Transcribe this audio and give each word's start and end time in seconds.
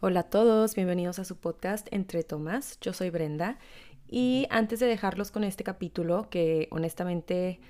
Hola 0.00 0.20
a 0.20 0.24
todos, 0.24 0.74
bienvenidos 0.74 1.18
a 1.18 1.24
su 1.24 1.36
podcast 1.36 1.86
Entre 1.90 2.24
Tomás. 2.24 2.78
Yo 2.80 2.92
soy 2.92 3.10
Brenda 3.10 3.58
y 4.08 4.46
antes 4.50 4.80
de 4.80 4.86
dejarlos 4.86 5.30
con 5.30 5.44
este 5.44 5.64
capítulo, 5.64 6.28
que 6.30 6.68
honestamente 6.72 7.60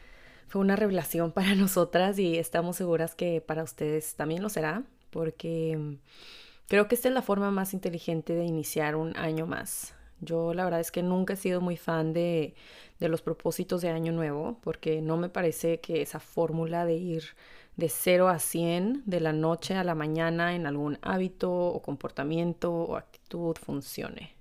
fue 0.49 0.63
una 0.63 0.75
revelación 0.75 1.33
para 1.33 1.55
nosotras 1.55 2.19
y 2.19 2.39
estamos 2.39 2.77
seguras 2.77 3.15
que 3.15 3.41
para 3.41 3.63
ustedes 3.63 4.15
también 4.17 4.43
lo 4.43 4.49
será, 4.49 4.83
porque 5.11 5.77
mm, 5.79 5.95
creo 6.67 6.89
que 6.89 6.95
esta 6.95 7.09
es 7.09 7.15
la 7.15 7.23
forma 7.23 7.51
más 7.51 7.75
inteligente 7.75 8.35
de 8.35 8.45
iniciar 8.45 8.97
un 8.97 9.17
año 9.17 9.47
más. 9.47 9.95
Yo 10.21 10.55
la 10.55 10.65
verdad 10.65 10.81
es 10.81 10.91
que 10.91 11.03
nunca 11.03 11.35
he 11.35 11.37
sido 11.37 11.61
muy 11.61 11.77
fan 11.77 12.15
de, 12.15 12.55
de 12.99 13.09
los 13.09 13.21
propósitos 13.21 13.83
de 13.83 13.91
año 13.91 14.13
nuevo, 14.13 14.59
porque 14.63 15.03
no 15.03 15.19
me 15.19 15.29
parece 15.29 15.79
que 15.81 16.01
esa 16.01 16.21
fórmula 16.21 16.87
de 16.87 16.95
ir 16.95 17.25
de 17.77 17.89
0 17.89 18.29
a 18.29 18.39
100 18.39 19.03
de 19.05 19.21
la 19.21 19.33
noche 19.33 19.75
a 19.75 19.85
la 19.85 19.95
mañana 19.95 20.55
en 20.55 20.67
algún 20.67 20.99
hábito 21.03 21.53
o 21.53 21.83
comportamiento 21.83 22.73
o 22.73 22.97
actitud 22.97 23.57
funcione. 23.57 24.35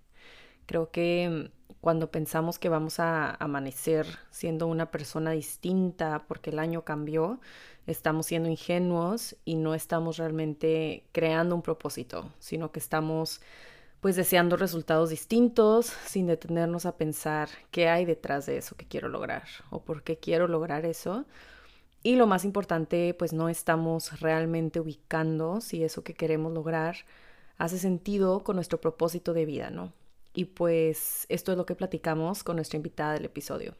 Creo 0.65 0.91
que 0.91 1.49
mm, 1.51 1.77
cuando 1.81 2.11
pensamos 2.11 2.59
que 2.59 2.69
vamos 2.69 2.99
a 2.99 3.35
amanecer 3.35 4.05
siendo 4.31 4.67
una 4.67 4.91
persona 4.91 5.31
distinta 5.31 6.23
porque 6.27 6.51
el 6.51 6.59
año 6.59 6.83
cambió, 6.83 7.41
estamos 7.87 8.27
siendo 8.27 8.49
ingenuos 8.49 9.35
y 9.43 9.55
no 9.55 9.73
estamos 9.73 10.17
realmente 10.17 11.03
creando 11.11 11.55
un 11.55 11.61
propósito, 11.61 12.31
sino 12.39 12.71
que 12.71 12.79
estamos 12.79 13.41
pues 13.99 14.15
deseando 14.15 14.57
resultados 14.57 15.09
distintos 15.09 15.87
sin 16.05 16.27
detenernos 16.27 16.85
a 16.85 16.97
pensar 16.97 17.49
qué 17.71 17.87
hay 17.87 18.05
detrás 18.05 18.45
de 18.45 18.57
eso 18.57 18.75
que 18.75 18.85
quiero 18.85 19.07
lograr 19.07 19.43
o 19.69 19.81
por 19.81 20.03
qué 20.03 20.17
quiero 20.17 20.47
lograr 20.47 20.85
eso 20.85 21.25
y 22.03 22.17
lo 22.17 22.27
más 22.27 22.43
importante, 22.43 23.13
pues 23.13 23.31
no 23.31 23.47
estamos 23.47 24.19
realmente 24.19 24.81
ubicando 24.81 25.61
si 25.61 25.83
eso 25.83 26.03
que 26.03 26.13
queremos 26.13 26.51
lograr 26.51 26.97
hace 27.57 27.77
sentido 27.77 28.43
con 28.43 28.57
nuestro 28.57 28.81
propósito 28.81 29.33
de 29.33 29.45
vida, 29.45 29.69
¿no? 29.69 29.93
Y 30.33 30.45
pues 30.45 31.25
esto 31.29 31.53
es 31.53 31.57
lo 31.57 31.65
que 31.65 31.75
platicamos 31.75 32.43
con 32.43 32.57
nuestra 32.57 32.77
invitada 32.77 33.13
del 33.13 33.25
episodio. 33.25 33.75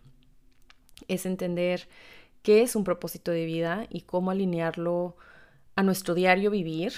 Es 1.10 1.26
entender 1.26 1.90
qué 2.44 2.62
es 2.62 2.76
un 2.78 2.86
propósito 2.86 3.32
de 3.32 3.46
vida 3.46 3.88
y 3.90 4.02
cómo 4.02 4.32
alinearlo 4.32 5.18
a 5.76 5.84
nuestro 5.84 6.14
diario 6.14 6.50
vivir, 6.50 6.94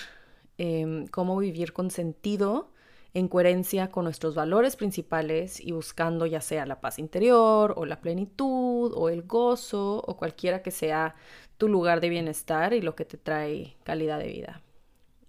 em, 0.57 1.07
cómo 1.07 1.37
vivir 1.37 1.73
con 1.73 1.89
sentido 1.89 2.71
en 3.15 3.29
coherencia 3.29 3.91
con 3.91 4.03
nuestros 4.03 4.35
valores 4.35 4.75
principales 4.75 5.61
y 5.61 5.71
buscando 5.71 6.25
ya 6.25 6.41
sea 6.41 6.65
la 6.65 6.81
paz 6.81 6.99
interior 6.99 7.73
o 7.77 7.85
la 7.85 8.01
plenitud 8.01 8.91
o 8.93 9.07
el 9.07 9.23
gozo 9.23 10.03
o 10.05 10.17
cualquiera 10.17 10.61
que 10.61 10.69
sea 10.69 11.15
tu 11.57 11.69
lugar 11.69 12.01
de 12.01 12.09
bienestar 12.09 12.73
y 12.73 12.81
lo 12.81 12.93
que 12.95 13.05
te 13.05 13.17
trae 13.17 13.77
calidad 13.85 14.19
de 14.19 14.27
vida. 14.27 14.61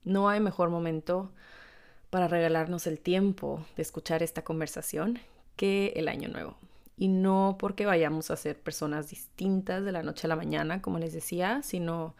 No 0.03 0.29
hay 0.29 0.41
mejor 0.41 0.69
momento 0.69 1.31
para 2.11 2.27
regalarnos 2.27 2.89
el 2.89 2.99
tiempo 2.99 3.65
de 3.77 3.83
escuchar 3.83 4.21
esta 4.25 4.43
conversación 4.43 5.21
que 5.55 5.93
el 5.95 6.09
año 6.09 6.29
nuevo. 6.29 6.57
Y 6.97 7.07
no 7.07 7.57
porque 7.57 7.87
vayamos 7.87 8.33
a 8.33 8.37
ser 8.37 8.59
personas 8.59 9.11
distintas 9.11 9.85
de 9.85 9.93
la 9.93 10.03
noche 10.03 10.27
a 10.27 10.29
la 10.29 10.37
mañana, 10.37 10.83
como 10.83 10.99
les 10.99 11.13
decía, 11.13 11.63
sino 11.63 12.17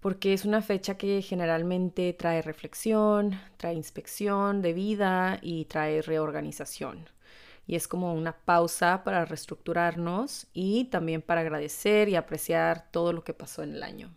porque 0.00 0.32
es 0.32 0.44
una 0.44 0.62
fecha 0.62 0.96
que 0.96 1.22
generalmente 1.22 2.12
trae 2.12 2.42
reflexión, 2.42 3.40
trae 3.56 3.74
inspección 3.74 4.62
de 4.62 4.72
vida 4.72 5.38
y 5.42 5.64
trae 5.66 6.02
reorganización. 6.02 7.08
Y 7.66 7.76
es 7.76 7.88
como 7.88 8.14
una 8.14 8.32
pausa 8.32 9.04
para 9.04 9.24
reestructurarnos 9.24 10.46
y 10.54 10.84
también 10.86 11.20
para 11.22 11.42
agradecer 11.42 12.08
y 12.08 12.16
apreciar 12.16 12.90
todo 12.90 13.12
lo 13.12 13.24
que 13.24 13.34
pasó 13.34 13.62
en 13.62 13.74
el 13.74 13.82
año. 13.82 14.10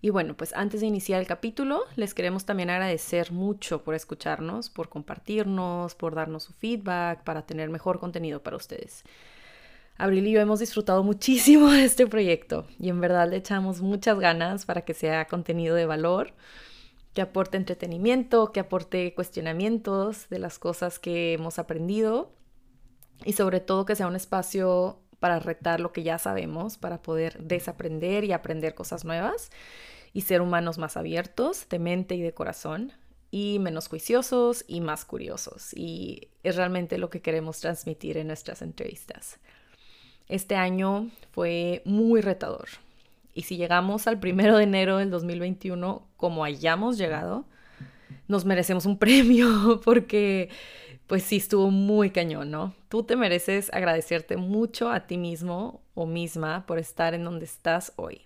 Y 0.00 0.10
bueno, 0.10 0.36
pues 0.36 0.52
antes 0.54 0.80
de 0.80 0.86
iniciar 0.86 1.20
el 1.20 1.26
capítulo, 1.26 1.84
les 1.96 2.14
queremos 2.14 2.44
también 2.44 2.70
agradecer 2.70 3.32
mucho 3.32 3.82
por 3.82 3.94
escucharnos, 3.94 4.70
por 4.70 4.88
compartirnos, 4.88 5.94
por 5.94 6.14
darnos 6.14 6.44
su 6.44 6.52
feedback, 6.52 7.24
para 7.24 7.46
tener 7.46 7.70
mejor 7.70 7.98
contenido 7.98 8.42
para 8.42 8.56
ustedes. 8.56 9.04
Abril 9.98 10.26
y 10.26 10.32
yo 10.32 10.40
hemos 10.40 10.60
disfrutado 10.60 11.02
muchísimo 11.02 11.70
de 11.70 11.84
este 11.84 12.06
proyecto 12.06 12.66
y 12.78 12.90
en 12.90 13.00
verdad 13.00 13.30
le 13.30 13.36
echamos 13.36 13.80
muchas 13.80 14.18
ganas 14.18 14.66
para 14.66 14.82
que 14.82 14.92
sea 14.92 15.26
contenido 15.26 15.74
de 15.74 15.86
valor, 15.86 16.34
que 17.14 17.22
aporte 17.22 17.56
entretenimiento, 17.56 18.52
que 18.52 18.60
aporte 18.60 19.14
cuestionamientos 19.14 20.28
de 20.28 20.38
las 20.38 20.58
cosas 20.58 20.98
que 20.98 21.32
hemos 21.32 21.58
aprendido 21.58 22.30
y 23.24 23.32
sobre 23.32 23.60
todo 23.60 23.86
que 23.86 23.96
sea 23.96 24.06
un 24.06 24.16
espacio 24.16 25.00
para 25.18 25.38
retar 25.38 25.80
lo 25.80 25.92
que 25.92 26.02
ya 26.02 26.18
sabemos, 26.18 26.76
para 26.76 27.00
poder 27.00 27.42
desaprender 27.42 28.24
y 28.24 28.32
aprender 28.32 28.74
cosas 28.74 29.06
nuevas 29.06 29.50
y 30.12 30.22
ser 30.22 30.42
humanos 30.42 30.76
más 30.76 30.98
abiertos 30.98 31.66
de 31.70 31.78
mente 31.78 32.14
y 32.16 32.20
de 32.20 32.34
corazón 32.34 32.92
y 33.30 33.58
menos 33.60 33.88
juiciosos 33.88 34.64
y 34.68 34.82
más 34.82 35.06
curiosos. 35.06 35.72
Y 35.74 36.28
es 36.42 36.56
realmente 36.56 36.98
lo 36.98 37.08
que 37.08 37.22
queremos 37.22 37.60
transmitir 37.60 38.18
en 38.18 38.26
nuestras 38.26 38.60
entrevistas. 38.60 39.38
Este 40.28 40.56
año 40.56 41.10
fue 41.32 41.82
muy 41.84 42.20
retador. 42.20 42.68
Y 43.34 43.42
si 43.42 43.56
llegamos 43.56 44.06
al 44.06 44.18
primero 44.18 44.56
de 44.56 44.64
enero 44.64 44.96
del 44.96 45.10
2021 45.10 46.06
como 46.16 46.44
hayamos 46.44 46.98
llegado, 46.98 47.44
nos 48.28 48.44
merecemos 48.44 48.86
un 48.86 48.98
premio 48.98 49.80
porque 49.84 50.48
pues 51.06 51.22
sí 51.22 51.36
estuvo 51.36 51.70
muy 51.70 52.10
cañón, 52.10 52.50
¿no? 52.50 52.74
Tú 52.88 53.04
te 53.04 53.14
mereces 53.14 53.72
agradecerte 53.72 54.36
mucho 54.36 54.90
a 54.90 55.06
ti 55.06 55.18
mismo 55.18 55.80
o 55.94 56.06
misma 56.06 56.66
por 56.66 56.78
estar 56.78 57.14
en 57.14 57.24
donde 57.24 57.44
estás 57.44 57.92
hoy. 57.96 58.22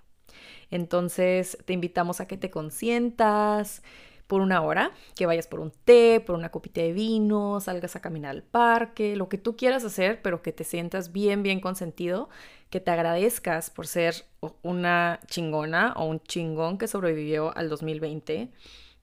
Entonces 0.70 1.58
te 1.64 1.72
invitamos 1.72 2.20
a 2.20 2.26
que 2.26 2.36
te 2.36 2.50
consientas, 2.50 3.82
por 4.30 4.42
una 4.42 4.62
hora, 4.62 4.92
que 5.16 5.26
vayas 5.26 5.48
por 5.48 5.58
un 5.58 5.72
té, 5.72 6.22
por 6.24 6.36
una 6.36 6.50
copita 6.50 6.80
de 6.80 6.92
vino, 6.92 7.58
salgas 7.58 7.96
a 7.96 8.00
caminar 8.00 8.30
al 8.30 8.44
parque, 8.44 9.16
lo 9.16 9.28
que 9.28 9.38
tú 9.38 9.56
quieras 9.56 9.84
hacer, 9.84 10.22
pero 10.22 10.40
que 10.40 10.52
te 10.52 10.62
sientas 10.62 11.10
bien, 11.10 11.42
bien 11.42 11.60
consentido, 11.60 12.28
que 12.70 12.78
te 12.78 12.92
agradezcas 12.92 13.70
por 13.70 13.88
ser 13.88 14.14
una 14.62 15.18
chingona 15.26 15.94
o 15.96 16.04
un 16.04 16.22
chingón 16.22 16.78
que 16.78 16.86
sobrevivió 16.86 17.52
al 17.56 17.68
2020, 17.68 18.52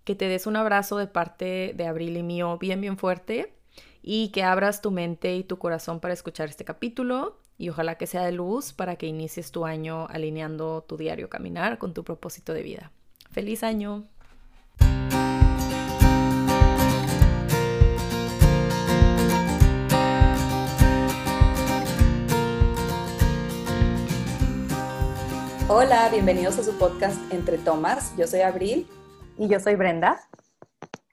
que 0.05 0.15
te 0.15 0.29
des 0.29 0.47
un 0.47 0.55
abrazo 0.55 0.97
de 0.97 1.07
parte 1.07 1.73
de 1.75 1.88
Abril 1.88 2.15
y 2.15 2.23
mío 2.23 2.57
bien, 2.57 2.79
bien 2.79 2.97
fuerte 2.97 3.53
y 4.01 4.29
que 4.29 4.44
abras 4.44 4.81
tu 4.81 4.91
mente 4.91 5.35
y 5.35 5.44
tu 5.44 5.59
corazón 5.59 5.99
para 5.99 6.13
escuchar 6.13 6.47
este 6.47 6.63
capítulo 6.63 7.41
y 7.57 7.67
ojalá 7.67 7.95
que 7.95 8.07
sea 8.07 8.23
de 8.23 8.31
luz 8.31 8.71
para 8.71 8.95
que 8.95 9.07
inicies 9.07 9.51
tu 9.51 9.65
año 9.65 10.07
alineando 10.09 10.85
tu 10.88 10.95
diario 10.95 11.29
caminar 11.29 11.79
con 11.79 11.94
tu 11.94 12.05
propósito 12.05 12.53
de 12.53 12.63
vida. 12.63 12.94
¡Feliz 13.29 13.63
año! 13.63 14.07
Hola, 25.69 26.07
bienvenidos 26.09 26.57
a 26.59 26.63
su 26.63 26.78
podcast 26.78 27.19
Entre 27.29 27.57
Tomas. 27.57 28.16
Yo 28.16 28.25
soy 28.25 28.39
Abril. 28.39 28.88
Y 29.38 29.50
yo 29.50 29.59
soy 29.59 29.75
Brenda. 29.75 30.17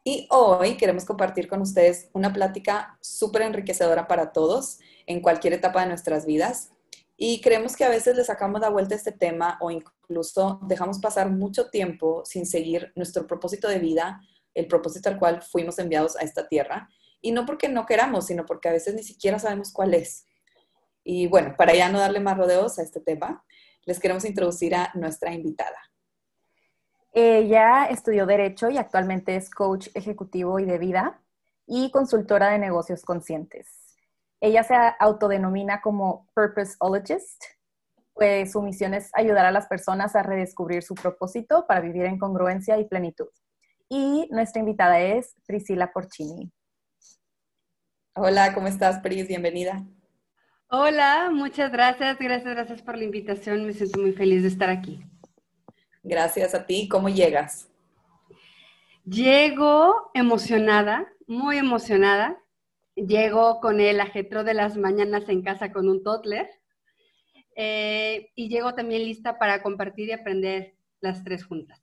Y 0.05 0.29
hoy 0.31 0.77
queremos 0.77 1.05
compartir 1.05 1.49
con 1.49 1.61
ustedes 1.61 2.09
una 2.13 2.33
plática 2.33 2.97
súper 3.01 3.43
enriquecedora 3.43 4.07
para 4.07 4.31
todos 4.31 4.79
en 5.07 5.23
cualquier 5.23 5.55
etapa 5.55 5.81
de 5.81 5.89
nuestras 5.89 6.25
vidas. 6.25 6.71
Y 7.17 7.41
creemos 7.41 7.75
que 7.75 7.83
a 7.83 7.89
veces 7.89 8.17
le 8.17 8.23
sacamos 8.23 8.61
la 8.61 8.69
vuelta 8.69 8.95
a 8.95 8.99
este 8.99 9.11
tema 9.11 9.59
o 9.61 9.73
incluso 9.73 10.61
dejamos 10.63 11.01
pasar 11.01 11.31
mucho 11.31 11.69
tiempo 11.71 12.23
sin 12.25 12.47
seguir 12.47 12.93
nuestro 12.95 13.27
propósito 13.27 13.67
de 13.67 13.81
vida, 13.81 14.21
el 14.55 14.69
propósito 14.69 15.09
al 15.09 15.19
cual 15.19 15.43
fuimos 15.43 15.81
enviados 15.81 16.17
a 16.17 16.21
esta 16.21 16.47
tierra. 16.47 16.89
Y 17.21 17.33
no 17.33 17.45
porque 17.45 17.69
no 17.69 17.87
queramos, 17.87 18.27
sino 18.27 18.47
porque 18.47 18.69
a 18.69 18.73
veces 18.73 18.95
ni 18.95 19.03
siquiera 19.03 19.41
sabemos 19.41 19.73
cuál 19.73 19.95
es. 19.95 20.27
Y 21.03 21.27
bueno, 21.27 21.57
para 21.59 21.75
ya 21.75 21.91
no 21.91 21.99
darle 21.99 22.21
más 22.21 22.39
rodeos 22.39 22.79
a 22.79 22.83
este 22.83 23.01
tema, 23.01 23.45
les 23.87 24.01
queremos 24.01 24.25
introducir 24.25 24.75
a 24.75 24.91
nuestra 24.95 25.33
invitada. 25.33 25.79
Ella 27.13 27.87
estudió 27.87 28.27
Derecho 28.27 28.71
y 28.71 28.79
actualmente 28.79 29.37
es 29.37 29.49
coach 29.51 29.89
ejecutivo 29.95 30.59
y 30.59 30.65
de 30.65 30.79
vida 30.79 31.21
y 31.67 31.91
consultora 31.91 32.51
de 32.51 32.59
negocios 32.59 33.03
conscientes. 33.03 33.97
Ella 34.41 34.65
se 34.65 34.75
autodenomina 34.99 35.81
como 35.81 36.29
Purposeologist, 36.35 37.45
pues 38.13 38.53
su 38.53 38.63
misión 38.63 38.95
es 38.95 39.11
ayudar 39.15 39.47
a 39.47 39.53
las 39.53 39.67
personas 39.67 40.15
a 40.17 40.23
redescubrir 40.23 40.83
su 40.83 40.95
propósito 40.95 41.67
para 41.67 41.81
vivir 41.81 42.05
en 42.05 42.19
congruencia 42.19 42.79
y 42.79 42.89
plenitud. 42.89 43.29
Y 43.89 44.29
nuestra 44.31 44.61
invitada 44.61 45.01
es 45.01 45.35
Priscila 45.47 45.93
Porcini. 45.93 46.53
Hola, 48.17 48.55
¿cómo 48.55 48.69
estás, 48.69 49.01
Pris? 49.01 49.27
Bienvenida. 49.27 49.85
Hola, 50.69 51.31
muchas 51.33 51.71
gracias, 51.71 52.19
gracias, 52.19 52.55
gracias 52.55 52.83
por 52.83 52.97
la 52.97 53.05
invitación. 53.05 53.67
Me 53.67 53.73
siento 53.75 54.01
muy 54.01 54.13
feliz 54.13 54.43
de 54.43 54.49
estar 54.49 54.71
aquí. 54.71 55.05
Gracias 56.03 56.55
a 56.55 56.67
ti. 56.67 56.89
¿Cómo 56.89 57.09
llegas? 57.09 57.69
Llego 59.05 60.11
emocionada, 60.15 61.13
muy 61.27 61.59
emocionada. 61.59 62.43
Llego 62.97 63.61
con 63.61 63.81
el 63.81 64.01
ajetro 64.01 64.43
de 64.43 64.55
las 64.55 64.77
mañanas 64.77 65.29
en 65.29 65.43
casa 65.43 65.71
con 65.73 65.89
un 65.89 66.03
toddler. 66.03 66.49
Eh, 67.57 68.31
y 68.35 68.49
llego 68.49 68.75
también 68.75 69.05
lista 69.05 69.39
para 69.39 69.63
compartir 69.63 70.09
y 70.09 70.13
aprender 70.13 70.75
las 71.01 71.23
tres 71.23 71.45
juntas. 71.45 71.81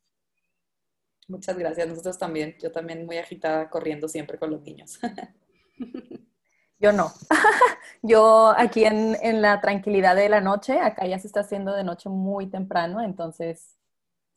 Muchas 1.27 1.57
gracias. 1.57 1.87
Nosotros 1.87 2.17
también. 2.17 2.57
Yo 2.61 2.71
también 2.71 3.05
muy 3.05 3.17
agitada 3.17 3.69
corriendo 3.69 4.07
siempre 4.07 4.37
con 4.37 4.49
los 4.51 4.61
niños. 4.63 4.99
Yo 6.81 6.91
no. 6.91 7.11
Yo 8.01 8.53
aquí 8.57 8.85
en, 8.85 9.15
en, 9.21 9.41
la 9.43 9.61
tranquilidad 9.61 10.15
de 10.15 10.29
la 10.29 10.41
noche, 10.41 10.79
acá 10.79 11.05
ya 11.05 11.19
se 11.19 11.27
está 11.27 11.41
haciendo 11.41 11.75
de 11.75 11.83
noche 11.83 12.09
muy 12.09 12.49
temprano, 12.49 13.01
entonces 13.01 13.77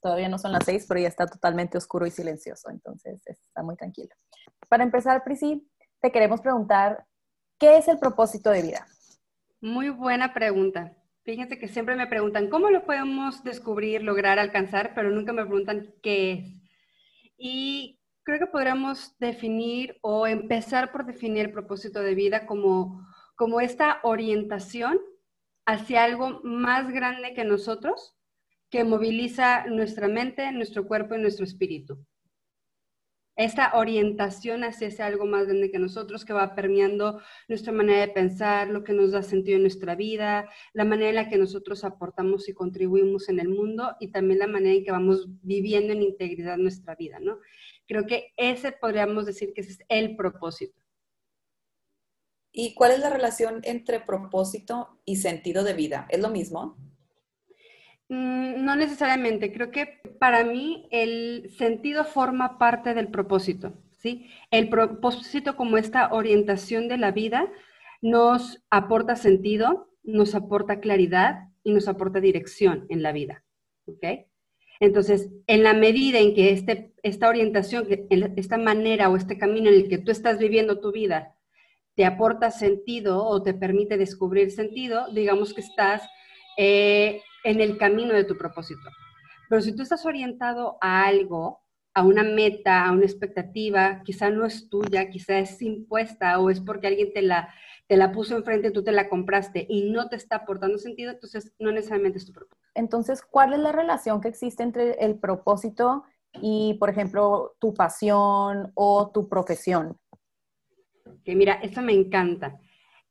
todavía 0.02 0.28
no 0.28 0.38
son 0.38 0.52
las 0.52 0.66
seis, 0.66 0.84
pero 0.86 1.00
ya 1.00 1.08
está 1.08 1.26
totalmente 1.26 1.78
oscuro 1.78 2.06
y 2.06 2.10
silencioso, 2.10 2.68
entonces 2.68 3.26
está 3.26 3.62
muy 3.62 3.76
tranquilo. 3.76 4.14
Para 4.68 4.84
empezar, 4.84 5.24
Prisi, 5.24 5.66
te 6.02 6.12
queremos 6.12 6.42
preguntar, 6.42 7.06
¿qué 7.58 7.78
es 7.78 7.88
el 7.88 7.98
propósito 7.98 8.50
de 8.50 8.60
vida? 8.60 8.86
Muy 9.62 9.88
buena 9.88 10.34
pregunta. 10.34 10.92
Fíjense 11.22 11.58
que 11.58 11.68
siempre 11.68 11.96
me 11.96 12.06
preguntan, 12.06 12.50
¿cómo 12.50 12.68
lo 12.68 12.84
podemos 12.84 13.42
descubrir, 13.44 14.02
lograr, 14.02 14.38
alcanzar? 14.38 14.92
Pero 14.94 15.10
nunca 15.10 15.32
me 15.32 15.46
preguntan 15.46 15.94
qué 16.02 16.32
es. 16.32 16.44
Y 17.38 18.03
creo 18.24 18.38
que 18.38 18.46
podríamos 18.46 19.16
definir 19.18 19.98
o 20.02 20.26
empezar 20.26 20.90
por 20.90 21.06
definir 21.06 21.46
el 21.46 21.52
propósito 21.52 22.00
de 22.00 22.14
vida 22.14 22.46
como, 22.46 23.06
como 23.36 23.60
esta 23.60 24.00
orientación 24.02 24.98
hacia 25.66 26.04
algo 26.04 26.40
más 26.42 26.90
grande 26.90 27.34
que 27.34 27.44
nosotros, 27.44 28.16
que 28.70 28.84
moviliza 28.84 29.66
nuestra 29.66 30.08
mente, 30.08 30.50
nuestro 30.52 30.86
cuerpo 30.86 31.14
y 31.14 31.20
nuestro 31.20 31.44
espíritu 31.44 32.04
esta 33.36 33.72
orientación 33.74 34.62
hacia 34.62 34.88
ese 34.88 35.02
algo 35.02 35.26
más 35.26 35.46
grande 35.46 35.70
que 35.70 35.78
nosotros, 35.78 36.24
que 36.24 36.32
va 36.32 36.54
permeando 36.54 37.20
nuestra 37.48 37.72
manera 37.72 38.00
de 38.00 38.08
pensar, 38.08 38.68
lo 38.68 38.84
que 38.84 38.92
nos 38.92 39.10
da 39.10 39.22
sentido 39.22 39.56
en 39.56 39.62
nuestra 39.62 39.96
vida, 39.96 40.48
la 40.72 40.84
manera 40.84 41.08
en 41.10 41.16
la 41.16 41.28
que 41.28 41.36
nosotros 41.36 41.84
aportamos 41.84 42.48
y 42.48 42.54
contribuimos 42.54 43.28
en 43.28 43.40
el 43.40 43.48
mundo 43.48 43.96
y 43.98 44.08
también 44.08 44.38
la 44.38 44.46
manera 44.46 44.76
en 44.76 44.84
que 44.84 44.92
vamos 44.92 45.26
viviendo 45.42 45.92
en 45.92 46.02
integridad 46.02 46.58
nuestra 46.58 46.94
vida, 46.94 47.18
¿no? 47.18 47.38
Creo 47.86 48.06
que 48.06 48.32
ese 48.36 48.72
podríamos 48.72 49.26
decir 49.26 49.52
que 49.52 49.60
ese 49.60 49.72
es 49.72 49.78
el 49.88 50.16
propósito. 50.16 50.80
¿Y 52.56 52.74
cuál 52.74 52.92
es 52.92 53.00
la 53.00 53.10
relación 53.10 53.60
entre 53.64 53.98
propósito 53.98 55.00
y 55.04 55.16
sentido 55.16 55.64
de 55.64 55.74
vida? 55.74 56.06
¿Es 56.08 56.20
lo 56.20 56.30
mismo? 56.30 56.76
Mm, 58.08 58.64
no 58.64 58.76
necesariamente. 58.76 59.52
Creo 59.52 59.70
que 59.70 60.00
para 60.20 60.44
mí 60.44 60.86
el 60.90 61.50
sentido 61.58 62.04
forma 62.04 62.58
parte 62.58 62.94
del 62.94 63.08
propósito. 63.08 63.74
¿sí? 63.98 64.30
El 64.52 64.68
propósito 64.68 65.56
como 65.56 65.78
esta 65.78 66.12
orientación 66.12 66.88
de 66.88 66.98
la 66.98 67.10
vida 67.10 67.50
nos 68.00 68.62
aporta 68.70 69.16
sentido, 69.16 69.90
nos 70.04 70.34
aporta 70.34 70.78
claridad 70.80 71.48
y 71.64 71.72
nos 71.72 71.88
aporta 71.88 72.20
dirección 72.20 72.86
en 72.88 73.02
la 73.02 73.12
vida. 73.12 73.42
¿ok? 73.86 74.26
Entonces, 74.84 75.30
en 75.46 75.62
la 75.62 75.72
medida 75.72 76.18
en 76.18 76.34
que 76.34 76.50
este, 76.50 76.92
esta 77.02 77.30
orientación, 77.30 77.86
esta 78.36 78.58
manera 78.58 79.08
o 79.08 79.16
este 79.16 79.38
camino 79.38 79.70
en 79.70 79.76
el 79.76 79.88
que 79.88 79.96
tú 79.96 80.10
estás 80.10 80.38
viviendo 80.38 80.78
tu 80.78 80.92
vida 80.92 81.34
te 81.94 82.04
aporta 82.04 82.50
sentido 82.50 83.24
o 83.24 83.42
te 83.42 83.54
permite 83.54 83.96
descubrir 83.96 84.50
sentido, 84.50 85.08
digamos 85.10 85.54
que 85.54 85.62
estás 85.62 86.02
eh, 86.58 87.22
en 87.44 87.62
el 87.62 87.78
camino 87.78 88.12
de 88.12 88.24
tu 88.24 88.36
propósito. 88.36 88.90
Pero 89.48 89.62
si 89.62 89.74
tú 89.74 89.82
estás 89.82 90.04
orientado 90.04 90.76
a 90.82 91.06
algo, 91.06 91.60
a 91.94 92.02
una 92.02 92.22
meta, 92.22 92.84
a 92.84 92.92
una 92.92 93.04
expectativa, 93.04 94.02
quizá 94.04 94.28
no 94.28 94.44
es 94.44 94.68
tuya, 94.68 95.08
quizá 95.08 95.38
es 95.38 95.62
impuesta 95.62 96.38
o 96.40 96.50
es 96.50 96.60
porque 96.60 96.88
alguien 96.88 97.10
te 97.14 97.22
la, 97.22 97.54
te 97.86 97.96
la 97.96 98.12
puso 98.12 98.36
enfrente, 98.36 98.70
tú 98.70 98.82
te 98.82 98.92
la 98.92 99.08
compraste 99.08 99.66
y 99.68 99.90
no 99.90 100.08
te 100.08 100.16
está 100.16 100.36
aportando 100.36 100.78
sentido, 100.78 101.12
entonces 101.12 101.52
no 101.58 101.70
necesariamente 101.70 102.18
es 102.18 102.26
tu 102.26 102.32
propósito. 102.32 102.64
Entonces, 102.74 103.22
¿cuál 103.22 103.52
es 103.52 103.60
la 103.60 103.72
relación 103.72 104.20
que 104.20 104.28
existe 104.28 104.62
entre 104.62 104.92
el 105.04 105.18
propósito 105.18 106.04
y, 106.40 106.74
por 106.80 106.90
ejemplo, 106.90 107.56
tu 107.58 107.74
pasión 107.74 108.72
o 108.74 109.10
tu 109.12 109.28
profesión? 109.28 109.98
Que 111.24 111.36
mira, 111.36 111.54
eso 111.54 111.82
me 111.82 111.92
encanta. 111.92 112.58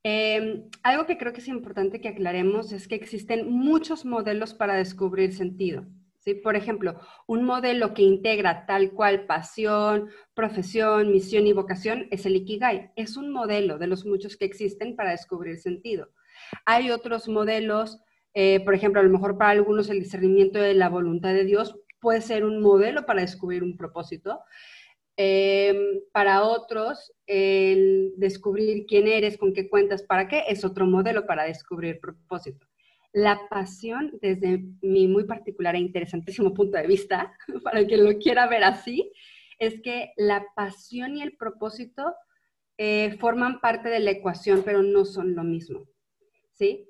Em, 0.04 0.70
algo 0.82 1.06
que 1.06 1.18
creo 1.18 1.32
que 1.32 1.40
es 1.40 1.48
importante 1.48 2.02
que 2.02 2.10
aclaremos 2.10 2.74
es 2.74 2.88
que 2.88 2.96
existen 2.96 3.50
muchos 3.50 4.06
modelos 4.06 4.54
para 4.54 4.76
descubrir 4.76 5.34
sentido. 5.34 5.86
¿Sí? 6.24 6.34
Por 6.34 6.56
ejemplo, 6.56 7.00
un 7.28 7.44
modelo 7.44 7.94
que 7.94 8.02
integra 8.02 8.66
tal 8.66 8.92
cual 8.92 9.26
pasión, 9.26 10.10
profesión, 10.34 11.12
misión 11.12 11.48
y 11.48 11.54
vocación 11.54 12.08
es 12.12 12.26
el 12.26 12.36
Ikigai. 12.36 12.92
Es 12.96 13.18
un 13.18 13.32
modelo 13.32 13.78
de 13.78 13.88
los 13.88 14.06
muchos 14.06 14.38
que 14.38 14.46
existen 14.46 14.96
para 14.96 15.12
descubrir 15.12 15.58
sentido. 15.60 16.10
Hay 16.66 16.92
otros 16.92 17.28
modelos, 17.28 18.00
eh, 18.34 18.60
por 18.64 18.74
ejemplo, 18.74 19.02
a 19.02 19.04
lo 19.04 19.10
mejor 19.10 19.38
para 19.38 19.52
algunos 19.52 19.90
el 19.90 20.00
discernimiento 20.00 20.60
de 20.60 20.74
la 20.74 20.90
voluntad 20.90 21.34
de 21.34 21.46
Dios 21.46 21.76
puede 22.00 22.22
ser 22.22 22.44
un 22.44 22.62
modelo 22.62 23.06
para 23.06 23.22
descubrir 23.22 23.64
un 23.64 23.78
propósito. 23.78 24.42
Em, 25.16 26.02
para 26.12 26.44
otros, 26.44 27.14
el 27.28 28.14
descubrir 28.18 28.86
quién 28.88 29.08
eres, 29.08 29.38
con 29.38 29.54
qué 29.54 29.70
cuentas, 29.70 30.02
para 30.04 30.28
qué, 30.28 30.44
es 30.48 30.66
otro 30.66 30.86
modelo 30.88 31.26
para 31.28 31.44
descubrir 31.44 32.00
propósito. 32.00 32.68
La 33.14 33.48
pasión, 33.50 34.18
desde 34.22 34.64
mi 34.82 35.08
muy 35.08 35.24
particular 35.24 35.76
e 35.76 35.80
interesantísimo 35.80 36.54
punto 36.54 36.78
de 36.78 36.88
vista, 36.88 37.34
para 37.64 37.86
que 37.88 37.98
lo 37.98 38.18
quiera 38.18 38.48
ver 38.48 38.64
así, 38.64 39.12
es 39.60 39.82
que 39.82 40.12
la 40.18 40.46
pasión 40.56 41.16
y 41.16 41.22
el 41.22 41.38
propósito 41.38 42.16
eh, 42.78 43.16
forman 43.20 43.62
parte 43.62 43.90
de 43.90 44.00
la 44.00 44.12
ecuación, 44.12 44.64
pero 44.66 44.82
no 44.84 45.06
son 45.06 45.36
lo 45.36 45.44
mismo. 45.44 45.88
¿Sí? 46.54 46.88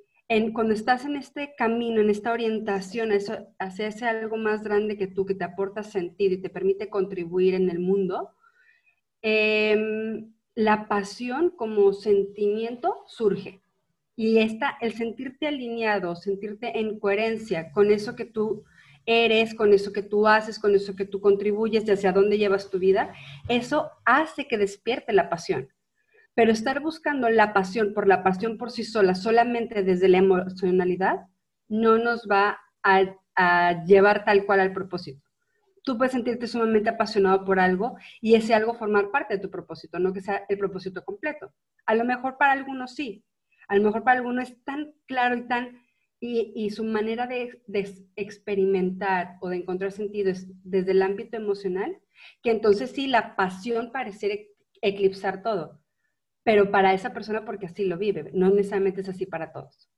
cuando 0.54 0.74
estás 0.74 1.06
en 1.06 1.16
este 1.16 1.54
camino, 1.56 2.02
en 2.02 2.10
esta 2.10 2.32
orientación 2.32 3.12
hacia 3.60 3.88
ese 3.88 4.06
algo 4.06 4.38
más 4.38 4.64
grande 4.64 4.98
que 4.98 5.08
tú, 5.08 5.26
que 5.26 5.36
te 5.36 5.44
aporta 5.44 5.84
sentido 5.84 6.34
y 6.34 6.42
te 6.42 6.50
permite 6.50 6.90
contribuir 6.90 7.54
en 7.54 7.70
el 7.70 7.80
mundo, 7.80 8.32
em, 9.22 10.34
la 10.56 10.88
pasión 10.88 11.52
como 11.52 11.94
sentimiento 11.94 13.04
surge. 13.06 13.63
Y 14.16 14.40
esta, 14.40 14.78
el 14.80 14.94
sentirte 14.94 15.48
alineado, 15.48 16.16
sentirte 16.16 16.80
en 16.80 17.00
coherencia 17.00 17.72
con 17.72 17.92
eso 17.92 18.16
que 18.16 18.26
tú 18.26 18.64
eres, 19.06 19.56
con 19.56 19.74
eso 19.74 19.92
que 19.92 20.04
tú 20.04 20.28
haces, 20.28 20.60
con 20.60 20.76
eso 20.76 20.96
que 20.96 21.06
tú 21.06 21.20
contribuyes 21.20 21.86
y 21.86 21.92
hacia 21.92 22.14
dónde 22.14 22.38
llevas 22.38 22.70
tu 22.70 22.80
vida, 22.80 23.14
eso 23.50 23.92
hace 24.06 24.48
que 24.48 24.58
despierte 24.58 25.14
la 25.14 25.30
pasión. 25.30 25.70
Pero 26.36 26.52
estar 26.52 26.80
buscando 26.80 27.30
la 27.30 27.54
pasión 27.54 27.94
por 27.94 28.08
la 28.08 28.24
pasión 28.24 28.58
por 28.58 28.72
sí 28.72 28.84
sola, 28.84 29.16
solamente 29.16 29.84
desde 29.84 30.08
la 30.08 30.20
emocionalidad, 30.20 31.28
no 31.68 31.98
nos 31.98 32.28
va 32.30 32.60
a, 32.84 33.84
llevar 33.86 34.26
tal 34.26 34.46
cual 34.46 34.60
al 34.60 34.74
propósito. 34.74 35.28
Tú 35.84 35.98
puedes 35.98 36.14
sentirte 36.14 36.48
sumamente 36.48 36.90
apasionado 36.90 37.44
por 37.44 37.60
algo 37.60 37.98
y 38.22 38.36
ese 38.36 38.54
algo 38.54 38.76
formar 38.76 39.10
parte 39.10 39.36
de 39.36 39.42
tu 39.42 39.50
propósito, 39.50 40.00
no 40.00 40.14
que 40.14 40.22
sea 40.22 40.46
el 40.48 40.58
propósito 40.58 41.04
completo. 41.04 41.52
A 41.88 41.96
lo 41.96 42.06
mejor 42.06 42.38
para 42.38 42.54
algunos 42.54 42.94
sí, 42.94 43.24
a 43.68 43.76
lo 43.76 43.84
mejor 43.84 44.04
para 44.04 44.18
algunos 44.18 44.50
es 44.50 44.64
tan 44.64 44.94
claro 45.06 45.38
y 45.38 45.48
tan 45.48 45.82
y, 46.20 46.70
su 46.70 46.86
manera 46.86 47.28
de, 47.28 47.62
experimentar 48.16 49.38
o 49.42 49.50
de 49.50 49.58
encontrar 49.58 49.92
sentido 49.92 50.32
es 50.32 50.48
desde 50.64 50.92
el 50.92 51.02
ámbito 51.02 51.36
emocional, 51.36 52.00
que 52.42 52.52
entonces 52.52 52.92
sí, 52.92 53.08
la 53.08 53.36
pasión 53.36 53.92
pareciera 53.92 54.36
eclipsar 54.82 55.44
todo 55.44 55.84
pero 56.44 56.72
para 56.72 56.94
esa 56.94 57.14
persona 57.14 57.46
porque 57.46 57.66
así 57.66 57.86
lo 57.86 57.98
vive, 57.98 58.30
no 58.34 58.50
necesariamente 58.50 59.02
es 59.02 59.10
así 59.10 59.26
para 59.26 59.52
todos. 59.52 59.90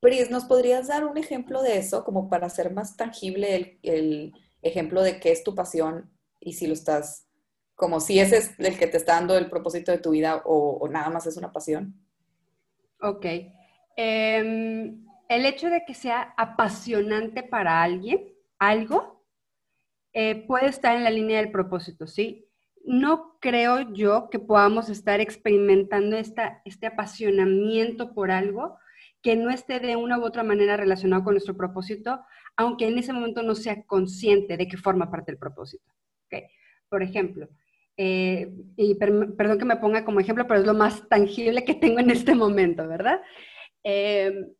Pris, 0.00 0.30
¿nos 0.30 0.44
podrías 0.44 0.88
dar 0.88 1.04
un 1.04 1.16
ejemplo 1.16 1.62
de 1.62 1.78
eso 1.78 2.04
como 2.04 2.28
para 2.28 2.46
hacer 2.46 2.72
más 2.72 2.96
tangible 2.96 3.78
el, 3.82 4.34
ejemplo 4.62 5.02
de 5.02 5.20
qué 5.20 5.30
es 5.30 5.44
tu 5.44 5.54
pasión 5.54 6.10
y 6.40 6.54
si 6.54 6.66
lo 6.66 6.74
estás, 6.74 7.28
como 7.76 8.00
si 8.00 8.18
ese 8.18 8.38
es 8.38 8.58
el 8.58 8.76
que 8.76 8.88
te 8.88 8.96
está 8.96 9.14
dando 9.14 9.38
el 9.38 9.48
propósito 9.48 9.92
de 9.92 9.98
tu 9.98 10.10
vida 10.10 10.42
o, 10.44 10.88
nada 10.88 11.08
más 11.08 11.26
es 11.26 11.36
una 11.36 11.52
pasión? 11.52 12.05
Ok. 13.06 13.24
Em, 13.96 15.06
el 15.28 15.46
hecho 15.46 15.70
de 15.70 15.84
que 15.86 15.94
sea 15.94 16.34
apasionante 16.36 17.44
para 17.44 17.82
alguien, 17.82 18.34
algo, 18.58 19.24
eh, 20.12 20.44
puede 20.46 20.66
estar 20.66 20.96
en 20.96 21.04
la 21.04 21.10
línea 21.10 21.38
del 21.40 21.52
propósito, 21.52 22.06
¿sí? 22.06 22.46
no 22.86 23.36
creo 23.40 23.92
yo 23.92 24.30
que 24.30 24.38
podamos 24.38 24.88
estar 24.88 25.20
experimentando 25.20 26.16
este 26.16 26.86
apasionamiento 26.86 28.14
por 28.14 28.30
algo 28.30 28.78
que 29.22 29.34
no 29.34 29.50
esté 29.50 29.80
de 29.80 29.96
una 29.96 30.18
u 30.18 30.24
otra 30.24 30.44
manera 30.44 30.76
relacionado 30.76 31.24
con 31.24 31.34
nuestro 31.34 31.56
propósito, 31.56 32.20
aunque 32.56 32.86
en 32.86 32.96
ese 32.96 33.12
momento 33.12 33.42
no 33.42 33.56
sea 33.56 33.82
consciente 33.82 34.56
de 34.56 34.68
que 34.68 34.76
forma 34.76 35.10
parte 35.10 35.32
del 35.32 35.38
propósito. 35.38 35.92
Por 36.88 37.02
ejemplo, 37.02 37.48
eh, 37.96 38.52
y 38.76 38.94
perdón 38.94 39.58
que 39.58 39.64
me 39.64 39.76
ponga 39.76 40.04
como 40.04 40.20
ejemplo, 40.20 40.46
pero 40.46 40.60
es 40.60 40.66
lo 40.66 40.74
más 40.74 41.08
tangible 41.08 41.64
que 41.64 41.74
tengo 41.74 41.98
en 41.98 42.10
este 42.10 42.34
momento, 42.34 42.86
¿verdad? 42.86 43.20
Eh, 43.84 44.52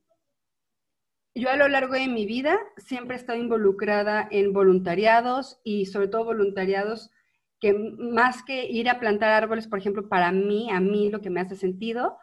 yo 1.34 1.50
a 1.50 1.56
lo 1.56 1.68
largo 1.68 1.92
de 1.92 2.08
mi 2.08 2.24
vida 2.24 2.58
siempre 2.78 3.16
he 3.16 3.20
estado 3.20 3.38
involucrada 3.38 4.26
en 4.30 4.54
voluntariados 4.54 5.60
y 5.64 5.84
sobre 5.86 6.08
todo 6.08 6.24
voluntariados 6.24 7.10
que 7.60 7.74
más 7.74 8.42
que 8.42 8.66
ir 8.66 8.88
a 8.88 8.98
plantar 9.00 9.30
árboles, 9.30 9.68
por 9.68 9.78
ejemplo, 9.78 10.08
para 10.08 10.32
mí, 10.32 10.70
a 10.70 10.80
mí 10.80 11.10
lo 11.10 11.20
que 11.20 11.30
me 11.30 11.40
hace 11.40 11.56
sentido 11.56 12.16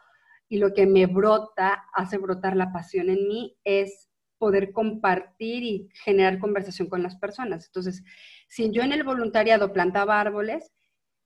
y 0.48 0.58
lo 0.58 0.74
que 0.74 0.86
me 0.86 1.06
brota, 1.06 1.84
hace 1.94 2.18
brotar 2.18 2.56
la 2.56 2.72
pasión 2.72 3.08
en 3.08 3.28
mí, 3.28 3.56
es 3.64 4.08
poder 4.38 4.72
compartir 4.72 5.62
y 5.62 5.88
generar 6.04 6.38
conversación 6.38 6.88
con 6.88 7.02
las 7.02 7.16
personas. 7.16 7.66
Entonces, 7.66 8.02
si 8.48 8.70
yo 8.72 8.82
en 8.82 8.92
el 8.92 9.04
voluntariado 9.04 9.72
plantaba 9.72 10.20
árboles, 10.20 10.72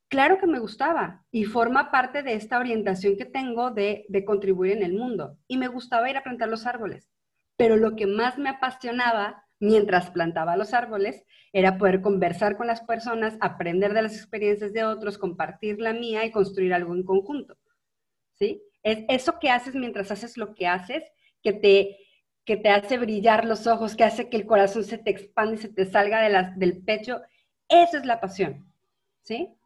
claro 0.08 0.38
que 0.38 0.46
me 0.46 0.58
gustaba 0.58 1.24
y 1.30 1.44
forma 1.44 1.90
parte 1.90 2.22
de 2.22 2.34
esta 2.34 2.58
orientación 2.58 3.16
que 3.16 3.24
tengo 3.24 3.70
de, 3.70 4.06
contribuir 4.26 4.72
en 4.72 4.82
el 4.82 4.94
mundo. 4.94 5.38
Y 5.46 5.56
me 5.58 5.68
gustaba 5.68 6.10
ir 6.10 6.16
a 6.16 6.22
plantar 6.22 6.48
los 6.48 6.66
árboles. 6.66 7.08
Pero 7.56 7.76
lo 7.76 7.96
que 7.96 8.06
más 8.06 8.38
me 8.38 8.48
apasionaba 8.48 9.44
mientras 9.60 10.10
plantaba 10.10 10.56
los 10.56 10.72
árboles 10.74 11.24
era 11.52 11.78
poder 11.78 12.00
conversar 12.00 12.56
con 12.56 12.66
las 12.66 12.82
personas, 12.82 13.36
aprender 13.40 13.92
de 13.92 14.02
las 14.02 14.14
experiencias 14.14 14.72
de 14.72 14.84
otros, 14.84 15.18
compartir 15.18 15.80
la 15.80 15.92
mía 15.92 16.24
y 16.24 16.30
construir 16.30 16.72
algo 16.72 16.94
en 16.94 17.02
conjunto. 17.02 17.56
¿Sí? 18.34 18.62
Es 18.82 19.04
eso 19.08 19.38
que 19.40 19.50
haces 19.50 19.74
mientras 19.74 20.10
haces 20.10 20.36
lo 20.36 20.54
que 20.54 20.68
haces, 20.68 21.02
que 21.42 21.52
te, 21.52 21.98
que 22.44 22.56
te 22.56 22.70
hace 22.70 22.98
brillar 22.98 23.44
los 23.44 23.66
ojos, 23.66 23.96
que 23.96 24.04
hace 24.04 24.28
que 24.28 24.36
el 24.36 24.46
corazón 24.46 24.84
se 24.84 24.98
te 24.98 25.10
expande 25.10 25.56
y 25.56 25.58
se 25.58 25.68
te 25.68 25.84
salga 25.84 26.22
del 26.56 26.84
pecho. 26.84 27.20
Esa 27.68 27.98
es 27.98 28.06
la 28.06 28.20
pasión. 28.20 28.72
¿Sí? 29.22 29.57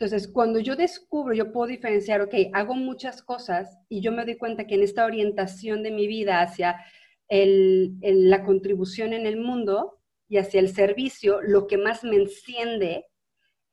Entonces, 0.00 0.28
cuando 0.28 0.60
yo 0.60 0.76
descubro, 0.76 1.34
yo 1.34 1.52
puedo 1.52 1.66
diferenciar, 1.66 2.22
ok, 2.22 2.34
hago 2.54 2.74
muchas 2.74 3.22
cosas 3.22 3.76
y 3.90 4.00
yo 4.00 4.12
me 4.12 4.24
doy 4.24 4.38
cuenta 4.38 4.66
que 4.66 4.76
en 4.76 4.82
esta 4.82 5.04
orientación 5.04 5.82
de 5.82 5.90
mi 5.90 6.06
vida 6.06 6.40
hacia 6.40 6.82
la 7.28 8.42
contribución 8.42 9.12
en 9.12 9.26
el 9.26 9.36
mundo 9.36 10.00
y 10.26 10.38
hacia 10.38 10.58
el 10.58 10.70
servicio, 10.70 11.42
lo 11.42 11.66
que 11.66 11.76
más 11.76 12.02
me 12.02 12.16
enciende 12.16 13.08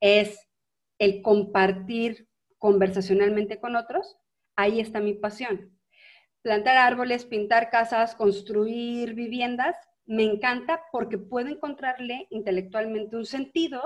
es 0.00 0.38
el 0.98 1.22
compartir 1.22 2.28
conversacionalmente 2.58 3.58
con 3.58 3.74
otros. 3.74 4.18
Ahí 4.54 4.80
está 4.80 5.00
mi 5.00 5.14
pasión. 5.14 5.78
Plantar 6.42 6.76
árboles, 6.76 7.24
pintar 7.24 7.70
casas, 7.70 8.14
construir 8.14 9.14
viviendas, 9.14 9.76
me 10.04 10.24
encanta 10.24 10.82
porque 10.92 11.16
puedo 11.16 11.48
encontrarle 11.48 12.26
intelectualmente 12.28 13.16
un 13.16 13.24
sentido 13.24 13.80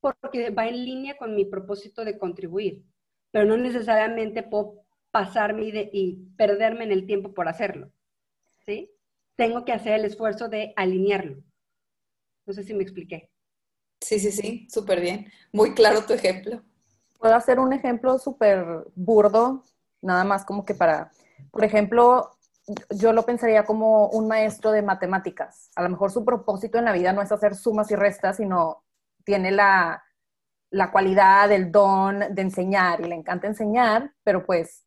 porque 0.00 0.50
va 0.50 0.68
en 0.68 0.84
línea 0.84 1.16
con 1.16 1.34
mi 1.34 1.44
propósito 1.44 2.04
de 2.04 2.18
contribuir, 2.18 2.84
pero 3.30 3.44
no 3.44 3.56
necesariamente 3.56 4.42
puedo 4.42 4.84
pasarme 5.10 5.64
y, 5.64 5.90
y 5.92 6.14
perderme 6.36 6.84
en 6.84 6.92
el 6.92 7.06
tiempo 7.06 7.34
por 7.34 7.48
hacerlo. 7.48 7.90
¿Sí? 8.64 8.90
tengo 9.38 9.64
que 9.64 9.72
hacer 9.72 9.92
el 9.92 10.04
esfuerzo 10.04 10.48
de 10.48 10.72
alinearlo. 10.76 11.36
No 12.44 12.52
sé 12.52 12.64
si 12.64 12.74
me 12.74 12.82
expliqué. 12.82 13.30
Sí, 14.00 14.18
sí, 14.18 14.32
sí, 14.32 14.66
súper 14.68 15.00
bien. 15.00 15.30
Muy 15.52 15.74
claro 15.74 16.04
tu 16.04 16.12
ejemplo. 16.12 16.60
Puedo 17.20 17.34
hacer 17.36 17.60
un 17.60 17.72
ejemplo 17.72 18.18
súper 18.18 18.64
burdo, 18.96 19.62
nada 20.02 20.24
más 20.24 20.44
como 20.44 20.64
que 20.64 20.74
para, 20.74 21.12
por 21.52 21.64
ejemplo, 21.64 22.32
yo 22.90 23.12
lo 23.12 23.24
pensaría 23.24 23.64
como 23.64 24.08
un 24.08 24.26
maestro 24.26 24.72
de 24.72 24.82
matemáticas. 24.82 25.70
A 25.76 25.84
lo 25.84 25.88
mejor 25.88 26.10
su 26.10 26.24
propósito 26.24 26.78
en 26.78 26.86
la 26.86 26.92
vida 26.92 27.12
no 27.12 27.22
es 27.22 27.30
hacer 27.30 27.54
sumas 27.54 27.90
y 27.92 27.96
restas, 27.96 28.38
sino 28.38 28.82
tiene 29.28 29.50
la, 29.50 30.02
la 30.70 30.90
cualidad, 30.90 31.52
el 31.52 31.70
don 31.70 32.34
de 32.34 32.42
enseñar 32.42 33.02
y 33.02 33.04
le 33.04 33.14
encanta 33.14 33.46
enseñar, 33.46 34.10
pero 34.24 34.46
pues 34.46 34.86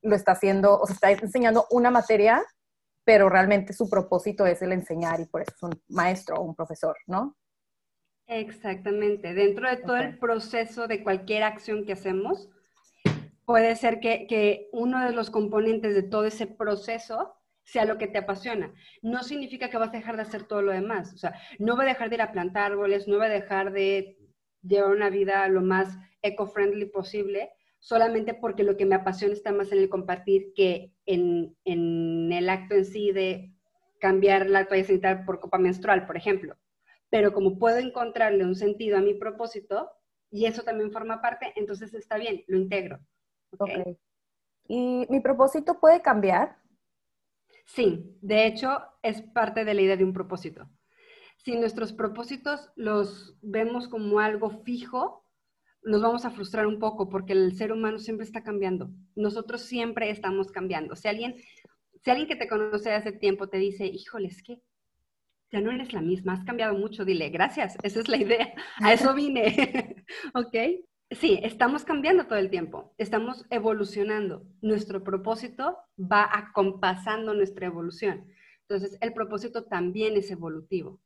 lo 0.00 0.16
está 0.16 0.32
haciendo, 0.32 0.80
o 0.80 0.86
sea, 0.86 1.10
está 1.10 1.26
enseñando 1.26 1.66
una 1.70 1.90
materia 1.90 2.42
pero 3.04 3.28
realmente 3.28 3.72
su 3.72 3.88
propósito 3.88 4.46
es 4.46 4.62
el 4.62 4.72
enseñar 4.72 5.20
y 5.20 5.26
por 5.26 5.42
eso 5.42 5.52
es 5.54 5.62
un 5.62 5.82
maestro 5.88 6.36
o 6.36 6.42
un 6.42 6.54
profesor, 6.54 6.96
¿no? 7.06 7.36
Exactamente. 8.26 9.34
Dentro 9.34 9.68
de 9.68 9.76
todo 9.78 9.96
el 9.96 10.18
proceso 10.18 10.86
de 10.86 11.02
cualquier 11.02 11.42
acción 11.42 11.84
que 11.84 11.92
hacemos, 11.92 12.48
puede 13.44 13.74
ser 13.76 14.00
que, 14.00 14.26
que, 14.26 14.68
uno 14.72 15.04
de 15.04 15.12
los 15.12 15.30
componentes 15.30 15.94
de 15.94 16.04
todo 16.04 16.24
ese 16.24 16.46
proceso 16.46 17.34
sea 17.64 17.84
lo 17.84 17.98
que 17.98 18.08
te 18.08 18.18
apasiona. 18.18 18.72
No 19.02 19.22
significa 19.22 19.70
que 19.70 19.78
vas 19.78 19.90
a 19.90 19.98
dejar 19.98 20.16
de 20.16 20.22
hacer 20.22 20.44
todo 20.44 20.62
lo 20.62 20.72
demás. 20.72 21.12
O 21.14 21.18
sea, 21.18 21.34
no 21.58 21.76
voy 21.76 21.84
a 21.84 21.88
dejar 21.88 22.08
de 22.08 22.16
ir 22.16 22.22
a 22.22 22.32
plantar 22.32 22.72
árboles, 22.72 23.08
no 23.08 23.16
voy 23.16 23.26
a 23.26 23.30
dejar 23.30 23.72
de 23.72 24.18
llevar 24.62 24.92
una 24.92 25.10
vida 25.10 25.48
lo 25.48 25.60
más 25.60 25.98
eco-friendly 26.22 26.86
posible, 26.86 27.50
solamente 27.78 28.34
porque 28.34 28.62
lo 28.62 28.76
que 28.76 28.86
me 28.86 28.94
apasiona 28.94 29.34
está 29.34 29.52
más 29.52 29.72
en 29.72 29.78
el 29.78 29.88
compartir 29.88 30.52
que 30.54 30.92
en, 31.06 31.56
el 31.64 32.48
acto 32.48 32.74
en 32.74 32.84
sí 32.84 33.12
de 33.12 33.52
cambiar 33.98 34.48
la 34.48 34.66
toalla 34.66 34.84
sanitaria 34.84 35.24
por 35.24 35.40
copa 35.40 35.58
menstrual, 35.58 36.06
por 36.06 36.16
ejemplo. 36.16 36.56
Pero 37.10 37.32
como 37.32 37.58
puedo 37.58 37.78
encontrarle 37.78 38.44
un 38.44 38.54
sentido 38.54 38.98
a 38.98 39.02
mi 39.02 39.14
propósito, 39.14 39.90
y 40.30 40.46
eso 40.46 40.62
también 40.62 40.92
forma 40.92 41.20
parte, 41.20 41.52
entonces 41.56 41.92
está 41.92 42.16
bien, 42.16 42.42
lo 42.46 42.56
integro. 42.56 42.98
¿okay? 43.58 43.98
¿Y 44.66 45.06
mi 45.10 45.20
propósito 45.20 45.78
puede 45.78 46.00
cambiar? 46.00 46.56
Sí, 47.64 48.16
de 48.20 48.46
hecho 48.46 48.78
es 49.02 49.22
parte 49.22 49.64
de 49.64 49.74
la 49.74 49.82
idea 49.82 49.96
de 49.96 50.04
un 50.04 50.12
propósito. 50.12 50.68
Si 51.38 51.56
nuestros 51.56 51.92
propósitos 51.92 52.70
los 52.76 53.36
vemos 53.42 53.88
como 53.88 54.20
algo 54.20 54.50
fijo, 54.64 55.26
nos 55.82 56.00
vamos 56.00 56.24
a 56.24 56.30
frustrar 56.30 56.66
un 56.66 56.78
poco 56.78 57.08
porque 57.08 57.32
el 57.32 57.56
ser 57.56 57.72
humano 57.72 57.98
siempre 57.98 58.24
está 58.24 58.42
cambiando. 58.42 58.90
Nosotros 59.16 59.62
siempre 59.62 60.10
estamos 60.10 60.52
cambiando. 60.52 60.94
Si 60.94 61.08
alguien, 61.08 61.34
si 62.02 62.10
alguien 62.10 62.28
que 62.28 62.36
te 62.36 62.48
conoce 62.48 62.92
hace 62.92 63.12
tiempo 63.12 63.48
te 63.48 63.58
dice, 63.58 63.86
híjole, 63.86 64.28
es 64.28 64.42
que 64.42 64.60
ya 65.50 65.60
no 65.60 65.70
eres 65.70 65.92
la 65.92 66.00
misma, 66.00 66.32
has 66.32 66.44
cambiado 66.44 66.74
mucho, 66.74 67.04
dile, 67.04 67.28
gracias, 67.28 67.76
esa 67.82 68.00
es 68.00 68.08
la 68.08 68.16
idea, 68.16 68.54
a 68.80 68.92
eso 68.92 69.14
vine, 69.14 69.96
¿ok? 70.34 70.56
Sí, 71.20 71.38
estamos 71.42 71.84
cambiando 71.84 72.26
todo 72.26 72.38
el 72.38 72.50
tiempo, 72.50 72.94
estamos 72.96 73.44
evolucionando. 73.50 74.46
Nuestro 74.62 75.04
propósito 75.04 75.78
va 75.98 76.28
acompasando 76.32 77.34
nuestra 77.34 77.66
evolución. 77.66 78.26
Entonces, 78.62 78.96
el 79.00 79.12
propósito 79.12 79.64
también 79.64 80.16
es 80.16 80.30
evolutivo. 80.30 81.00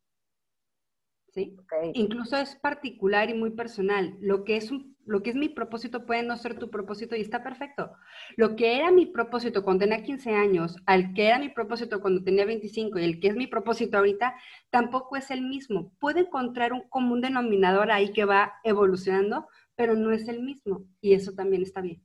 Incluso 1.92 2.36
es 2.36 2.56
particular 2.56 3.28
y 3.28 3.34
muy 3.34 3.50
personal. 3.50 4.16
Lo 4.20 4.44
que, 4.44 4.56
es 4.56 4.70
lo 5.04 5.22
que 5.22 5.30
es 5.30 5.36
mi 5.36 5.48
propósito 5.48 6.06
puede 6.06 6.22
no 6.22 6.36
ser 6.36 6.58
tu 6.58 6.70
propósito 6.70 7.14
y 7.14 7.20
está 7.20 7.42
perfecto. 7.42 7.92
Lo 8.36 8.56
que 8.56 8.78
era 8.78 8.90
mi 8.90 9.06
propósito 9.06 9.62
cuando 9.62 9.84
tenía 9.84 10.02
15 10.02 10.34
años, 10.34 10.76
al 10.86 11.12
que 11.12 11.26
era 11.26 11.38
mi 11.38 11.50
propósito 11.50 12.00
cuando 12.00 12.24
tenía 12.24 12.46
25 12.46 12.98
y 12.98 13.04
el 13.04 13.20
que 13.20 13.28
es 13.28 13.36
mi 13.36 13.46
propósito 13.46 13.98
ahorita, 13.98 14.34
tampoco 14.70 15.16
es 15.16 15.30
el 15.30 15.42
mismo. 15.42 15.92
Puede 16.00 16.20
encontrar 16.20 16.72
un 16.72 16.88
común 16.88 17.20
denominador 17.20 17.90
ahí 17.90 18.12
que 18.12 18.24
va 18.24 18.54
evolucionando, 18.64 19.46
pero 19.76 19.94
no 19.94 20.10
es 20.12 20.26
el 20.28 20.42
mismo 20.42 20.86
y 21.00 21.12
eso 21.12 21.32
también 21.32 21.62
está 21.62 21.80
bien. 21.80 22.02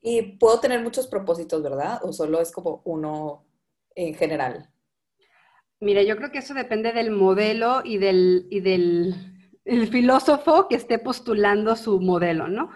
Y 0.00 0.38
puedo 0.38 0.60
tener 0.60 0.82
muchos 0.82 1.08
propósitos, 1.08 1.62
¿verdad? 1.62 2.00
¿O 2.02 2.12
solo 2.12 2.40
es 2.40 2.52
como 2.52 2.82
uno 2.84 3.44
en 3.94 4.14
general? 4.14 4.70
Mira, 5.80 6.02
yo 6.02 6.16
creo 6.16 6.30
que 6.30 6.38
eso 6.38 6.54
depende 6.54 6.92
del 6.92 7.10
modelo 7.10 7.82
y 7.84 7.98
del, 7.98 8.46
y 8.50 8.60
del 8.60 9.14
filósofo 9.90 10.68
que 10.68 10.76
esté 10.76 10.98
postulando 10.98 11.76
su 11.76 12.00
modelo, 12.00 12.48
¿no? 12.48 12.70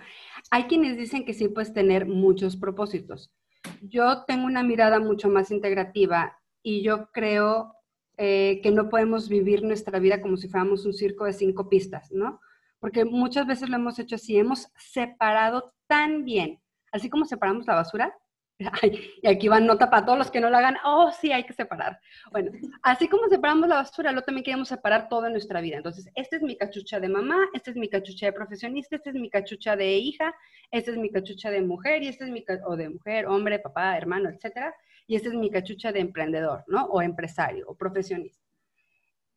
Hay 0.50 0.64
quienes 0.64 0.96
dicen 0.96 1.24
que 1.24 1.34
sí 1.34 1.48
puedes 1.48 1.72
tener 1.72 2.06
muchos 2.06 2.56
propósitos. 2.56 3.32
Yo 3.80 4.24
tengo 4.24 4.44
una 4.44 4.62
mirada 4.62 5.00
mucho 5.00 5.28
más 5.28 5.50
integrativa 5.50 6.38
y 6.62 6.82
yo 6.82 7.10
creo 7.12 7.74
eh, 8.18 8.60
que 8.62 8.70
no 8.70 8.88
podemos 8.88 9.28
vivir 9.28 9.62
nuestra 9.62 9.98
vida 9.98 10.20
como 10.20 10.36
si 10.36 10.48
fuéramos 10.48 10.84
un 10.84 10.92
circo 10.92 11.24
de 11.24 11.32
cinco 11.32 11.68
pistas, 11.68 12.12
¿no? 12.12 12.40
Porque 12.82 13.04
muchas 13.04 13.46
veces 13.46 13.68
lo 13.68 13.76
hemos 13.76 13.96
hecho 14.00 14.16
así, 14.16 14.36
hemos 14.36 14.68
separado 14.76 15.72
tan 15.86 16.24
bien, 16.24 16.60
así 16.90 17.08
como 17.08 17.24
separamos 17.24 17.64
la 17.64 17.76
basura, 17.76 18.12
y 19.22 19.28
aquí 19.28 19.46
va 19.46 19.60
nota 19.60 19.88
para 19.88 20.04
todos 20.04 20.18
los 20.18 20.32
que 20.32 20.40
no 20.40 20.50
lo 20.50 20.56
hagan. 20.56 20.76
Oh, 20.84 21.12
sí, 21.12 21.30
hay 21.30 21.44
que 21.44 21.52
separar. 21.52 22.00
Bueno, 22.32 22.50
así 22.82 23.06
como 23.06 23.28
separamos 23.28 23.68
la 23.68 23.76
basura, 23.76 24.10
lo 24.10 24.22
también 24.22 24.42
queremos 24.42 24.66
separar 24.66 25.08
todo 25.08 25.26
en 25.26 25.32
nuestra 25.32 25.60
vida. 25.60 25.76
Entonces, 25.76 26.10
esta 26.16 26.34
es 26.34 26.42
mi 26.42 26.56
cachucha 26.56 26.98
de 26.98 27.08
mamá, 27.08 27.36
esta 27.54 27.70
es 27.70 27.76
mi 27.76 27.88
cachucha 27.88 28.26
de 28.26 28.32
profesionista, 28.32 28.96
esta 28.96 29.10
es 29.10 29.14
mi 29.16 29.30
cachucha 29.30 29.76
de 29.76 29.92
hija, 29.98 30.34
esta 30.72 30.90
es 30.90 30.96
mi 30.96 31.08
cachucha 31.08 31.52
de 31.52 31.62
mujer, 31.62 32.02
y 32.02 32.08
esta 32.08 32.24
es 32.24 32.32
mi, 32.32 32.44
o 32.66 32.76
de 32.76 32.88
mujer, 32.88 33.26
hombre, 33.26 33.60
papá, 33.60 33.96
hermano, 33.96 34.28
etcétera. 34.28 34.74
Y 35.06 35.14
esta 35.14 35.28
es 35.28 35.34
mi 35.34 35.50
cachucha 35.52 35.92
de 35.92 36.00
emprendedor, 36.00 36.64
¿no? 36.66 36.86
O 36.86 37.00
empresario, 37.00 37.64
o 37.68 37.76
profesionista. 37.76 38.42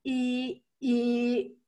Y, 0.01 0.63
y 0.79 1.59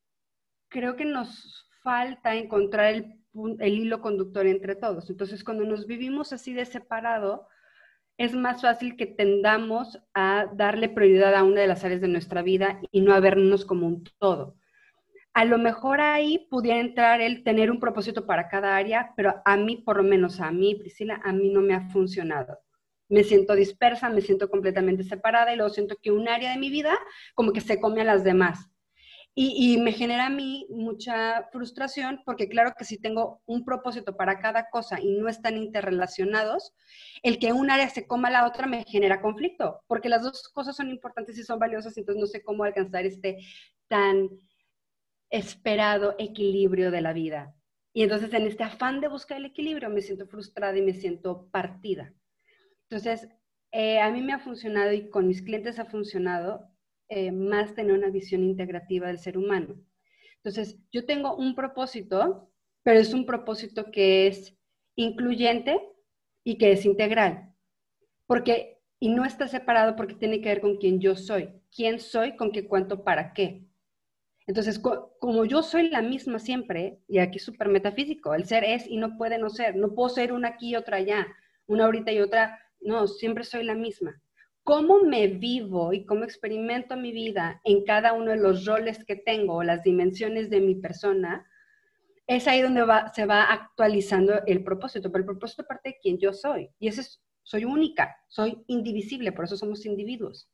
creo 0.69 0.95
que 0.95 1.05
nos 1.05 1.66
falta 1.87 2.35
encontrar 2.35 2.95
el 2.95 3.73
hilo 3.73 4.01
conductor 4.01 4.45
entre 4.45 4.75
todos. 4.75 5.09
Entonces, 5.09 5.41
cuando 5.41 5.63
nos 5.63 5.87
vivimos 5.87 6.33
así 6.33 6.51
de 6.51 6.65
separado, 6.65 7.47
es 8.17 8.33
más 8.33 8.61
fácil 8.61 8.97
que 8.97 9.05
tendamos 9.05 9.97
a 10.13 10.47
darle 10.53 10.89
prioridad 10.89 11.33
a 11.33 11.45
una 11.45 11.61
de 11.61 11.67
las 11.67 11.85
áreas 11.85 12.01
de 12.01 12.09
nuestra 12.09 12.41
vida 12.41 12.81
y 12.91 12.99
no 12.99 13.13
a 13.13 13.21
vernos 13.21 13.63
como 13.63 13.87
un 13.87 14.03
todo. 14.19 14.57
A 15.33 15.45
lo 15.45 15.57
mejor 15.59 16.01
ahí 16.01 16.45
pudiera 16.49 16.81
entrar 16.81 17.21
el 17.21 17.45
tener 17.45 17.71
un 17.71 17.79
propósito 17.79 18.25
para 18.25 18.49
cada 18.49 18.75
área, 18.75 19.13
pero 19.15 19.41
a 19.45 19.55
mí, 19.55 19.77
por 19.77 19.95
lo 19.95 20.03
menos 20.03 20.41
a 20.41 20.51
mí, 20.51 20.75
Priscila, 20.75 21.21
a 21.23 21.31
mí 21.31 21.47
no 21.53 21.61
me 21.61 21.73
ha 21.73 21.87
funcionado. 21.87 22.59
Me 23.07 23.23
siento 23.23 23.55
dispersa, 23.55 24.09
me 24.09 24.19
siento 24.19 24.49
completamente 24.49 25.03
separada 25.05 25.53
y 25.53 25.55
luego 25.55 25.73
siento 25.73 25.95
que 26.01 26.11
un 26.11 26.27
área 26.27 26.51
de 26.51 26.57
mi 26.57 26.69
vida 26.69 26.99
como 27.33 27.53
que 27.53 27.61
se 27.61 27.79
come 27.79 28.01
a 28.01 28.03
las 28.03 28.25
demás. 28.25 28.69
Y, 29.39 29.77
me 29.77 29.91
genera 29.91 30.25
a 30.25 30.29
mí 30.31 30.65
mucha 30.67 31.47
frustración 31.51 32.23
porque 32.25 32.49
claro 32.49 32.73
que 32.75 32.85
si 32.85 32.97
tengo 32.97 33.43
un 33.45 33.63
propósito 33.63 34.17
para 34.17 34.39
cada 34.39 34.71
cosa 34.71 34.99
y 34.99 35.11
no 35.11 35.29
están 35.29 35.57
interrelacionados, 35.57 36.73
el 37.21 37.37
que 37.37 37.53
un 37.53 37.69
área 37.69 37.87
se 37.87 38.07
coma 38.07 38.31
la 38.31 38.47
otra 38.47 38.65
me 38.65 38.83
genera 38.85 39.21
conflicto, 39.21 39.83
porque 39.85 40.09
las 40.09 40.23
dos 40.23 40.49
cosas 40.49 40.75
son 40.75 40.89
importantes 40.89 41.37
y 41.37 41.43
son 41.43 41.59
valiosas, 41.59 41.95
entonces 41.99 42.19
no 42.19 42.25
sé 42.25 42.41
cómo 42.41 42.63
alcanzar 42.63 43.05
este 43.05 43.37
tan 43.87 44.27
esperado 45.29 46.15
equilibrio 46.17 46.89
de 46.89 47.01
la 47.01 47.13
vida. 47.13 47.53
Y 47.93 48.01
entonces 48.01 48.33
en 48.33 48.47
este 48.47 48.63
afán 48.63 49.01
de 49.01 49.07
buscar 49.07 49.37
el 49.37 49.45
equilibrio 49.45 49.91
me 49.91 50.01
siento 50.01 50.25
frustrada 50.25 50.75
y 50.75 50.81
me 50.81 50.93
siento 50.93 51.47
partida. 51.51 52.11
Entonces, 52.89 53.29
eh, 53.71 53.99
a 53.99 54.09
mí 54.09 54.23
me 54.23 54.33
ha 54.33 54.39
funcionado 54.39 54.93
y 54.93 55.11
con 55.11 55.27
mis 55.27 55.43
clientes 55.43 55.77
ha 55.77 55.85
funcionado 55.85 56.71
eh, 57.09 57.31
más 57.31 57.73
tener 57.73 57.93
una 57.93 58.09
visión 58.09 58.43
integrativa 58.43 59.07
del 59.07 59.19
ser 59.19 59.37
humano. 59.37 59.75
Entonces, 60.37 60.77
yo 60.91 61.05
tengo 61.05 61.35
un 61.35 61.55
propósito, 61.55 62.51
pero 62.83 62.99
es 62.99 63.13
un 63.13 63.25
propósito 63.25 63.91
que 63.91 64.27
es 64.27 64.57
incluyente 64.95 65.81
y 66.43 66.57
que 66.57 66.71
es 66.71 66.85
integral. 66.85 67.53
Porque, 68.25 68.79
y 68.99 69.09
no 69.09 69.25
está 69.25 69.47
separado 69.47 69.95
porque 69.95 70.15
tiene 70.15 70.41
que 70.41 70.49
ver 70.49 70.61
con 70.61 70.77
quién 70.77 70.99
yo 70.99 71.15
soy. 71.15 71.49
¿Quién 71.73 71.99
soy? 71.99 72.35
¿Con 72.35 72.51
qué 72.51 72.67
cuento? 72.67 73.03
¿Para 73.03 73.33
qué? 73.33 73.65
Entonces, 74.45 74.79
como 74.79 75.45
yo 75.45 75.63
soy 75.63 75.89
la 75.89 76.01
misma 76.01 76.39
siempre, 76.39 76.99
y 77.07 77.19
aquí 77.19 77.39
súper 77.39 77.69
metafísico, 77.69 78.33
el 78.33 78.45
ser 78.45 78.63
es 78.63 78.87
y 78.87 78.97
no 78.97 79.17
puede 79.17 79.37
no 79.37 79.49
ser, 79.49 79.75
no 79.75 79.93
puedo 79.93 80.09
ser 80.09 80.31
una 80.31 80.49
aquí 80.49 80.69
y 80.69 80.75
otra 80.75 80.97
allá, 80.97 81.27
una 81.67 81.85
ahorita 81.85 82.11
y 82.11 82.19
otra, 82.19 82.59
no, 82.79 83.07
siempre 83.07 83.43
soy 83.43 83.63
la 83.63 83.75
misma 83.75 84.21
cómo 84.67 84.99
me 84.99 85.27
vivo 85.27 85.93
y 85.93 86.05
cómo 86.05 86.25
experimento 86.25 86.97
mi 86.97 87.13
vida 87.13 87.61
en 87.63 87.85
cada 87.85 88.11
uno 88.11 88.31
de 88.31 88.37
los 88.37 88.65
roles 88.65 89.01
que 89.05 89.15
tengo 89.15 89.55
o 89.55 89.63
las 89.63 89.81
dimensiones 89.81 90.49
de 90.49 90.59
mi 90.59 90.75
persona, 90.75 91.49
es 92.27 92.49
ahí 92.49 92.61
donde 92.61 92.83
se 93.15 93.25
va 93.25 93.43
actualizando 93.43 94.45
el 94.45 94.65
propósito. 94.65 95.09
Pero 95.09 95.21
el 95.21 95.25
propósito 95.25 95.65
parte 95.65 95.91
de 95.91 95.97
quién 96.01 96.17
yo 96.17 96.33
soy. 96.33 96.69
Y 96.79 96.89
ese 96.89 96.99
es, 96.99 97.23
soy 97.43 97.63
única, 97.63 98.17
soy 98.27 98.61
indivisible, 98.67 99.31
por 99.31 99.45
eso 99.45 99.55
somos 99.55 99.85
individuos. 99.85 100.49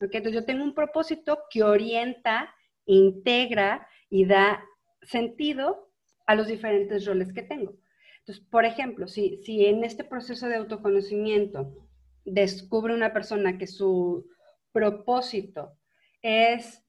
Entonces 0.00 0.32
yo 0.32 0.44
tengo 0.44 0.64
un 0.64 0.74
propósito 0.74 1.38
que 1.48 1.62
orienta, 1.62 2.52
integra 2.84 3.86
y 4.10 4.24
da 4.24 4.64
sentido 5.02 5.88
a 6.26 6.34
los 6.34 6.48
diferentes 6.48 7.06
roles 7.06 7.32
que 7.32 7.42
tengo. 7.42 7.76
Entonces, 8.18 8.44
por 8.44 8.64
ejemplo, 8.64 9.06
si, 9.06 9.36
si 9.44 9.66
en 9.66 9.84
este 9.84 10.02
proceso 10.02 10.48
de 10.48 10.56
autoconocimiento 10.56 11.91
descubre 12.24 12.94
una 12.94 13.12
persona 13.12 13.58
que 13.58 13.66
su 13.66 14.26
propósito 14.72 15.76
es 16.22 16.82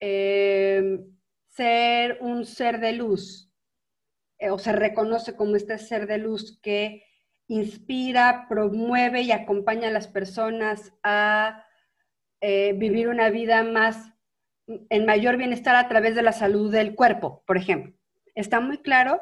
eh, 0.00 1.00
ser 1.48 2.18
un 2.20 2.44
ser 2.44 2.80
de 2.80 2.92
luz, 2.92 3.50
eh, 4.38 4.50
o 4.50 4.58
se 4.58 4.72
reconoce 4.72 5.36
como 5.36 5.56
este 5.56 5.78
ser 5.78 6.06
de 6.06 6.18
luz 6.18 6.58
que 6.60 7.04
inspira, 7.46 8.46
promueve 8.48 9.22
y 9.22 9.32
acompaña 9.32 9.88
a 9.88 9.92
las 9.92 10.08
personas 10.08 10.92
a 11.02 11.64
eh, 12.40 12.74
vivir 12.76 13.08
una 13.08 13.30
vida 13.30 13.62
más 13.62 14.12
en 14.66 15.04
mayor 15.04 15.36
bienestar 15.36 15.76
a 15.76 15.88
través 15.88 16.14
de 16.14 16.22
la 16.22 16.32
salud 16.32 16.72
del 16.72 16.94
cuerpo, 16.94 17.42
por 17.46 17.56
ejemplo. 17.56 17.94
Está 18.34 18.60
muy 18.60 18.78
claro 18.78 19.20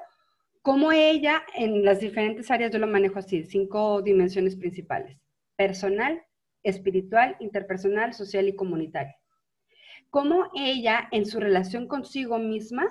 cómo 0.62 0.92
ella 0.92 1.42
en 1.56 1.84
las 1.84 2.00
diferentes 2.00 2.50
áreas, 2.50 2.70
yo 2.70 2.78
lo 2.78 2.86
manejo 2.86 3.18
así, 3.18 3.44
cinco 3.44 4.02
dimensiones 4.02 4.56
principales 4.56 5.22
personal, 5.56 6.22
espiritual, 6.62 7.36
interpersonal, 7.40 8.14
social 8.14 8.48
y 8.48 8.56
comunitaria. 8.56 9.16
Cómo 10.10 10.50
ella 10.54 11.08
en 11.10 11.26
su 11.26 11.40
relación 11.40 11.88
consigo 11.88 12.38
misma 12.38 12.86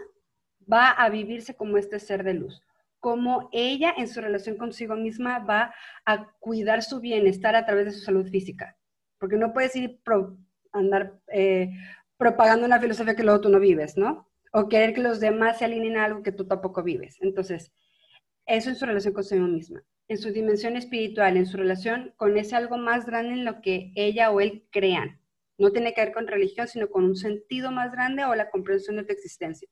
va 0.72 0.90
a 0.90 1.10
vivirse 1.10 1.56
como 1.56 1.78
este 1.78 2.00
ser 2.00 2.24
de 2.24 2.34
luz. 2.34 2.62
Cómo 3.00 3.50
ella 3.52 3.94
en 3.98 4.08
su 4.08 4.22
relación 4.22 4.58
consigo 4.58 4.96
misma 4.96 5.40
va 5.40 5.74
a 6.06 6.32
cuidar 6.40 6.84
su 6.84 7.00
bienestar 7.00 7.56
a 7.56 7.66
través 7.66 7.86
de 7.86 7.92
su 7.92 8.02
salud 8.02 8.28
física. 8.28 8.78
Porque 9.18 9.38
no 9.38 9.54
puedes 9.54 9.76
ir 9.76 10.00
andar 10.72 11.20
eh, 11.28 11.70
propagando 12.18 12.66
una 12.66 12.80
filosofía 12.80 13.16
que 13.16 13.24
luego 13.24 13.42
tú 13.42 13.50
no 13.50 13.60
vives, 13.60 13.98
¿no? 13.98 14.28
O 14.54 14.68
querer 14.68 14.94
que 14.94 15.02
los 15.02 15.20
demás 15.20 15.60
se 15.60 15.66
alineen 15.66 15.98
a 15.98 16.06
algo 16.06 16.24
que 16.24 16.32
tú 16.32 16.46
tampoco 16.46 16.84
vives. 16.84 17.18
Entonces, 17.22 17.72
eso 18.46 18.70
en 18.70 18.76
su 18.76 18.86
relación 18.86 19.14
consigo 19.14 19.48
misma 19.48 19.84
en 20.12 20.18
su 20.18 20.34
dimensión 20.34 20.76
espiritual, 20.76 21.38
en 21.38 21.46
su 21.46 21.56
relación 21.56 22.14
con 22.18 22.38
ese 22.38 22.58
algo 22.58 22.78
más 22.78 23.06
grande 23.06 23.32
en 23.32 23.46
lo 23.46 23.62
que 23.62 23.94
ella 23.96 24.30
o 24.30 24.42
él 24.42 24.68
crean. 24.70 25.22
No 25.58 25.72
tiene 25.72 25.94
que 25.94 26.02
ver 26.02 26.14
con 26.14 26.28
religión, 26.28 26.68
sino 26.68 26.90
con 26.90 27.06
un 27.06 27.16
sentido 27.16 27.72
más 27.72 27.94
grande 27.94 28.26
o 28.26 28.36
la 28.36 28.50
comprensión 28.50 28.98
de 28.98 29.06
tu 29.06 29.14
existencia. 29.14 29.70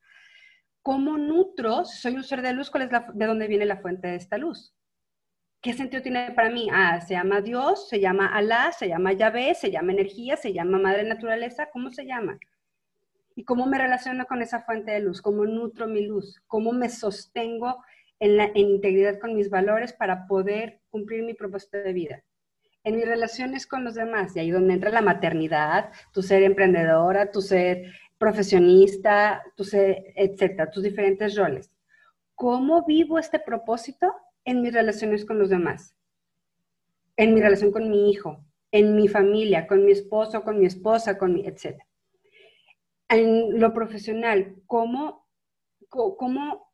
¿Cómo 0.82 1.17
nutro, 1.17 1.84
si 1.84 1.97
soy 1.97 2.13
un 2.13 2.23
ser 2.23 2.41
de 2.41 2.54
luz, 2.54 2.69
cuál 2.69 2.84
es 2.84 2.89
de 2.89 3.25
dónde 3.25 3.47
viene 3.47 3.65
la 3.65 3.82
fuente 3.82 4.08
de 4.08 4.15
esta 4.15 4.38
luz? 4.38 4.73
¿Qué 5.62 5.73
sentido 5.73 6.02
tiene 6.02 6.32
para 6.32 6.49
mí? 6.49 6.69
Ah, 6.71 7.02
se 7.02 7.15
llama 7.15 7.41
Dios, 7.41 7.89
se 7.89 7.99
llama 7.99 8.28
Alá, 8.28 8.71
se 8.71 8.88
llama 8.88 9.12
Yahvé, 9.12 9.56
se 9.56 9.71
llama 9.71 9.91
energía, 9.91 10.38
se 10.38 10.54
llama 10.54 10.80
madre 10.80 11.04
naturaleza, 11.04 11.67
¿cómo 11.69 11.91
se 11.91 12.06
llama? 12.06 12.39
¿Y 13.36 13.43
cómo 13.43 13.65
me 13.65 13.78
relaciono 13.78 14.25
con 14.25 14.41
esa 14.41 14.62
fuente 14.62 14.91
de 14.91 15.02
luz? 15.02 15.21
¿Cómo 15.21 15.43
nutro 15.45 15.86
mi 15.86 16.06
luz? 16.06 16.41
¿Cómo 16.47 16.71
me 16.71 16.88
sostengo 16.88 17.84
en, 18.19 18.38
la, 18.38 18.51
integridad 18.53 19.19
con 19.19 19.36
mis 19.36 19.49
valores 19.49 19.93
para 19.93 20.27
poder 20.27 20.82
cumplir 20.89 21.23
mi 21.23 21.34
propósito 21.34 21.77
de 21.77 21.93
vida. 21.93 22.23
En 22.84 22.95
mis 22.95 23.05
relaciones 23.05 23.67
con 23.67 23.84
los 23.84 23.95
demás, 23.95 24.36
y 24.36 24.39
ahí 24.39 24.51
donde 24.51 24.73
entra 24.73 24.91
la 24.91 25.01
maternidad, 25.01 25.91
tu 26.13 26.21
ser 26.21 26.43
emprendedora, 26.43 27.32
tu 27.32 27.41
ser 27.41 27.91
profesionista, 28.17 29.43
tu 29.55 29.63
ser, 29.63 30.13
etcétera, 30.15 30.69
tus 30.69 30.84
diferentes 30.84 31.36
roles. 31.36 31.71
¿Cómo 32.36 32.86
vivo 32.86 33.19
este 33.19 33.39
propósito 33.39 34.13
en 34.45 34.62
mis 34.62 34.73
relaciones 34.73 35.25
con 35.25 35.39
los 35.39 35.49
demás? 35.49 35.95
En 37.17 37.34
mi 37.34 37.41
relación 37.41 37.71
con 37.71 37.89
mi 37.89 38.10
hijo, 38.10 38.45
en 38.71 38.95
mi 38.95 39.08
familia, 39.08 39.67
con 39.67 39.84
mi 39.86 39.91
esposo, 39.91 40.43
con 40.43 40.60
mi 40.60 40.65
esposa, 40.65 41.17
con 41.17 41.34
mi, 41.34 41.45
etcétera. 41.45 41.86
En 43.10 43.60
lo 43.60 43.73
profesional, 43.73 44.55
¿cómo, 44.67 45.27
cómo 45.89 46.68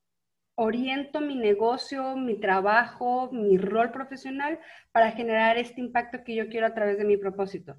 oriento 0.56 1.22
mi 1.22 1.36
negocio, 1.36 2.16
mi 2.16 2.40
trabajo, 2.40 3.30
mi 3.32 3.58
rol 3.58 3.92
profesional 3.92 4.60
para 4.92 5.12
generar 5.12 5.58
este 5.58 5.82
impacto 5.82 6.24
que 6.24 6.36
yo 6.36 6.48
quiero 6.48 6.66
a 6.68 6.74
través 6.74 6.98
de 6.98 7.06
mi 7.06 7.18
propósito. 7.18 7.76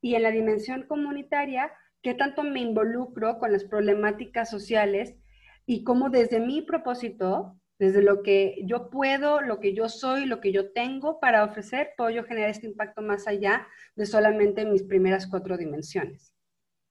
Y 0.00 0.14
en 0.14 0.22
la 0.22 0.30
dimensión 0.30 0.86
comunitaria, 0.86 1.72
¿qué 2.02 2.14
tanto 2.14 2.42
me 2.42 2.60
involucro 2.60 3.38
con 3.38 3.52
las 3.52 3.64
problemáticas 3.64 4.50
sociales 4.50 5.16
y 5.64 5.84
cómo 5.84 6.10
desde 6.10 6.38
mi 6.38 6.62
propósito, 6.62 7.58
desde 7.78 8.02
lo 8.02 8.22
que 8.22 8.56
yo 8.64 8.90
puedo, 8.90 9.40
lo 9.40 9.58
que 9.58 9.74
yo 9.74 9.88
soy, 9.88 10.26
lo 10.26 10.40
que 10.40 10.52
yo 10.52 10.72
tengo 10.72 11.18
para 11.18 11.44
ofrecer, 11.44 11.90
puedo 11.96 12.10
yo 12.10 12.24
generar 12.24 12.50
este 12.50 12.66
impacto 12.66 13.02
más 13.02 13.26
allá 13.26 13.66
de 13.96 14.06
solamente 14.06 14.64
mis 14.64 14.82
primeras 14.82 15.26
cuatro 15.26 15.56
dimensiones? 15.56 16.34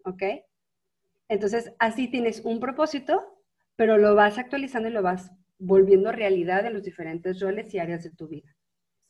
¿Ok? 0.03 0.23
Entonces, 1.27 1.73
así 1.79 2.07
tienes 2.07 2.41
un 2.43 2.59
propósito, 2.59 3.34
pero 3.75 3.97
lo 3.97 4.15
vas 4.15 4.37
actualizando 4.37 4.89
y 4.89 4.91
lo 4.91 5.01
vas 5.01 5.31
volviendo 5.57 6.11
realidad 6.11 6.65
en 6.65 6.73
los 6.73 6.83
diferentes 6.83 7.39
roles 7.39 7.73
y 7.73 7.79
áreas 7.79 8.03
de 8.03 8.11
tu 8.11 8.27
vida. 8.27 8.55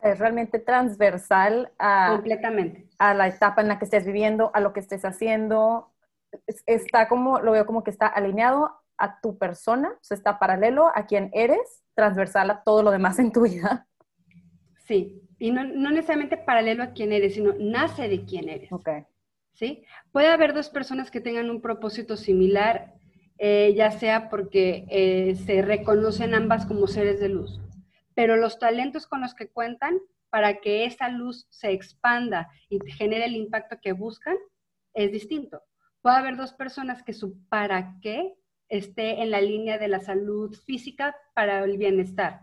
Es 0.01 0.19
realmente 0.19 0.59
transversal 0.59 1.71
a, 1.79 2.11
Completamente. 2.13 2.89
a 2.99 3.13
la 3.13 3.27
etapa 3.27 3.61
en 3.61 3.67
la 3.67 3.79
que 3.79 3.85
estés 3.85 4.05
viviendo, 4.05 4.51
a 4.53 4.59
lo 4.59 4.73
que 4.73 4.79
estés 4.79 5.05
haciendo. 5.05 5.93
Está 6.65 7.07
como, 7.07 7.39
lo 7.39 7.53
veo 7.53 7.65
como 7.65 7.83
que 7.83 7.91
está 7.91 8.07
alineado 8.07 8.71
a 8.97 9.19
tu 9.21 9.37
persona, 9.37 9.89
o 9.89 10.03
sea, 10.03 10.15
está 10.15 10.39
paralelo 10.39 10.91
a 10.95 11.05
quien 11.05 11.29
eres, 11.33 11.83
transversal 11.95 12.49
a 12.49 12.63
todo 12.63 12.83
lo 12.83 12.91
demás 12.91 13.19
en 13.19 13.31
tu 13.31 13.41
vida. 13.43 13.87
Sí, 14.85 15.21
y 15.39 15.51
no, 15.51 15.63
no 15.63 15.89
necesariamente 15.91 16.37
paralelo 16.37 16.83
a 16.83 16.93
quien 16.93 17.11
eres, 17.11 17.33
sino 17.33 17.53
nace 17.59 18.07
de 18.07 18.23
quién 18.25 18.49
eres. 18.49 18.71
Ok. 18.71 18.89
¿Sí? 19.53 19.85
Puede 20.11 20.27
haber 20.27 20.53
dos 20.53 20.69
personas 20.69 21.09
que 21.09 21.21
tengan 21.21 21.49
un 21.49 21.61
propósito 21.61 22.17
similar 22.17 22.93
eh, 23.37 23.73
ya 23.75 23.91
sea 23.91 24.29
porque 24.29 24.85
eh, 24.89 25.35
se 25.45 25.61
reconocen 25.61 26.33
ambas 26.33 26.65
como 26.65 26.87
seres 26.87 27.19
de 27.19 27.29
luz, 27.29 27.59
pero 28.13 28.37
los 28.37 28.59
talentos 28.59 29.07
con 29.07 29.21
los 29.21 29.33
que 29.33 29.49
cuentan 29.49 29.99
para 30.29 30.61
que 30.61 30.85
esa 30.85 31.09
luz 31.09 31.47
se 31.49 31.71
expanda 31.71 32.49
y 32.69 32.79
genere 32.91 33.25
el 33.25 33.35
impacto 33.35 33.77
que 33.81 33.93
buscan 33.93 34.35
es 34.93 35.11
distinto. 35.11 35.61
Puede 36.01 36.17
haber 36.17 36.37
dos 36.37 36.53
personas 36.53 37.03
que 37.03 37.13
su 37.13 37.37
para 37.47 37.95
qué 38.01 38.35
esté 38.69 39.21
en 39.21 39.31
la 39.31 39.41
línea 39.41 39.77
de 39.77 39.87
la 39.87 40.01
salud 40.01 40.55
física 40.65 41.15
para 41.33 41.63
el 41.63 41.77
bienestar 41.77 42.41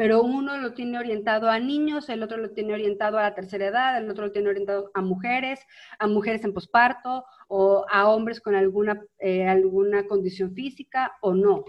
pero 0.00 0.22
uno 0.22 0.56
lo 0.56 0.72
tiene 0.72 0.98
orientado 0.98 1.50
a 1.50 1.58
niños, 1.58 2.08
el 2.08 2.22
otro 2.22 2.38
lo 2.38 2.52
tiene 2.52 2.72
orientado 2.72 3.18
a 3.18 3.22
la 3.22 3.34
tercera 3.34 3.66
edad, 3.66 3.98
el 3.98 4.08
otro 4.08 4.24
lo 4.24 4.32
tiene 4.32 4.48
orientado 4.48 4.90
a 4.94 5.02
mujeres, 5.02 5.60
a 5.98 6.06
mujeres 6.06 6.42
en 6.42 6.54
posparto 6.54 7.26
o 7.48 7.84
a 7.90 8.08
hombres 8.08 8.40
con 8.40 8.54
alguna, 8.54 8.98
eh, 9.18 9.46
alguna 9.46 10.06
condición 10.06 10.54
física 10.54 11.12
o 11.20 11.34
no. 11.34 11.66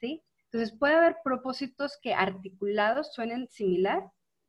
¿sí? 0.00 0.22
Entonces 0.44 0.74
puede 0.74 0.94
haber 0.94 1.16
propósitos 1.22 1.98
que 2.00 2.14
articulados 2.14 3.12
suenen 3.12 3.46
similar, 3.50 4.04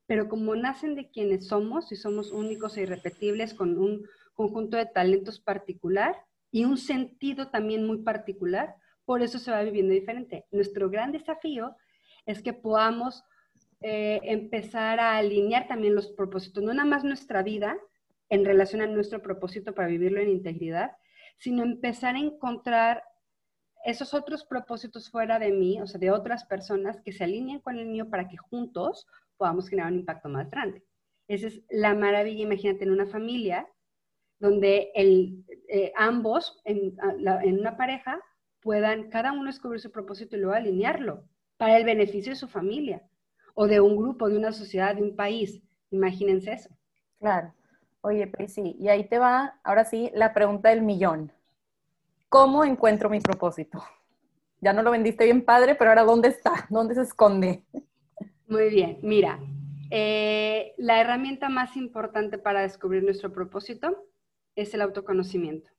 pero 0.08 0.30
como 0.30 0.56
nacen 0.56 0.96
de 0.96 1.10
quienes 1.10 1.50
somos 1.50 1.92
y 1.92 1.98
somos 1.98 2.32
únicos 2.32 2.78
e 2.78 2.84
irrepetibles 2.84 3.54
con 3.54 3.78
un 3.78 4.08
conjunto 4.36 4.78
de 4.78 4.86
talentos 4.86 5.42
particular 5.42 6.16
y 6.50 6.64
un 6.64 6.78
sentido 6.78 7.50
también 7.50 7.86
muy 7.86 8.04
particular, 8.04 8.74
por 9.04 9.22
eso 9.22 9.38
se 9.38 9.52
va 9.52 9.64
viviendo 9.64 9.94
diferente. 9.94 10.46
Nuestro 10.50 10.90
gran 10.90 11.12
desafío 11.12 11.76
es 12.26 12.42
que 12.42 12.54
podamos 12.54 13.24
eh, 13.82 14.20
empezar 14.24 15.00
a 15.00 15.18
alinear 15.18 15.68
también 15.68 15.96
los 15.96 16.08
propósitos, 16.08 16.64
no 16.64 16.74
nada 16.74 16.88
más 16.88 17.04
nuestra 17.04 17.44
vida 17.44 17.78
en 18.30 18.46
relación 18.46 18.82
a 18.82 18.88
nuestro 18.88 19.22
propósito 19.22 19.74
para 19.76 19.88
vivirlo 19.88 20.20
en 20.22 20.30
integridad, 20.30 20.92
sino 21.38 21.64
empezar 21.64 22.16
a 22.16 22.20
encontrar 22.20 23.04
esos 23.84 24.16
otros 24.16 24.44
propósitos 24.44 25.12
fuera 25.12 25.38
de 25.38 25.52
mí, 25.52 25.80
o 25.80 25.86
sea, 25.86 26.00
de 26.00 26.10
otras 26.10 26.46
personas 26.46 27.00
que 27.02 27.12
se 27.12 27.24
alineen 27.24 27.60
con 27.60 27.78
el 27.78 27.86
mío 27.86 28.10
para 28.10 28.28
que 28.28 28.38
juntos 28.38 29.06
podamos 29.38 29.70
generar 29.70 29.92
un 29.92 30.00
impacto 30.00 30.30
más 30.30 30.50
grande. 30.50 30.84
Esa 31.28 31.48
es 31.48 31.62
la 31.70 31.94
maravilla, 31.94 32.44
imagínate, 32.44 32.86
en 32.86 32.92
una 32.92 33.06
familia 33.06 33.68
donde 34.40 34.92
el, 34.96 35.46
eh, 35.70 35.94
ambos 35.96 36.60
en, 36.66 36.98
en, 37.44 37.60
una 37.60 37.78
pareja 37.78 38.20
puedan 38.62 39.10
cada 39.10 39.32
uno 39.32 39.46
descubrir 39.46 39.80
su 39.80 39.92
propósito 39.92 40.36
y 40.36 40.40
luego 40.40 40.56
alinearlo 40.56 41.24
para 41.58 41.78
el 41.78 41.86
beneficio 41.86 42.34
de 42.34 42.40
su 42.40 42.48
familia 42.48 43.02
o 43.54 43.68
de 43.68 43.80
un 43.80 43.96
grupo, 43.96 44.30
de 44.30 44.38
una 44.38 44.52
sociedad, 44.52 44.96
de 44.96 45.04
un 45.04 45.16
país. 45.16 45.62
Imagínense 45.92 46.54
eso. 46.54 46.70
Claro. 47.20 47.54
Oye, 48.02 48.28
pues 48.28 48.54
sí, 48.54 48.76
y 48.80 48.88
ahí 48.90 49.08
te 49.08 49.18
va, 49.18 49.60
ahora 49.64 49.84
sí, 49.84 50.12
la 50.14 50.34
pregunta 50.34 50.70
del 50.70 50.84
millón. 50.84 51.32
¿Cómo 52.30 52.64
encuentro 52.64 53.10
mi 53.10 53.20
propósito? 53.20 53.84
Ya 54.62 54.74
no 54.74 54.84
lo 54.84 54.92
vendiste 54.92 55.26
bien 55.26 55.44
padre, 55.44 55.76
pero 55.76 55.90
ahora 55.90 56.04
¿dónde 56.04 56.28
está? 56.28 56.68
¿Dónde 56.70 56.94
se 56.94 57.02
esconde? 57.02 57.64
Muy 58.48 58.70
bien, 58.70 59.00
mira, 59.02 59.40
eh, 59.90 60.74
la 60.78 61.02
herramienta 61.02 61.50
más 61.50 61.76
importante 61.76 62.38
para 62.38 62.62
descubrir 62.62 63.04
nuestro 63.04 63.32
propósito 63.32 64.06
es 64.56 64.74
el 64.74 64.82
autoconocimiento. 64.82 65.72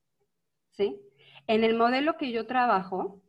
¿sí? 0.71 1.01
En 1.47 1.65
el 1.65 1.77
modelo 1.77 2.17
que 2.17 2.33
yo 2.33 2.47
trabajo, 2.47 3.21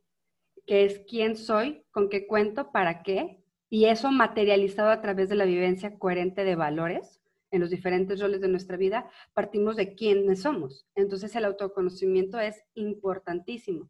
que 0.67 0.83
es 0.83 0.99
quién 1.07 1.37
soy, 1.37 1.83
con 1.91 2.09
qué 2.09 2.27
cuento, 2.27 2.71
para 2.71 3.01
qué, 3.01 3.41
y 3.69 3.85
eso 3.85 4.11
materializado 4.11 4.89
a 4.89 5.01
través 5.01 5.29
de 5.29 5.35
la 5.35 5.45
vivencia 5.45 5.97
coherente 5.97 6.43
de 6.43 6.55
valores, 6.55 7.21
en 7.49 7.61
los 7.61 7.69
diferentes 7.69 8.19
roles 8.19 8.41
de 8.41 8.49
nuestra 8.49 8.75
vida, 8.75 9.09
partimos 9.33 9.77
de 9.77 9.95
quiénes 9.95 10.41
somos. 10.41 10.85
Entonces 10.95 11.33
el 11.35 11.45
autoconocimiento 11.45 12.37
es 12.39 12.61
importantísimo, 12.73 13.89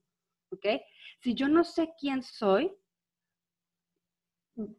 ¿ok? 0.51 0.65
Si 1.21 1.33
yo 1.33 1.49
no 1.49 1.63
sé 1.63 1.89
quién 1.99 2.21
soy, 2.21 2.71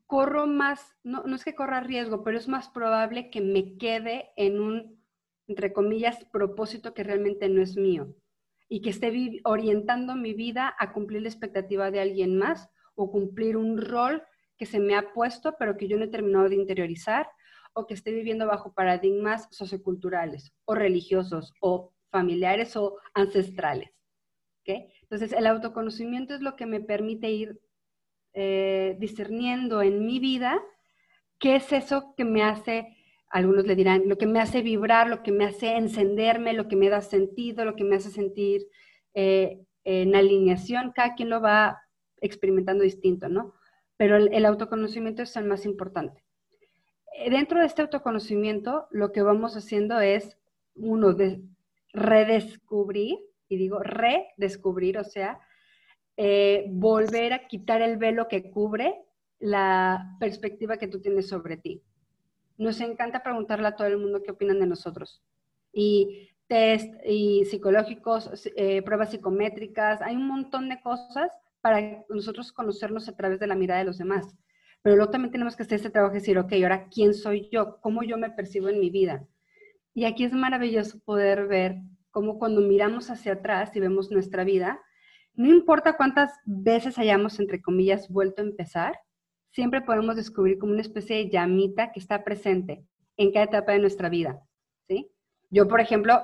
corro 0.07 0.47
más, 0.47 0.97
no, 1.03 1.25
no 1.25 1.35
es 1.35 1.45
que 1.45 1.57
corra 1.57 1.81
riesgo, 1.81 2.23
pero 2.23 2.39
es 2.39 2.47
más 2.47 2.69
probable 2.69 3.31
que 3.31 3.41
me 3.41 3.77
quede 3.77 4.31
en 4.37 4.61
un, 4.61 5.05
entre 5.49 5.73
comillas, 5.73 6.25
propósito 6.27 6.95
que 6.95 7.03
realmente 7.03 7.49
no 7.49 7.61
es 7.61 7.77
mío 7.77 8.15
y 8.69 8.81
que 8.81 8.91
esté 8.91 9.41
orientando 9.45 10.15
mi 10.15 10.35
vida 10.35 10.75
a 10.79 10.93
cumplir 10.93 11.23
la 11.23 11.29
expectativa 11.29 11.91
de 11.91 12.01
alguien 12.01 12.37
más 12.37 12.69
o 12.95 13.11
cumplir 13.11 13.57
un 13.57 13.81
rol 13.81 14.23
que 14.57 14.67
se 14.67 14.81
me 14.81 14.97
ha 14.97 15.13
puesto, 15.13 15.55
pero 15.59 15.77
que 15.77 15.89
yo 15.89 15.97
no 15.97 16.05
he 16.05 16.09
terminado 16.09 16.49
de 16.49 16.57
interiorizar 16.57 17.29
o 17.73 17.87
que 17.87 17.95
esté 17.95 18.13
viviendo 18.13 18.47
bajo 18.47 18.75
paradigmas 18.75 19.49
socioculturales 19.51 20.53
o 20.65 20.75
religiosos 20.75 21.53
o 21.61 21.93
familiares 22.11 22.77
o 22.77 22.99
ancestrales. 23.15 23.91
Entonces, 25.03 25.33
el 25.33 25.47
autoconocimiento 25.47 26.35
es 26.35 26.41
lo 26.41 26.57
que 26.57 26.67
me 26.67 26.81
permite 26.81 27.31
ir 27.31 27.61
eh, 28.35 28.97
discerniendo 28.99 29.83
en 29.83 30.05
mi 30.05 30.19
vida 30.19 30.63
qué 31.39 31.57
es 31.57 31.73
eso 31.73 32.15
que 32.17 32.25
me 32.25 32.43
hace, 32.43 32.97
algunos 33.31 33.67
le 33.67 33.77
dirán, 33.77 34.09
lo 34.09 34.17
que 34.17 34.27
me 34.27 34.41
hace 34.41 34.63
vibrar, 34.63 35.09
lo 35.09 35.23
que 35.23 35.33
me 35.33 35.45
hace 35.45 35.77
encenderme, 35.77 36.53
lo 36.55 36.69
que 36.69 36.77
me 36.77 36.89
da 36.89 37.03
sentido, 37.03 37.65
lo 37.65 37.77
que 37.77 37.85
me 37.85 37.97
hace 37.97 38.11
sentir 38.11 38.67
eh, 39.15 39.61
en 39.85 40.15
alineación. 40.15 40.93
Cada 40.95 41.15
quien 41.15 41.29
lo 41.29 41.41
va 41.41 41.79
experimentando 42.21 42.85
distinto, 42.85 43.29
¿no? 43.29 43.55
Pero 43.97 44.17
el 44.17 44.45
autoconocimiento 44.45 45.23
es 45.23 45.37
el 45.37 45.45
más 45.45 45.65
importante. 45.67 46.25
Eh, 47.19 47.31
dentro 47.31 47.61
de 47.61 47.67
este 47.67 47.83
autoconocimiento, 47.83 48.87
lo 48.91 49.13
que 49.13 49.23
vamos 49.23 49.57
haciendo 49.57 50.01
es, 50.01 50.37
uno, 50.75 51.13
de 51.13 51.43
redescubrir, 51.93 53.19
y 53.49 53.57
digo 53.57 53.81
redescubrir, 53.81 54.99
o 54.99 55.05
sea, 55.05 55.41
eh, 56.17 56.67
volver 56.69 57.33
a 57.33 57.49
quitar 57.49 57.83
el 57.83 57.97
velo 57.97 58.29
que 58.29 58.51
cubre 58.51 58.95
la 59.39 60.17
perspectiva 60.21 60.77
que 60.77 60.89
tú 60.89 61.01
tienes 61.01 61.29
sobre 61.29 61.57
ti. 61.57 61.83
Nos 62.59 62.81
encanta 62.81 63.23
preguntarle 63.23 63.69
a 63.69 63.77
todo 63.77 63.87
el 63.87 63.97
mundo 63.97 64.23
qué 64.23 64.33
opinan 64.33 64.61
de 64.61 64.67
nosotros. 64.67 65.23
Y 65.73 66.29
test 66.49 66.93
y 67.07 67.45
psicológicos, 67.45 68.51
eh, 68.57 68.83
pruebas 68.83 69.11
psicométricas, 69.11 70.03
hay 70.03 70.17
un 70.17 70.27
montón 70.27 70.69
de 70.69 70.81
cosas 70.81 71.31
para 71.61 72.05
nosotros 72.09 72.53
conocernos 72.53 73.09
a 73.09 73.17
través 73.17 73.39
de 73.39 73.47
la 73.47 73.55
mirada 73.55 73.81
de 73.81 73.87
los 73.87 73.99
demás. 73.99 74.35
Pero 74.83 74.97
luego 74.97 75.11
también 75.11 75.33
tenemos 75.33 75.57
que 75.57 75.63
hacer 75.63 75.77
este 75.77 75.91
trabajo 75.91 76.15
y 76.15 76.19
decir, 76.19 76.39
ok, 76.39 76.53
ahora, 76.63 76.89
¿quién 76.89 77.15
soy 77.15 77.49
yo? 77.51 77.81
¿Cómo 77.81 78.03
yo 78.03 78.17
me 78.17 78.31
percibo 78.31 78.69
en 78.69 78.81
mi 78.81 78.91
vida? 78.91 79.27
Y 79.95 80.05
aquí 80.05 80.25
es 80.25 80.33
maravilloso 80.33 80.99
poder 81.01 81.47
ver 81.47 81.77
cómo 82.11 82.39
cuando 82.39 82.61
miramos 82.61 83.11
hacia 83.11 83.35
atrás 83.35 83.75
y 83.77 83.81
vemos 83.81 84.11
nuestra 84.11 84.45
vida, 84.45 84.81
no 85.35 85.49
importa 85.49 85.97
cuántas 85.97 86.33
veces 86.45 86.99
hayamos, 86.99 87.39
entre 87.39 87.63
comillas, 87.63 88.09
vuelto 88.09 88.43
a 88.43 88.47
empezar, 88.47 88.99
siempre 89.59 89.81
podemos 89.81 90.15
descubrir 90.15 90.57
como 90.57 90.71
una 90.71 90.83
especie 90.83 91.17
de 91.17 91.31
llamita 91.31 91.91
que 91.91 91.99
está 91.99 92.23
presente 92.23 92.85
en 93.17 93.33
cada 93.33 93.47
etapa 93.47 93.73
de 93.73 93.81
nuestra 93.81 94.09
vida, 94.09 94.41
¿sí? 94.87 95.11
Yo, 95.51 95.67
por 95.67 95.81
ejemplo, 95.81 96.23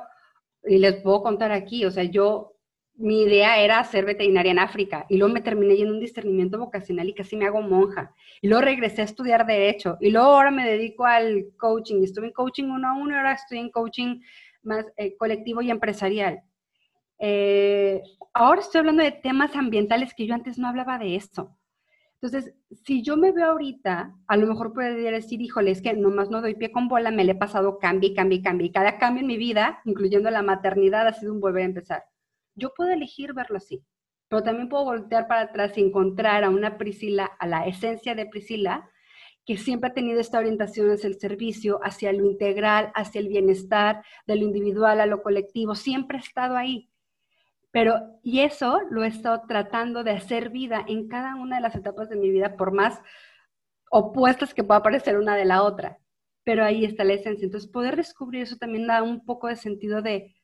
y 0.63 0.79
les 0.79 1.03
puedo 1.03 1.21
contar 1.25 1.51
aquí, 1.51 1.85
o 1.85 1.91
sea, 1.91 2.05
yo 2.05 2.53
mi 2.95 3.23
idea 3.23 3.59
era 3.59 3.83
ser 3.83 4.05
veterinaria 4.05 4.53
en 4.53 4.61
África 4.61 5.05
y 5.09 5.17
luego 5.17 5.35
me 5.35 5.41
terminé 5.41 5.75
en 5.75 5.91
un 5.91 5.99
discernimiento 5.99 6.61
vocacional 6.61 7.09
y 7.09 7.15
casi 7.15 7.35
me 7.35 7.45
hago 7.45 7.61
monja. 7.61 8.15
Y 8.41 8.47
luego 8.47 8.65
regresé 8.65 9.01
a 9.01 9.07
estudiar 9.07 9.45
derecho 9.45 9.97
y 10.01 10.11
luego 10.11 10.29
ahora 10.29 10.53
me 10.53 10.65
dedico 10.65 11.05
al 11.05 11.47
coaching. 11.59 12.05
Estuve 12.05 12.27
en 12.27 12.33
coaching 12.33 12.67
uno 12.67 12.87
a 12.87 12.93
uno 12.93 13.17
ahora 13.17 13.33
estoy 13.33 13.59
en 13.59 13.71
coaching 13.71 14.21
más 14.63 14.87
eh, 14.97 15.17
colectivo 15.17 15.61
y 15.61 15.73
empresarial. 15.73 16.41
Eh, 17.19 18.01
ahora 18.33 18.61
estoy 18.61 18.79
hablando 18.79 19.03
de 19.03 19.11
temas 19.11 19.57
ambientales 19.57 20.15
que 20.15 20.25
yo 20.25 20.35
antes 20.35 20.57
no 20.57 20.69
hablaba 20.69 20.99
de 20.99 21.17
esto. 21.17 21.59
Entonces, 22.25 22.55
si 22.85 23.03
yo 23.03 23.17
me 23.17 23.33
veo 23.33 23.51
ahorita, 23.51 24.17
a 24.27 24.37
lo 24.37 24.47
mejor 24.47 24.73
podría 24.73 25.11
decir, 25.11 25.43
híjole, 25.43 25.71
es 25.71 25.83
que 25.83 25.93
nomás 25.93 26.31
no 26.31 26.41
doy 26.41 26.55
pie 26.55 26.73
con 26.73 26.89
bola, 26.89 27.11
me 27.11 27.25
le 27.25 27.33
he 27.33 27.37
pasado 27.37 27.79
cambio 27.79 28.11
y 28.11 28.15
cambio 28.15 28.39
y 28.39 28.43
cambio. 28.43 28.67
Y 28.67 28.73
cada 28.73 28.99
cambio 28.99 29.21
en 29.21 29.27
mi 29.29 29.37
vida, 29.37 29.81
incluyendo 29.85 30.31
la 30.31 30.43
maternidad, 30.43 31.07
ha 31.07 31.13
sido 31.13 31.33
un 31.33 31.41
volver 31.41 31.63
a 31.63 31.67
empezar 31.67 32.05
yo 32.55 32.73
puedo 32.75 32.91
elegir 32.91 33.33
verlo 33.35 33.57
así, 33.57 33.85
pero 34.29 34.43
también 34.43 34.69
puedo 34.69 34.85
voltear 34.85 35.27
para 35.27 35.43
atrás 35.43 35.77
y 35.77 35.81
encontrar 35.81 36.45
a 36.45 36.51
una 36.51 36.79
Priscila, 36.79 37.25
a 37.39 37.47
la 37.47 37.67
esencia 37.67 38.15
de 38.15 38.27
Priscila, 38.27 38.91
que 39.45 39.59
siempre 39.59 39.91
ha 39.91 39.95
tenido 39.95 40.21
esta 40.21 40.39
orientación 40.39 40.91
hacia 40.91 41.09
el 41.09 41.19
servicio, 41.19 41.79
hacia 41.83 42.13
lo 42.13 42.25
integral, 42.25 42.93
hacia 42.95 43.21
el 43.21 43.29
bienestar, 43.29 44.03
de 44.27 44.37
lo 44.37 44.43
individual 44.43 45.01
a 45.01 45.07
lo 45.07 45.23
colectivo, 45.23 45.75
siempre 45.75 46.19
ha 46.19 46.21
estado 46.21 46.57
ahí. 46.57 46.89
Pero, 47.75 48.21
y 48.23 48.39
eso 48.43 48.83
lo 48.89 49.03
he 49.03 49.09
estado 49.09 49.43
tratando 49.49 50.05
de 50.05 50.13
hacer 50.13 50.51
vida 50.51 50.85
en 50.87 51.09
cada 51.09 51.35
una 51.35 51.57
de 51.57 51.63
las 51.63 51.75
etapas 51.75 52.09
de 52.09 52.15
mi 52.15 52.31
vida, 52.31 52.57
por 52.57 52.71
más 52.71 53.01
opuestas 53.91 54.55
que 54.55 54.63
pueda 54.63 54.81
parecer 54.81 55.19
una 55.19 55.35
de 55.35 55.45
la 55.45 55.65
otra. 55.65 55.99
Pero 56.45 56.63
ahí 56.63 56.85
está 56.85 57.03
la 57.03 57.15
esencia. 57.15 57.45
Entonces, 57.45 57.69
poder 57.69 57.97
descubrir 57.97 58.43
eso 58.43 58.59
también 58.59 58.87
da 58.87 59.03
un 59.03 59.25
poco 59.25 59.49
de 59.49 59.57
sentido 59.57 60.03
de, 60.03 60.37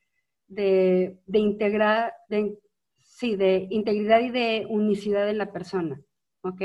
de, 0.49 1.21
integrar, 1.35 2.14
de, 2.29 2.59
sí, 2.99 3.37
de 3.37 3.69
integridad 3.71 4.19
y 4.23 4.31
de 4.31 4.66
unicidad 4.69 5.31
en 5.31 5.38
la 5.38 5.53
persona, 5.53 6.01
¿ok? 6.43 6.62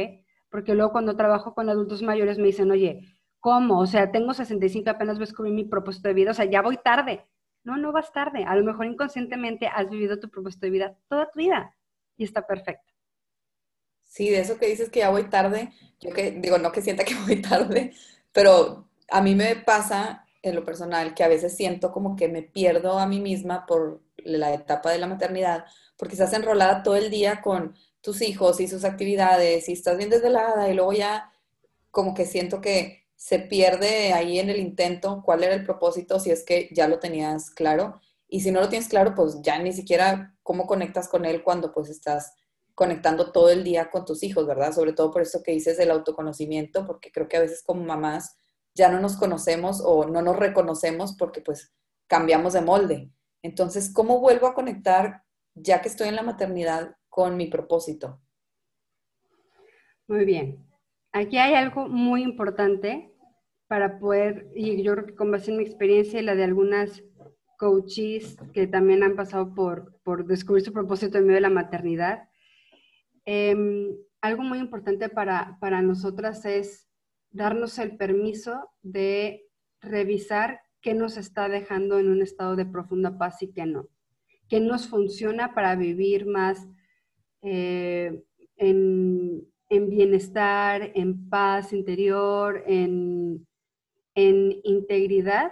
Porque 0.49 0.73
luego 0.73 0.93
cuando 0.93 1.15
trabajo 1.15 1.53
con 1.53 1.69
adultos 1.69 2.01
mayores 2.01 2.39
me 2.39 2.47
dicen, 2.47 2.71
oye, 2.71 3.01
¿cómo? 3.39 3.81
O 3.81 3.85
sea, 3.85 4.11
tengo 4.11 4.33
65, 4.33 4.89
apenas 4.89 5.17
voy 5.17 5.25
a 5.25 5.27
descubrir 5.27 5.53
mi 5.53 5.65
propósito 5.65 6.07
de 6.07 6.15
vida, 6.15 6.31
o 6.31 6.33
sea, 6.33 6.45
ya 6.45 6.63
voy 6.63 6.77
tarde. 6.83 7.23
No, 7.65 7.77
no 7.77 7.91
vas 7.91 8.13
tarde. 8.13 8.45
A 8.45 8.55
lo 8.55 8.63
mejor 8.63 8.85
inconscientemente 8.85 9.67
has 9.67 9.89
vivido 9.89 10.19
tu 10.19 10.29
propósito 10.29 10.67
de 10.67 10.71
vida 10.71 10.97
toda 11.09 11.29
tu 11.29 11.39
vida 11.39 11.75
y 12.15 12.23
está 12.23 12.45
perfecto. 12.45 12.93
Sí, 14.03 14.29
de 14.29 14.39
eso 14.39 14.57
que 14.57 14.67
dices 14.67 14.89
que 14.89 14.99
ya 14.99 15.09
voy 15.09 15.29
tarde, 15.29 15.73
yo 15.99 16.11
que 16.11 16.31
digo, 16.31 16.57
no 16.57 16.71
que 16.71 16.81
sienta 16.81 17.03
que 17.03 17.15
voy 17.27 17.41
tarde, 17.41 17.93
pero 18.31 18.87
a 19.09 19.21
mí 19.21 19.35
me 19.35 19.55
pasa 19.55 20.25
en 20.41 20.55
lo 20.55 20.63
personal 20.63 21.15
que 21.15 21.23
a 21.23 21.27
veces 21.27 21.55
siento 21.57 21.91
como 21.91 22.15
que 22.15 22.27
me 22.27 22.43
pierdo 22.43 22.99
a 22.99 23.07
mí 23.07 23.19
misma 23.19 23.65
por 23.65 24.01
la 24.17 24.53
etapa 24.53 24.91
de 24.91 24.99
la 24.99 25.07
maternidad, 25.07 25.65
porque 25.97 26.13
estás 26.13 26.33
enrolada 26.33 26.83
todo 26.83 26.95
el 26.95 27.09
día 27.09 27.41
con 27.41 27.75
tus 28.01 28.21
hijos 28.21 28.59
y 28.59 28.67
sus 28.67 28.85
actividades 28.85 29.67
y 29.67 29.73
estás 29.73 29.97
bien 29.97 30.11
desvelada 30.11 30.69
y 30.69 30.75
luego 30.75 30.93
ya 30.93 31.31
como 31.89 32.13
que 32.13 32.25
siento 32.25 32.61
que 32.61 33.04
se 33.25 33.39
pierde 33.39 34.13
ahí 34.13 34.37
en 34.37 34.51
el 34.51 34.59
intento 34.59 35.23
cuál 35.25 35.43
era 35.43 35.55
el 35.55 35.63
propósito 35.63 36.19
si 36.19 36.29
es 36.29 36.45
que 36.45 36.69
ya 36.71 36.87
lo 36.87 36.99
tenías 36.99 37.49
claro 37.49 37.99
y 38.27 38.41
si 38.41 38.51
no 38.51 38.59
lo 38.59 38.69
tienes 38.69 38.87
claro 38.87 39.15
pues 39.15 39.41
ya 39.41 39.57
ni 39.57 39.73
siquiera 39.73 40.35
cómo 40.43 40.67
conectas 40.67 41.07
con 41.07 41.25
él 41.25 41.41
cuando 41.41 41.73
pues 41.73 41.89
estás 41.89 42.35
conectando 42.75 43.31
todo 43.31 43.49
el 43.49 43.63
día 43.63 43.89
con 43.89 44.05
tus 44.05 44.21
hijos, 44.21 44.45
¿verdad? 44.45 44.73
Sobre 44.73 44.93
todo 44.93 45.09
por 45.09 45.23
eso 45.23 45.41
que 45.41 45.53
dices 45.53 45.75
del 45.75 45.89
autoconocimiento, 45.89 46.85
porque 46.85 47.11
creo 47.11 47.27
que 47.27 47.37
a 47.37 47.39
veces 47.39 47.63
como 47.63 47.83
mamás 47.83 48.37
ya 48.75 48.91
no 48.91 48.99
nos 48.99 49.17
conocemos 49.17 49.81
o 49.83 50.05
no 50.05 50.21
nos 50.21 50.35
reconocemos 50.35 51.15
porque 51.17 51.41
pues 51.41 51.73
cambiamos 52.05 52.53
de 52.53 52.61
molde. 52.61 53.09
Entonces, 53.41 53.91
¿cómo 53.91 54.19
vuelvo 54.19 54.45
a 54.45 54.53
conectar 54.53 55.23
ya 55.55 55.81
que 55.81 55.87
estoy 55.87 56.09
en 56.09 56.15
la 56.15 56.21
maternidad 56.21 56.95
con 57.09 57.37
mi 57.37 57.47
propósito? 57.47 58.21
Muy 60.07 60.25
bien. 60.25 60.63
Aquí 61.11 61.39
hay 61.39 61.55
algo 61.55 61.87
muy 61.87 62.21
importante 62.21 63.14
para 63.67 63.99
poder, 63.99 64.51
y 64.55 64.83
yo 64.83 64.93
creo 64.93 65.05
que 65.07 65.15
con 65.15 65.31
base 65.31 65.51
en 65.51 65.57
mi 65.57 65.63
experiencia 65.63 66.19
y 66.19 66.23
la 66.23 66.35
de 66.35 66.43
algunas 66.43 67.03
coaches 67.57 68.37
que 68.53 68.67
también 68.67 69.03
han 69.03 69.15
pasado 69.15 69.53
por, 69.53 69.99
por 70.03 70.25
descubrir 70.25 70.63
su 70.63 70.73
propósito 70.73 71.17
en 71.17 71.25
medio 71.25 71.35
de 71.35 71.41
la 71.41 71.49
maternidad, 71.49 72.29
em, 73.25 73.95
algo 74.21 74.43
muy 74.43 74.59
importante 74.59 75.09
para, 75.09 75.57
para 75.59 75.81
nosotras 75.81 76.45
es 76.45 76.87
darnos 77.31 77.79
el 77.79 77.97
permiso 77.97 78.69
de 78.81 79.47
revisar 79.81 80.61
qué 80.81 80.93
nos 80.93 81.17
está 81.17 81.49
dejando 81.49 81.99
en 81.99 82.09
un 82.09 82.21
estado 82.21 82.55
de 82.55 82.65
profunda 82.65 83.17
paz 83.17 83.41
y 83.41 83.51
qué 83.51 83.65
no. 83.65 83.87
Qué 84.47 84.59
nos 84.59 84.87
funciona 84.87 85.53
para 85.55 85.75
vivir 85.75 86.27
más 86.27 86.67
eh, 87.41 88.23
en, 88.57 89.47
en, 89.69 89.89
bienestar, 89.89 90.91
en 90.93 91.29
paz 91.29 91.73
interior, 91.73 92.63
en, 92.67 93.45
en 94.15 94.61
integridad, 94.63 95.51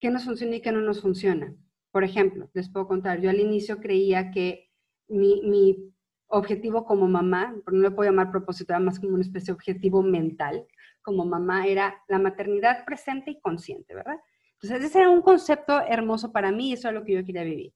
qué 0.00 0.10
nos 0.10 0.24
funciona 0.24 0.56
y 0.56 0.62
qué 0.62 0.72
no 0.72 0.80
nos 0.80 1.02
funciona. 1.02 1.54
Por 1.92 2.04
ejemplo, 2.04 2.50
les 2.54 2.68
puedo 2.70 2.88
contar, 2.88 3.20
yo 3.20 3.30
al 3.30 3.38
inicio 3.38 3.78
creía 3.78 4.30
que 4.30 4.70
mi, 5.08 5.92
objetivo 6.28 6.84
como 6.84 7.06
mamá, 7.06 7.54
no 7.70 7.78
le 7.78 7.90
puedo 7.92 8.10
llamar 8.10 8.32
propósito, 8.32 8.72
era 8.72 8.80
más 8.80 8.98
como 8.98 9.14
una 9.14 9.22
especie 9.22 9.46
de 9.46 9.52
objetivo 9.52 10.02
mental, 10.02 10.66
como 11.02 11.24
mamá, 11.24 11.68
era 11.68 12.02
la 12.08 12.18
maternidad 12.18 12.84
presente 12.84 13.30
y 13.30 13.40
consciente, 13.40 13.94
¿verdad? 13.94 14.16
Entonces, 14.54 14.90
ese 14.90 14.98
era 14.98 15.10
un 15.10 15.22
concepto 15.22 15.80
hermoso 15.86 16.32
para 16.32 16.50
mí 16.50 16.70
y 16.70 16.72
eso 16.72 16.88
es 16.88 16.94
lo 16.94 17.04
que 17.04 17.12
yo 17.12 17.24
quería 17.24 17.44
vivir. 17.44 17.72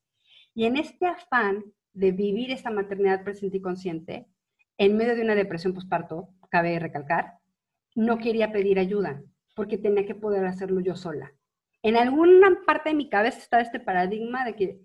Y 0.53 0.65
en 0.65 0.77
este 0.77 1.07
afán 1.07 1.63
de 1.93 2.11
vivir 2.11 2.51
esta 2.51 2.71
maternidad 2.71 3.23
presente 3.23 3.59
y 3.59 3.63
consciente, 3.63 4.27
en 4.79 4.97
medio 4.97 5.15
de 5.15 5.23
una 5.23 5.37
depresión 5.37 5.73
postparto, 5.73 6.31
cabe 6.51 6.77
recalcar, 6.81 7.35
no 7.95 8.19
quería 8.19 8.51
pedir 8.51 8.81
ayuda 8.81 9.23
porque 9.61 9.77
tenía 9.77 10.07
que 10.07 10.14
poder 10.14 10.46
hacerlo 10.46 10.81
yo 10.81 10.96
sola. 10.96 11.35
En 11.83 11.94
alguna 11.99 12.62
parte 12.64 12.88
de 12.88 12.94
mi 12.94 13.11
cabeza 13.11 13.40
estaba 13.40 13.62
este 13.62 13.79
paradigma 13.79 14.42
de 14.46 14.57
que 14.57 14.81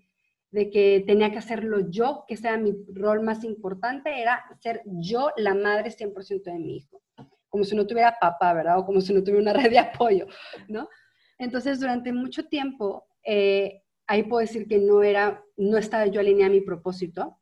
de 0.50 0.70
que 0.70 1.02
tenía 1.06 1.32
que 1.32 1.38
hacerlo 1.38 1.88
yo, 1.88 2.26
que 2.28 2.36
sea 2.36 2.58
mi 2.58 2.74
rol 2.92 3.22
más 3.22 3.42
importante, 3.42 4.20
era 4.20 4.44
ser 4.60 4.82
yo 4.84 5.30
la 5.38 5.54
madre 5.54 5.90
100% 5.90 6.42
de 6.44 6.58
mi 6.58 6.76
hijo, 6.76 7.00
como 7.48 7.64
si 7.64 7.74
no 7.74 7.86
tuviera 7.86 8.18
papá, 8.20 8.52
¿verdad? 8.52 8.78
O 8.78 8.84
como 8.84 9.00
si 9.00 9.14
no 9.14 9.20
tuviera 9.20 9.40
una 9.40 9.52
red 9.62 9.70
de 9.70 9.78
apoyo, 9.78 10.26
¿no? 10.68 10.90
Entonces, 11.38 11.80
durante 11.80 12.12
mucho 12.12 12.44
tiempo, 12.48 13.06
eh, 13.24 13.82
ahí 14.06 14.24
puedo 14.24 14.40
decir 14.40 14.68
que 14.68 14.78
no 14.78 15.02
era, 15.02 15.42
no 15.56 15.78
estaba 15.78 16.06
yo 16.06 16.20
alineada 16.20 16.50
a 16.50 16.54
mi 16.54 16.60
propósito, 16.60 17.38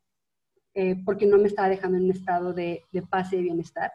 eh, 0.73 0.95
porque 1.03 1.25
no 1.25 1.37
me 1.37 1.49
estaba 1.49 1.67
dejando 1.67 1.97
en 1.97 2.05
un 2.05 2.11
estado 2.11 2.53
de, 2.53 2.85
paz 3.09 3.33
y 3.33 3.35
de 3.35 3.41
bienestar. 3.41 3.91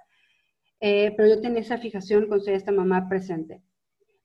Eh, 0.81 1.12
pero 1.16 1.29
yo 1.29 1.40
tenía 1.40 1.61
esa 1.61 1.79
fijación 1.79 2.27
con 2.27 2.40
ser 2.40 2.55
esta 2.55 2.73
mamá 2.73 3.09
presente. 3.09 3.62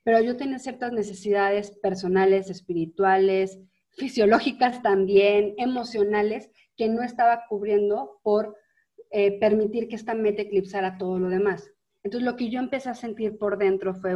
Pero 0.03 0.21
yo 0.21 0.37
tenía 0.37 0.59
ciertas 0.59 0.91
necesidades 0.93 1.71
personales, 1.81 2.49
espirituales, 2.49 3.59
fisiológicas 3.97 4.81
también, 4.81 5.53
emocionales, 5.57 6.49
que 6.77 6.89
no 6.89 7.01
estaba 7.03 7.43
cubriendo 7.49 8.19
por 8.23 8.55
eh, 9.11 9.39
permitir 9.39 9.87
que 9.87 9.95
esta 9.95 10.13
meta 10.13 10.43
eclipsara 10.43 10.97
todo 10.97 11.19
lo 11.19 11.29
demás. 11.29 11.71
Entonces 12.03 12.25
lo 12.25 12.35
que 12.35 12.49
yo 12.49 12.59
empecé 12.59 12.89
a 12.89 12.95
sentir 12.95 13.37
por 13.37 13.57
dentro 13.57 13.95
fue 13.95 14.15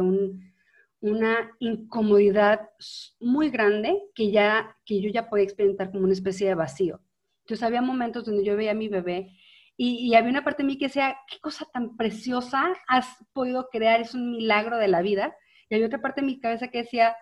una 1.00 1.50
incomodidad 1.58 2.70
muy 3.18 3.50
grande 3.50 4.00
que, 4.14 4.30
ya, 4.30 4.76
que 4.84 5.00
yo 5.00 5.10
ya 5.10 5.28
podía 5.28 5.44
experimentar 5.44 5.90
como 5.90 6.04
una 6.04 6.12
especie 6.12 6.46
de 6.46 6.54
vacío. 6.54 7.00
Entonces 7.40 7.64
había 7.64 7.82
momentos 7.82 8.24
donde 8.24 8.44
yo 8.44 8.56
veía 8.56 8.72
a 8.72 8.74
mi 8.74 8.88
bebé 8.88 9.32
y, 9.82 10.10
y, 10.10 10.14
había 10.14 10.28
una 10.28 10.44
parte 10.44 10.62
de 10.62 10.66
mí 10.66 10.76
que 10.76 10.88
decía, 10.88 11.16
qué 11.26 11.38
cosa 11.40 11.66
tan 11.72 11.96
preciosa 11.96 12.74
has 12.86 13.06
podido 13.32 13.70
crear, 13.70 14.02
es 14.02 14.12
un 14.14 14.32
milagro 14.32 14.76
de 14.76 14.88
la 14.88 15.00
vida. 15.00 15.34
Y 15.70 15.74
había 15.74 15.86
otra 15.86 16.02
parte 16.02 16.20
de 16.20 16.26
mi 16.26 16.38
cabeza 16.38 16.68
que 16.68 16.82
decía, 16.82 17.16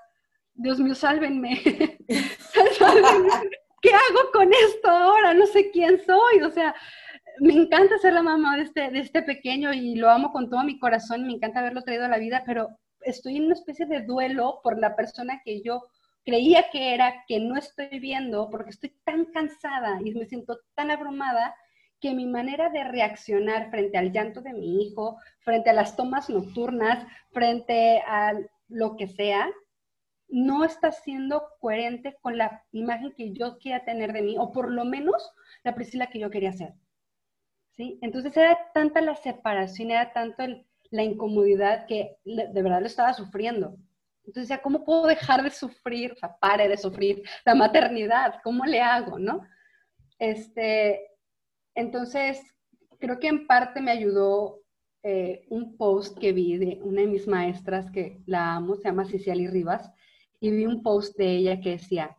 Dios 0.55 0.81
mío, 0.81 0.95
sálvenme. 0.97 1.63
¿Qué 3.81 3.91
hago 3.91 4.33
con 4.33 4.53
esto 4.53 4.91
ahora? 4.91 5.35
No 5.35 5.47
sé 5.47 5.71
quién 5.71 6.05
soy. 6.05 6.43
O 6.43 6.51
sea, 6.51 6.75
me 7.39 7.53
encanta 7.53 7.97
ser 7.99 8.15
la 8.15 8.25
mamá 8.25 8.57
de 8.57 8.65
este, 8.65 8.91
de 8.91 8.99
este 8.99 9.23
pequeño 9.23 9.73
y 9.73 9.95
lo 9.95 10.11
amo 10.11 10.33
con 10.33 10.51
todo 10.51 10.65
mi 10.65 10.81
corazón. 10.81 11.29
Me 11.29 11.35
encanta 11.35 11.61
haberlo 11.61 11.83
traído 11.83 12.07
a 12.07 12.09
la 12.09 12.19
vida, 12.19 12.43
pero 12.45 12.71
estoy 13.03 13.37
en 13.37 13.45
una 13.45 13.55
especie 13.55 13.87
de 13.87 14.03
duelo 14.03 14.59
por 14.65 14.81
la 14.81 14.97
persona 14.97 15.43
que 15.45 15.63
yo 15.63 15.85
creía 16.25 16.65
que 16.73 16.93
era, 16.93 17.23
que 17.29 17.39
no 17.39 17.57
estoy 17.57 18.01
viendo, 18.01 18.51
porque 18.51 18.71
estoy 18.71 18.97
tan 19.05 19.27
cansada 19.27 20.01
y 20.05 20.13
me 20.13 20.27
siento 20.27 20.59
tan 20.75 20.91
abrumada 20.91 21.55
que 22.01 22.15
mi 22.15 22.27
manera 22.27 22.71
de 22.71 22.85
reaccionar 22.85 23.71
frente 23.71 23.99
al 23.99 24.13
llanto 24.13 24.41
de 24.41 24.53
mi 24.53 24.83
hijo, 24.83 25.19
frente 25.41 25.71
a 25.71 25.73
las 25.73 25.97
tomas 25.97 26.31
nocturnas, 26.31 27.07
frente 27.33 28.03
a 28.07 28.33
lo 28.69 28.97
que 28.97 29.09
sea, 29.09 29.51
no 30.29 30.65
está 30.65 30.93
siendo 30.93 31.43
coherente 31.61 32.17
con 32.21 32.37
la 32.37 32.65
imagen 32.73 33.13
que 33.17 33.33
yo 33.33 33.59
quería 33.59 33.85
tener 33.85 34.13
de 34.13 34.23
mí, 34.23 34.37
o 34.39 34.53
por 34.53 34.71
lo 34.71 34.85
menos 34.85 35.33
la 35.65 35.75
Priscila 35.75 36.09
que 36.09 36.19
yo 36.19 36.31
quería 36.31 36.53
ser. 36.53 36.75
¿Sí? 37.73 37.99
Entonces 38.03 38.37
era 38.37 38.59
tanta 38.75 39.01
la 39.01 39.15
separación, 39.15 39.91
era 39.91 40.13
tanto 40.13 40.43
la 40.91 41.03
incomodidad 41.03 41.87
que 41.87 42.19
de 42.25 42.63
verdad 42.63 42.81
lo 42.81 42.87
estaba 42.87 43.13
sufriendo. 43.15 43.77
Entonces, 44.29 44.51
ya, 44.51 44.61
¿cómo 44.61 44.85
puedo 44.85 45.07
dejar 45.07 45.43
de 45.43 45.51
sufrir? 45.51 46.13
O 46.13 46.17
sea, 46.17 46.37
pare 46.39 46.69
de 46.69 46.77
sufrir 46.77 47.23
la 47.47 47.55
maternidad, 47.55 48.41
¿cómo 48.45 48.67
le 48.67 48.83
hago, 48.83 49.19
no? 49.19 49.41
Este, 50.19 51.01
entonces, 51.79 52.41
creo 52.99 53.21
que 53.21 53.29
en 53.29 53.47
parte 53.47 53.81
me 53.81 53.93
ayudó 53.93 54.63
eh, 55.05 55.47
un 55.49 55.77
post 55.77 56.19
que 56.19 56.33
vi 56.33 56.57
de 56.57 56.81
una 56.83 57.03
de 57.03 57.07
mis 57.07 57.29
maestras 57.29 57.89
que 57.93 58.21
la 58.27 58.57
amo, 58.57 58.75
se 58.75 58.89
llama 58.89 59.05
Ciciali 59.05 59.47
Rivas, 59.47 59.89
y 60.41 60.51
vi 60.51 60.67
un 60.67 60.83
post 60.83 61.17
de 61.17 61.37
ella 61.37 61.61
que 61.61 61.71
decía, 61.71 62.17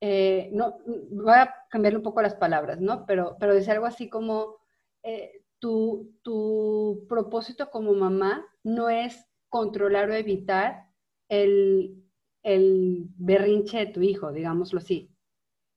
eh, 0.00 0.50
no, 0.52 0.78
voy 1.10 1.34
a 1.34 1.54
cambiarle 1.70 1.98
un 1.98 2.02
poco 2.02 2.20
las 2.20 2.34
palabras, 2.34 2.80
¿no? 2.80 3.06
Pero, 3.06 3.36
pero 3.38 3.54
decía 3.54 3.74
algo 3.74 3.86
así 3.86 4.08
como, 4.08 4.56
eh, 5.04 5.44
tu, 5.60 6.12
tu 6.22 7.06
propósito 7.08 7.70
como 7.70 7.94
mamá 7.94 8.44
no 8.64 8.90
es 8.90 9.24
controlar 9.48 10.10
o 10.10 10.14
evitar 10.14 10.88
el, 11.28 12.04
el 12.42 13.06
berrinche 13.16 13.78
de 13.78 13.86
tu 13.86 14.02
hijo, 14.02 14.32
digámoslo 14.32 14.80
así, 14.80 15.14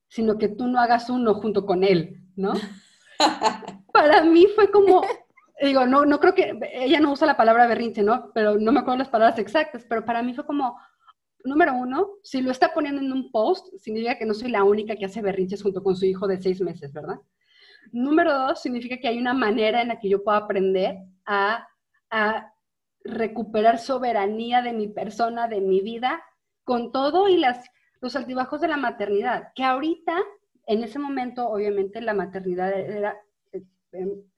sino 0.09 0.39
que 0.39 0.47
tú 0.47 0.65
no 0.65 0.79
hagas 0.79 1.11
uno 1.11 1.35
junto 1.35 1.67
con 1.67 1.83
él, 1.83 2.23
¿no? 2.35 2.53
Para 3.93 4.23
mí 4.23 4.47
fue 4.55 4.69
como, 4.69 5.01
digo, 5.61 5.85
no, 5.85 6.05
no 6.05 6.19
creo 6.19 6.33
que, 6.35 6.59
ella 6.73 6.99
no 6.99 7.11
usa 7.11 7.27
la 7.27 7.37
palabra 7.37 7.67
berrinche, 7.67 8.03
¿no? 8.03 8.31
Pero 8.33 8.57
no 8.57 8.71
me 8.71 8.79
acuerdo 8.79 8.99
las 8.99 9.09
palabras 9.09 9.39
exactas, 9.39 9.85
pero 9.87 10.05
para 10.05 10.21
mí 10.21 10.33
fue 10.33 10.45
como, 10.45 10.77
número 11.43 11.73
uno, 11.73 12.09
si 12.23 12.41
lo 12.41 12.51
está 12.51 12.73
poniendo 12.73 13.01
en 13.01 13.11
un 13.11 13.31
post, 13.31 13.67
significa 13.77 14.17
que 14.17 14.25
no 14.25 14.33
soy 14.33 14.51
la 14.51 14.63
única 14.63 14.95
que 14.95 15.05
hace 15.05 15.21
berrinches 15.21 15.63
junto 15.63 15.83
con 15.83 15.95
su 15.95 16.05
hijo 16.05 16.27
de 16.27 16.41
seis 16.41 16.61
meses, 16.61 16.93
¿verdad? 16.93 17.19
Número 17.91 18.33
dos, 18.33 18.61
significa 18.61 18.97
que 18.97 19.07
hay 19.07 19.17
una 19.17 19.33
manera 19.33 19.81
en 19.81 19.87
la 19.87 19.99
que 19.99 20.09
yo 20.09 20.23
puedo 20.23 20.37
aprender 20.37 20.97
a, 21.25 21.67
a 22.09 22.53
recuperar 23.03 23.79
soberanía 23.79 24.61
de 24.61 24.73
mi 24.73 24.87
persona, 24.87 25.47
de 25.47 25.61
mi 25.61 25.81
vida, 25.81 26.21
con 26.63 26.91
todo 26.91 27.29
y 27.29 27.37
las, 27.37 27.65
los 28.01 28.15
altibajos 28.15 28.61
de 28.61 28.67
la 28.67 28.77
maternidad, 28.77 29.51
que 29.55 29.63
ahorita, 29.63 30.17
en 30.67 30.83
ese 30.83 30.99
momento, 30.99 31.47
obviamente, 31.49 32.01
la 32.01 32.13
maternidad 32.13 32.77
era, 32.77 33.17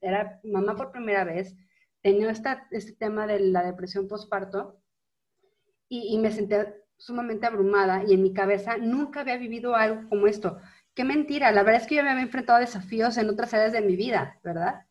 era 0.00 0.40
mamá 0.44 0.76
por 0.76 0.92
primera 0.92 1.24
vez, 1.24 1.56
tenía 2.00 2.30
este 2.30 2.92
tema 2.92 3.26
de 3.26 3.40
la 3.40 3.64
depresión 3.64 4.08
postparto 4.08 4.80
y, 5.88 6.16
me 6.18 6.30
senté 6.30 6.84
sumamente 6.96 7.46
abrumada 7.46 8.04
y 8.06 8.14
en 8.14 8.22
mi 8.22 8.32
cabeza 8.32 8.76
nunca 8.76 9.20
había 9.20 9.36
vivido 9.36 9.74
algo 9.74 10.08
como 10.08 10.28
esto. 10.28 10.58
Qué 10.94 11.02
mentira, 11.02 11.50
la 11.50 11.64
verdad 11.64 11.82
es 11.82 11.88
que 11.88 11.96
yo 11.96 12.04
me 12.04 12.10
había 12.10 12.22
enfrentado 12.22 12.58
a 12.58 12.60
desafíos 12.60 13.16
en 13.18 13.28
otras 13.28 13.52
áreas 13.52 13.72
de 13.72 13.80
mi 13.80 13.96
vida, 13.96 14.38
¿verdad? 14.44 14.86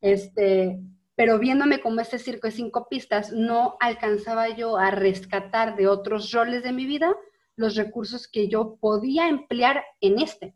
Este, 0.00 0.80
pero 1.16 1.40
viéndome 1.40 1.80
como 1.80 2.00
este 2.00 2.20
circo 2.20 2.46
de 2.46 2.52
cinco 2.52 2.88
pistas, 2.88 3.32
no 3.32 3.76
alcanzaba 3.80 4.48
yo 4.50 4.78
a 4.78 4.92
rescatar 4.92 5.74
de 5.74 5.88
otros 5.88 6.30
roles 6.30 6.62
de 6.62 6.72
mi 6.72 6.86
vida 6.86 7.16
los 7.62 7.76
recursos 7.76 8.28
que 8.28 8.48
yo 8.48 8.76
podía 8.76 9.28
emplear 9.28 9.82
en 10.00 10.18
este. 10.18 10.54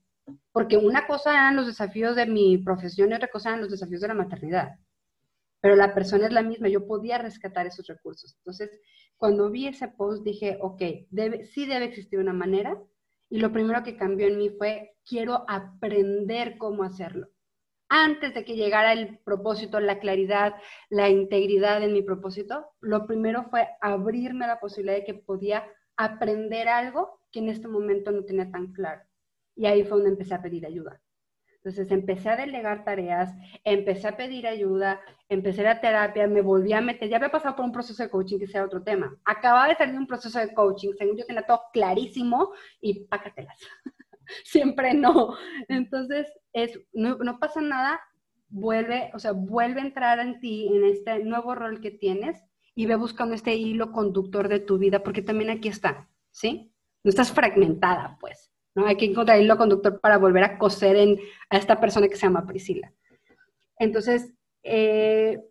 Porque 0.52 0.76
una 0.76 1.06
cosa 1.06 1.32
eran 1.32 1.56
los 1.56 1.66
desafíos 1.66 2.16
de 2.16 2.26
mi 2.26 2.58
profesión 2.58 3.10
y 3.10 3.14
otra 3.14 3.28
cosa 3.28 3.50
eran 3.50 3.60
los 3.60 3.70
desafíos 3.70 4.00
de 4.00 4.08
la 4.08 4.14
maternidad. 4.14 4.78
Pero 5.60 5.76
la 5.76 5.94
persona 5.94 6.26
es 6.26 6.32
la 6.32 6.42
misma, 6.42 6.68
yo 6.68 6.86
podía 6.86 7.18
rescatar 7.18 7.66
esos 7.66 7.86
recursos. 7.86 8.34
Entonces, 8.38 8.70
cuando 9.16 9.50
vi 9.50 9.68
ese 9.68 9.88
post 9.88 10.24
dije, 10.24 10.58
ok, 10.60 10.82
debe, 11.10 11.46
sí 11.46 11.64
debe 11.66 11.86
existir 11.86 12.18
una 12.18 12.32
manera. 12.32 12.76
Y 13.30 13.38
lo 13.38 13.52
primero 13.52 13.82
que 13.82 13.96
cambió 13.96 14.26
en 14.26 14.38
mí 14.38 14.50
fue, 14.50 14.96
quiero 15.04 15.44
aprender 15.48 16.58
cómo 16.58 16.82
hacerlo. 16.82 17.28
Antes 17.88 18.34
de 18.34 18.44
que 18.44 18.56
llegara 18.56 18.92
el 18.92 19.18
propósito, 19.18 19.78
la 19.78 20.00
claridad, 20.00 20.54
la 20.90 21.08
integridad 21.08 21.82
en 21.82 21.92
mi 21.92 22.02
propósito, 22.02 22.66
lo 22.80 23.06
primero 23.06 23.44
fue 23.48 23.68
abrirme 23.80 24.46
la 24.48 24.58
posibilidad 24.58 24.98
de 24.98 25.04
que 25.04 25.14
podía 25.14 25.64
aprender 25.96 26.68
algo 26.68 27.20
que 27.30 27.40
en 27.40 27.48
este 27.48 27.68
momento 27.68 28.12
no 28.12 28.24
tenía 28.24 28.50
tan 28.50 28.72
claro. 28.72 29.02
Y 29.54 29.66
ahí 29.66 29.82
fue 29.84 29.98
donde 29.98 30.10
empecé 30.10 30.34
a 30.34 30.42
pedir 30.42 30.66
ayuda. 30.66 31.00
Entonces 31.66 31.90
empecé 31.90 32.28
a 32.28 32.36
delegar 32.36 32.84
tareas, 32.84 33.34
empecé 33.64 34.06
a 34.06 34.16
pedir 34.16 34.46
ayuda, 34.46 35.00
empecé 35.28 35.66
a 35.66 35.80
terapia, 35.80 36.28
me 36.28 36.40
volví 36.40 36.72
a 36.72 36.80
meter, 36.80 37.08
ya 37.08 37.16
había 37.16 37.32
pasado 37.32 37.56
por 37.56 37.64
un 37.64 37.72
proceso 37.72 38.04
de 38.04 38.08
coaching 38.08 38.38
que 38.38 38.46
sea 38.46 38.64
otro 38.64 38.84
tema. 38.84 39.18
Acababa 39.24 39.66
de 39.66 39.74
salir 39.74 39.98
un 39.98 40.06
proceso 40.06 40.38
de 40.38 40.54
coaching, 40.54 40.90
según 40.96 41.16
yo 41.16 41.26
tenía 41.26 41.42
todo 41.42 41.62
clarísimo 41.72 42.52
y 42.80 43.06
pácatelas. 43.06 43.58
Siempre 44.44 44.94
no. 44.94 45.36
Entonces, 45.68 46.32
es, 46.52 46.78
no, 46.92 47.16
no 47.16 47.40
pasa 47.40 47.60
nada, 47.60 48.00
vuelve, 48.48 49.10
o 49.12 49.18
sea, 49.18 49.32
vuelve 49.32 49.80
a 49.80 49.86
entrar 49.86 50.20
en 50.20 50.38
ti, 50.38 50.68
en 50.72 50.84
este 50.84 51.24
nuevo 51.24 51.56
rol 51.56 51.80
que 51.80 51.90
tienes 51.90 52.44
y 52.76 52.84
ve 52.86 52.94
buscando 52.94 53.34
este 53.34 53.54
hilo 53.54 53.90
conductor 53.90 54.48
de 54.48 54.60
tu 54.60 54.78
vida, 54.78 55.02
porque 55.02 55.22
también 55.22 55.50
aquí 55.50 55.68
está, 55.68 56.08
¿sí? 56.30 56.70
No 57.02 57.08
estás 57.08 57.32
fragmentada, 57.32 58.18
pues, 58.20 58.52
¿no? 58.74 58.86
Hay 58.86 58.96
que 58.96 59.06
encontrar 59.06 59.38
el 59.38 59.46
hilo 59.46 59.56
conductor 59.56 59.98
para 59.98 60.18
volver 60.18 60.44
a 60.44 60.58
coser 60.58 60.94
en, 60.96 61.18
a 61.48 61.56
esta 61.56 61.80
persona 61.80 62.06
que 62.06 62.16
se 62.16 62.26
llama 62.26 62.46
Priscila. 62.46 62.92
Entonces, 63.78 64.34
eh, 64.62 65.42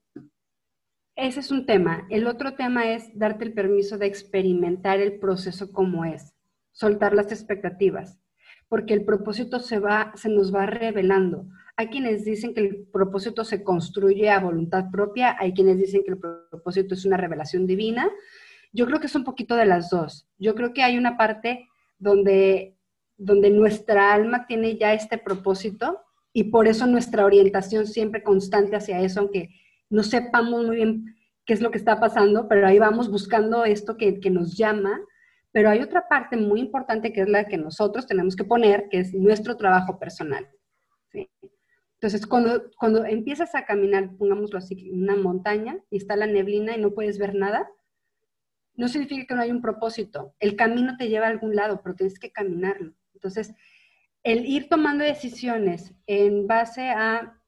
ese 1.15 1.39
es 1.39 1.49
un 1.49 1.65
tema. 1.65 2.05
El 2.11 2.27
otro 2.27 2.53
tema 2.53 2.91
es 2.91 3.09
darte 3.17 3.43
el 3.43 3.53
permiso 3.53 3.97
de 3.97 4.05
experimentar 4.05 4.99
el 4.99 5.17
proceso 5.17 5.71
como 5.71 6.05
es, 6.05 6.35
soltar 6.73 7.15
las 7.15 7.31
expectativas, 7.31 8.19
porque 8.69 8.93
el 8.93 9.03
propósito 9.03 9.59
se, 9.59 9.79
va, 9.79 10.13
se 10.15 10.29
nos 10.29 10.53
va 10.53 10.67
revelando. 10.67 11.47
Hay 11.77 11.87
quienes 11.87 12.23
dicen 12.23 12.53
que 12.53 12.61
el 12.61 12.87
propósito 12.91 13.43
se 13.43 13.63
construye 13.63 14.29
a 14.29 14.39
voluntad 14.39 14.85
propia, 14.91 15.35
hay 15.37 15.53
quienes 15.53 15.77
dicen 15.77 16.03
que 16.03 16.11
el 16.11 16.17
propósito 16.17 16.93
es 16.93 17.05
una 17.05 17.17
revelación 17.17 17.67
divina. 17.67 18.09
Yo 18.71 18.85
creo 18.85 18.99
que 18.99 19.07
es 19.07 19.15
un 19.15 19.25
poquito 19.25 19.55
de 19.55 19.65
las 19.65 19.89
dos. 19.89 20.27
Yo 20.37 20.55
creo 20.55 20.73
que 20.73 20.83
hay 20.83 20.97
una 20.97 21.17
parte 21.17 21.67
donde, 21.97 22.77
donde 23.17 23.49
nuestra 23.49 24.13
alma 24.13 24.45
tiene 24.47 24.77
ya 24.77 24.93
este 24.93 25.17
propósito 25.17 26.01
y 26.31 26.45
por 26.45 26.67
eso 26.67 26.87
nuestra 26.87 27.25
orientación 27.25 27.87
siempre 27.87 28.23
constante 28.23 28.75
hacia 28.75 29.01
eso, 29.01 29.21
aunque 29.21 29.49
no 29.89 30.03
sepamos 30.03 30.65
muy 30.65 30.77
bien 30.77 31.15
qué 31.45 31.53
es 31.53 31.61
lo 31.61 31.71
que 31.71 31.77
está 31.77 31.99
pasando, 31.99 32.47
pero 32.47 32.67
ahí 32.67 32.79
vamos 32.79 33.09
buscando 33.09 33.65
esto 33.65 33.97
que, 33.97 34.19
que 34.19 34.29
nos 34.29 34.57
llama. 34.57 34.99
Pero 35.51 35.69
hay 35.69 35.81
otra 35.81 36.07
parte 36.09 36.35
muy 36.35 36.59
importante 36.59 37.13
que 37.13 37.21
es 37.21 37.29
la 37.29 37.45
que 37.45 37.57
nosotros 37.57 38.07
tenemos 38.07 38.35
que 38.35 38.43
poner, 38.43 38.87
que 38.89 38.99
es 38.99 39.13
nuestro 39.13 39.55
trabajo 39.55 39.99
personal. 39.99 40.49
¿sí? 41.11 41.29
Entonces, 41.95 42.27
cuando, 42.27 42.69
cuando 42.77 43.05
empiezas 43.05 43.55
a 43.55 43.65
caminar, 43.65 44.15
pongámoslo 44.17 44.59
así, 44.59 44.89
una 44.91 45.15
montaña 45.15 45.79
y 45.89 45.97
está 45.97 46.15
la 46.15 46.27
neblina 46.27 46.75
y 46.75 46.81
no 46.81 46.91
puedes 46.91 47.17
ver 47.17 47.35
nada, 47.35 47.69
no 48.75 48.87
significa 48.87 49.25
que 49.25 49.35
no 49.35 49.41
hay 49.41 49.51
un 49.51 49.61
propósito. 49.61 50.35
El 50.39 50.55
camino 50.55 50.97
te 50.97 51.07
lleva 51.07 51.27
a 51.27 51.29
algún 51.29 51.55
lado, 51.55 51.81
pero 51.81 51.95
tienes 51.95 52.19
que 52.19 52.31
caminarlo. 52.31 52.93
Entonces, 53.13 53.53
el 54.23 54.45
ir 54.45 54.67
tomando 54.69 55.03
decisiones 55.03 55.93
en 56.07 56.47
base 56.47 56.89
a 56.89 57.39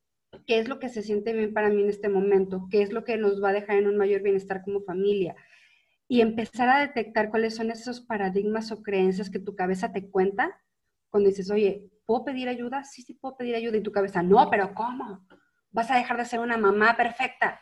qué 0.45 0.59
es 0.59 0.69
lo 0.69 0.79
que 0.79 0.89
se 0.89 1.01
siente 1.01 1.33
bien 1.33 1.53
para 1.53 1.69
mí 1.69 1.81
en 1.81 1.89
este 1.89 2.07
momento, 2.07 2.67
qué 2.71 2.81
es 2.81 2.93
lo 2.93 3.03
que 3.03 3.17
nos 3.17 3.43
va 3.43 3.49
a 3.49 3.53
dejar 3.53 3.77
en 3.77 3.87
un 3.87 3.97
mayor 3.97 4.21
bienestar 4.21 4.61
como 4.63 4.81
familia, 4.81 5.35
y 6.07 6.21
empezar 6.21 6.69
a 6.69 6.79
detectar 6.79 7.29
cuáles 7.29 7.55
son 7.55 7.69
esos 7.69 7.99
paradigmas 7.99 8.71
o 8.71 8.81
creencias 8.81 9.29
que 9.29 9.39
tu 9.39 9.55
cabeza 9.55 9.91
te 9.91 10.09
cuenta 10.09 10.61
cuando 11.09 11.29
dices, 11.29 11.51
oye, 11.51 11.89
¿puedo 12.07 12.23
pedir 12.23 12.49
ayuda? 12.49 12.83
Sí, 12.85 13.03
sí, 13.03 13.13
puedo 13.13 13.37
pedir 13.37 13.55
ayuda. 13.55 13.77
Y 13.77 13.83
tu 13.83 13.91
cabeza, 13.91 14.23
no, 14.23 14.49
pero 14.49 14.73
¿cómo? 14.73 15.27
Vas 15.71 15.91
a 15.91 15.97
dejar 15.97 16.17
de 16.17 16.25
ser 16.25 16.39
una 16.39 16.57
mamá 16.57 16.95
perfecta. 16.95 17.59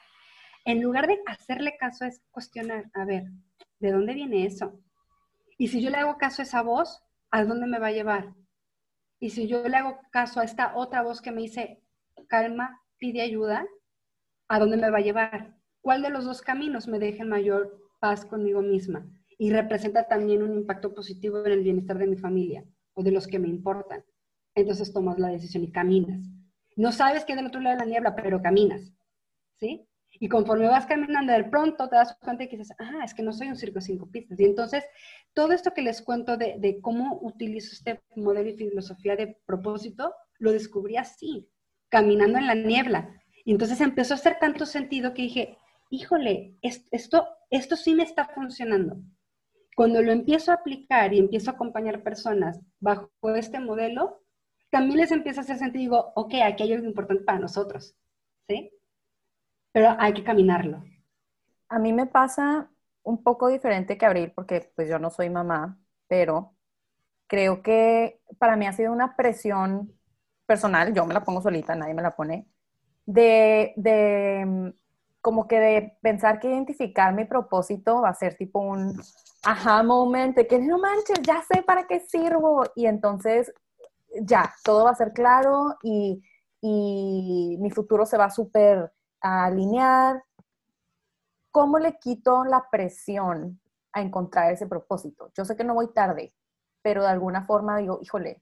En 0.63 0.81
lugar 0.81 1.08
de 1.08 1.19
hacerle 1.25 1.75
caso 1.77 2.05
es 2.05 2.23
cuestionar, 2.31 2.86
a 2.93 3.03
ver, 3.03 3.23
¿de 3.79 3.91
dónde 3.91 4.13
viene 4.13 4.45
eso? 4.45 4.79
Y 5.58 5.67
si 5.67 5.81
yo 5.81 5.89
le 5.89 5.97
hago 5.97 6.17
caso 6.17 6.41
a 6.41 6.45
esa 6.45 6.62
voz, 6.62 7.03
¿a 7.31 7.43
dónde 7.43 7.67
me 7.67 7.79
va 7.79 7.88
a 7.88 7.91
llevar? 7.91 8.34
Y 9.19 9.31
si 9.31 9.47
yo 9.47 9.67
le 9.67 9.77
hago 9.77 9.99
caso 10.12 10.39
a 10.39 10.43
esta 10.43 10.75
otra 10.75 11.01
voz 11.01 11.21
que 11.21 11.31
me 11.31 11.41
dice, 11.41 11.84
calma, 12.27 12.81
pide 12.97 13.21
ayuda, 13.21 13.65
¿a 14.47 14.60
dónde 14.60 14.77
me 14.77 14.91
va 14.91 14.99
a 14.99 15.01
llevar? 15.01 15.58
¿Cuál 15.81 16.03
de 16.03 16.10
los 16.10 16.25
dos 16.25 16.41
caminos 16.41 16.88
me 16.88 16.99
deje 16.99 17.23
mayor 17.23 17.79
paz 17.99 18.25
conmigo 18.25 18.62
misma? 18.62 19.08
Y 19.38 19.51
representa 19.51 20.08
también 20.08 20.43
un 20.43 20.53
impacto 20.53 20.93
positivo 20.93 21.45
en 21.45 21.51
el 21.51 21.63
bienestar 21.63 21.97
de 21.97 22.08
mi 22.08 22.15
familia 22.15 22.63
o 22.93 23.03
de 23.03 23.12
los 23.12 23.27
que 23.27 23.39
me 23.39 23.47
importan 23.47 24.03
entonces 24.55 24.93
tomas 24.93 25.19
la 25.19 25.29
decisión 25.29 25.63
y 25.63 25.71
caminas. 25.71 26.21
No 26.75 26.91
sabes 26.91 27.25
qué 27.25 27.33
es 27.33 27.37
del 27.37 27.47
otro 27.47 27.61
lado 27.61 27.77
de 27.77 27.85
la 27.85 27.89
niebla, 27.89 28.15
pero 28.15 28.41
caminas, 28.41 28.93
¿sí? 29.59 29.87
Y 30.19 30.29
conforme 30.29 30.67
vas 30.67 30.85
caminando, 30.85 31.33
de 31.33 31.43
pronto 31.43 31.89
te 31.89 31.95
das 31.95 32.17
cuenta 32.21 32.43
y 32.43 32.47
dices, 32.47 32.71
ah, 32.79 33.03
es 33.03 33.13
que 33.13 33.21
no 33.21 33.33
soy 33.33 33.49
un 33.49 33.57
circo 33.57 33.75
de 33.75 33.85
cinco 33.85 34.09
pistas. 34.09 34.39
Y 34.39 34.45
entonces, 34.45 34.83
todo 35.33 35.51
esto 35.51 35.73
que 35.73 35.81
les 35.81 36.01
cuento 36.01 36.37
de, 36.37 36.55
de 36.57 36.79
cómo 36.79 37.19
utilizo 37.21 37.73
este 37.73 38.01
modelo 38.15 38.49
y 38.49 38.57
filosofía 38.57 39.15
de 39.15 39.37
propósito, 39.45 40.13
lo 40.39 40.51
descubrí 40.51 40.95
así, 40.95 41.49
caminando 41.89 42.37
en 42.37 42.47
la 42.47 42.55
niebla. 42.55 43.09
Y 43.43 43.51
entonces 43.51 43.81
empezó 43.81 44.13
a 44.13 44.17
hacer 44.17 44.37
tanto 44.39 44.65
sentido 44.65 45.13
que 45.13 45.23
dije, 45.23 45.57
híjole, 45.89 46.55
esto, 46.61 47.27
esto 47.49 47.75
sí 47.75 47.93
me 47.93 48.03
está 48.03 48.25
funcionando. 48.25 48.97
Cuando 49.75 50.01
lo 50.01 50.11
empiezo 50.11 50.51
a 50.51 50.55
aplicar 50.55 51.13
y 51.13 51.19
empiezo 51.19 51.51
a 51.51 51.53
acompañar 51.53 52.03
personas 52.03 52.59
bajo 52.79 53.09
este 53.35 53.59
modelo, 53.59 54.21
también 54.75 54.97
les 54.97 55.11
empieza 55.11 55.39
a 55.39 55.43
hacer 55.45 55.57
sentido 55.57 55.81
digo, 55.81 56.11
ok, 56.15 56.33
aquí 56.43 56.63
hay 56.63 56.73
algo 56.73 56.85
importante 56.85 57.23
para 57.23 57.39
nosotros, 57.39 57.95
¿sí? 58.45 58.73
Pero 59.71 59.95
hay 59.97 60.13
que 60.13 60.21
caminarlo. 60.25 60.83
A 61.69 61.79
mí 61.79 61.93
me 61.93 62.07
pasa 62.07 62.69
un 63.01 63.23
poco 63.23 63.47
diferente 63.47 63.97
que 63.97 64.05
Abril, 64.05 64.33
porque 64.35 64.69
pues 64.75 64.89
yo 64.89 64.99
no 64.99 65.09
soy 65.11 65.29
mamá, 65.29 65.79
pero 66.09 66.57
creo 67.25 67.63
que 67.63 68.19
para 68.38 68.57
mí 68.57 68.67
ha 68.67 68.73
sido 68.73 68.91
una 68.91 69.15
presión 69.15 69.93
personal, 70.45 70.93
yo 70.93 71.05
me 71.05 71.13
la 71.13 71.23
pongo 71.23 71.41
solita, 71.41 71.73
nadie 71.73 71.93
me 71.93 72.01
la 72.01 72.13
pone, 72.13 72.45
de, 73.05 73.71
de 73.77 74.73
como 75.21 75.47
que 75.47 75.57
de 75.57 75.97
pensar 76.01 76.41
que 76.41 76.49
identificar 76.49 77.13
mi 77.13 77.23
propósito 77.23 78.01
va 78.01 78.09
a 78.09 78.13
ser 78.13 78.35
tipo 78.35 78.59
un 78.59 79.01
aha 79.43 79.83
moment, 79.83 80.35
de 80.35 80.47
que 80.47 80.59
no 80.59 80.79
manches, 80.79 81.21
ya 81.21 81.41
sé 81.49 81.63
para 81.63 81.88
qué 81.88 82.01
sirvo. 82.01 82.65
Y 82.75 82.88
entonces 82.88 83.53
ya, 84.21 84.54
todo 84.63 84.86
va 84.86 84.91
a 84.91 84.95
ser 84.95 85.13
claro 85.13 85.75
y, 85.84 86.21
mi 86.62 87.69
futuro 87.69 88.08
se 88.08 88.17
va 88.17 88.25
a 88.25 88.32
súper 88.32 88.91
alinear. 89.21 90.23
¿Cómo 91.51 91.78
le 91.78 91.99
quito 91.99 92.43
la 92.43 92.67
presión 92.71 93.62
a 93.93 94.01
encontrar 94.01 94.51
ese 94.51 94.65
propósito? 94.65 95.32
Yo 95.36 95.45
sé 95.45 95.56
que 95.56 95.63
no 95.63 95.75
voy 95.75 95.93
tarde, 95.93 96.34
pero 96.82 97.04
de 97.04 97.10
alguna 97.10 97.43
forma 97.43 97.78
digo, 97.78 97.99
híjole, 98.01 98.41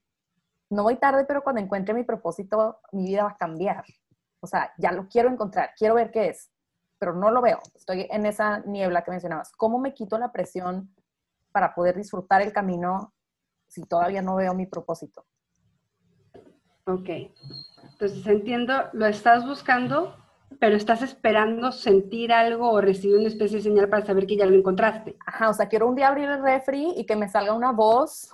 no 0.70 0.84
voy 0.84 0.96
tarde, 0.96 1.26
pero 1.26 1.42
cuando 1.42 1.60
encuentre 1.60 1.92
mi 1.92 2.02
propósito, 2.02 2.80
mi 2.92 3.04
vida 3.08 3.24
va 3.24 3.30
a 3.30 3.36
cambiar. 3.36 3.84
O 4.40 4.46
sea, 4.46 4.72
ya 4.78 4.90
lo 4.90 5.06
quiero 5.06 5.28
encontrar, 5.28 5.72
quiero 5.76 5.94
ver 5.94 6.10
qué 6.10 6.28
es, 6.30 6.50
pero 6.98 7.14
no 7.14 7.30
lo 7.30 7.42
veo. 7.42 7.60
Estoy 7.74 8.06
en 8.10 8.24
esa 8.24 8.60
niebla 8.60 9.04
que 9.04 9.10
mencionabas. 9.10 9.52
¿Cómo 9.52 9.78
me 9.78 9.92
quito 9.92 10.16
la 10.16 10.32
presión 10.32 10.94
para 11.52 11.74
poder 11.74 11.94
disfrutar 11.94 12.40
el 12.40 12.54
camino 12.54 13.12
si 13.68 13.82
todavía 13.82 14.22
no 14.22 14.36
veo 14.36 14.54
mi 14.54 14.66
propósito? 14.66 15.26
Ok. 16.86 17.08
Entonces 17.92 18.26
entiendo, 18.26 18.74
lo 18.92 19.06
estás 19.06 19.46
buscando, 19.46 20.16
pero 20.58 20.76
estás 20.76 21.00
esperando 21.02 21.72
sentir 21.72 22.32
algo 22.32 22.70
o 22.70 22.80
recibir 22.80 23.16
una 23.16 23.28
especie 23.28 23.58
de 23.58 23.62
señal 23.62 23.88
para 23.88 24.04
saber 24.04 24.26
que 24.26 24.36
ya 24.36 24.46
lo 24.46 24.54
encontraste. 24.54 25.16
Ajá, 25.26 25.48
o 25.48 25.54
sea, 25.54 25.68
quiero 25.68 25.88
un 25.88 25.94
día 25.94 26.08
abrir 26.08 26.28
el 26.28 26.42
refri 26.42 26.92
y 26.96 27.06
que 27.06 27.16
me 27.16 27.28
salga 27.28 27.54
una 27.54 27.72
voz 27.72 28.30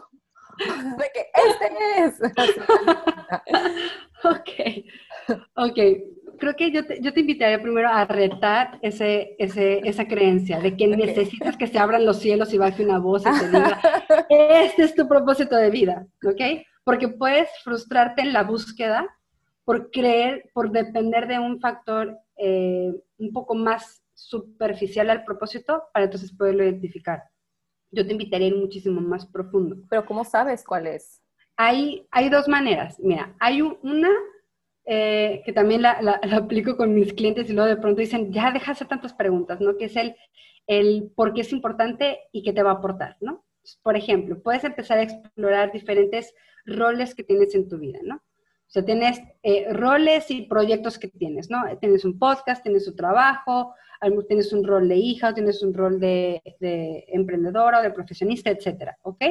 de 0.59 1.11
que 1.15 1.27
este 1.49 1.73
es. 2.05 2.21
ok, 4.25 4.51
ok. 5.55 5.79
Creo 6.39 6.57
que 6.57 6.73
yo 6.73 6.87
te, 6.87 7.01
yo 7.03 7.13
te 7.13 7.21
invitaría 7.21 7.61
primero 7.61 7.91
a 7.91 8.07
retar 8.07 8.79
ese, 8.81 9.37
ese, 9.39 9.81
esa 9.85 10.09
creencia 10.09 10.59
de 10.59 10.75
que 10.75 10.89
necesitas 10.89 11.55
que 11.57 11.67
se 11.67 11.79
abran 11.79 12.07
los 12.07 12.19
cielos 12.19 12.55
y 12.55 12.59
baje 12.59 12.83
una 12.83 12.99
voz 12.99 13.25
y 13.27 13.31
te 13.39 13.47
diga, 13.49 13.79
este 14.29 14.85
es 14.85 14.95
tu 14.95 15.07
propósito 15.07 15.55
de 15.55 15.69
vida, 15.71 16.07
¿ok? 16.25 16.41
Porque 16.91 17.07
puedes 17.07 17.49
frustrarte 17.63 18.21
en 18.23 18.33
la 18.33 18.43
búsqueda 18.43 19.07
por 19.65 19.93
creer, 19.93 20.51
por 20.53 20.73
depender 20.73 21.29
de 21.29 21.39
un 21.39 21.61
factor 21.61 22.19
eh, 22.37 22.93
un 23.17 23.33
poco 23.33 23.55
más 23.55 24.03
superficial 24.13 25.09
al 25.09 25.23
propósito 25.23 25.85
para 25.93 26.07
entonces 26.07 26.33
poderlo 26.33 26.65
identificar. 26.65 27.23
Yo 27.93 28.05
te 28.05 28.11
invitaría 28.11 28.49
a 28.49 28.51
ir 28.51 28.57
muchísimo 28.57 29.01
más 29.01 29.25
profundo. 29.25 29.77
Pero 29.89 30.05
¿cómo 30.05 30.25
sabes 30.25 30.65
cuál 30.65 30.89
es? 30.89 31.23
Hay, 31.57 32.09
hay 32.11 32.29
dos 32.29 32.49
maneras. 32.49 32.99
Mira, 32.99 33.37
hay 33.39 33.63
una 33.63 34.11
eh, 34.85 35.43
que 35.45 35.53
también 35.53 35.83
la, 35.83 36.03
la, 36.03 36.21
aplico 36.37 36.77
con 36.77 36.93
mis 36.93 37.13
clientes 37.13 37.49
y 37.49 37.53
luego 37.53 37.69
de 37.69 37.77
pronto 37.77 38.01
dicen, 38.01 38.33
ya 38.33 38.51
deja 38.51 38.73
hacer 38.73 38.89
tantas 38.89 39.15
preguntas, 39.15 39.61
¿no? 39.61 39.77
Que 39.77 39.85
es 39.85 39.95
el, 39.95 40.17
el 40.67 41.13
por 41.15 41.35
qué 41.35 41.43
es 41.43 41.53
importante 41.53 42.19
y 42.33 42.43
qué 42.43 42.53
te 42.53 42.65
va 42.65 42.73
a 42.73 42.75
aportar, 42.75 43.17
¿no? 43.21 43.45
Por 43.85 43.97
ejemplo, 43.97 44.43
puedes 44.43 44.65
empezar 44.65 44.99
a 44.99 45.03
explorar 45.03 45.71
diferentes 45.71 46.35
roles 46.67 47.15
que 47.15 47.25
tienes 47.25 47.55
en 47.55 47.69
tu 47.69 47.79
vida, 47.79 48.01
¿no? 48.03 48.17
O 48.17 48.73
sea, 48.73 48.85
tienes 48.85 49.21
eh, 49.43 49.73
roles 49.73 50.31
y 50.31 50.43
proyectos 50.43 50.99
que 50.99 51.09
tienes, 51.09 51.51
¿no? 51.51 51.63
Tienes 51.81 52.05
un 52.05 52.19
podcast, 52.19 52.63
tienes 52.63 52.87
un 52.87 52.95
trabajo, 52.95 53.75
tienes 54.29 54.53
un 54.53 54.65
rol 54.65 54.89
de 54.89 54.97
hija, 54.97 55.35
tienes 55.35 55.63
un 55.63 55.75
rol 55.75 56.01
de, 56.01 56.41
emprendedora 57.09 57.81
o 57.81 57.83
de 57.83 57.91
profesionista, 57.91 58.51
etcétera, 58.51 58.97
¿ok? 59.03 59.25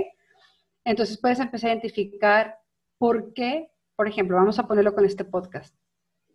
Entonces 0.84 1.18
puedes 1.18 1.40
empezar 1.40 1.70
a 1.70 1.74
identificar 1.74 2.60
¿por 2.98 3.34
qué, 3.34 3.72
por 3.96 4.08
ejemplo, 4.08 4.36
vamos 4.36 4.60
a 4.60 4.68
ponerlo 4.68 4.94
con 4.94 5.06
este 5.06 5.24
podcast? 5.24 5.76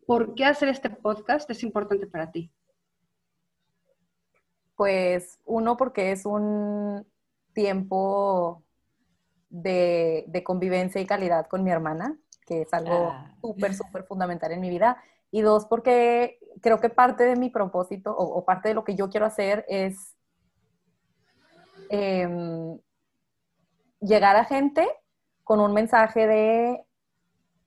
¿Por 0.07 0.35
qué 0.35 0.45
hacer 0.47 0.69
este 0.69 0.91
podcast 0.91 1.49
es 1.51 1.63
importante 1.63 2.07
para 2.07 2.31
ti? 2.31 2.51
Pues 4.77 5.39
uno, 5.45 5.77
porque 5.77 6.11
es 6.11 6.27
un 6.27 7.07
tiempo 7.53 8.65
de, 9.55 10.43
convivencia 10.45 11.01
y 11.01 11.07
calidad 11.07 11.47
con 11.47 11.63
mi 11.63 11.71
hermana, 11.71 12.19
que 12.47 12.63
es 12.63 12.75
algo 12.75 13.11
ah. 13.13 13.35
súper, 13.41 13.75
súper 13.75 14.05
fundamental 14.05 14.53
en 14.53 14.61
mi 14.61 14.69
vida. 14.69 15.03
Y 15.31 15.43
dos, 15.43 15.67
porque 15.67 16.39
creo 16.61 16.81
que 16.81 16.91
parte 16.91 17.25
de 17.25 17.37
mi 17.37 17.51
propósito 17.51 18.15
o, 18.17 18.45
parte 18.45 18.69
de 18.69 18.75
lo 18.75 18.85
que 18.85 18.95
yo 18.95 19.09
quiero 19.11 19.27
hacer 19.27 19.65
es 19.69 20.17
em, 21.89 22.79
llegar 24.01 24.37
a 24.37 24.45
gente 24.45 24.87
con 25.43 25.61
un 25.61 25.73
mensaje 25.73 26.27
de, 26.27 26.85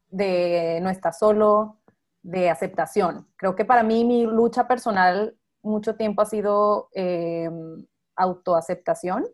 de 0.10 0.80
no 0.82 0.90
estás 0.90 1.20
solo, 1.20 1.80
de 2.22 2.50
aceptación. 2.50 3.28
Creo 3.38 3.56
que 3.56 3.66
para 3.66 3.84
mí 3.84 4.04
mi 4.04 4.26
lucha 4.26 4.68
personal 4.68 5.38
mucho 5.62 5.96
tiempo 5.96 6.22
ha 6.22 6.26
sido 6.26 6.90
em, 6.94 7.86
autoaceptación 8.16 9.26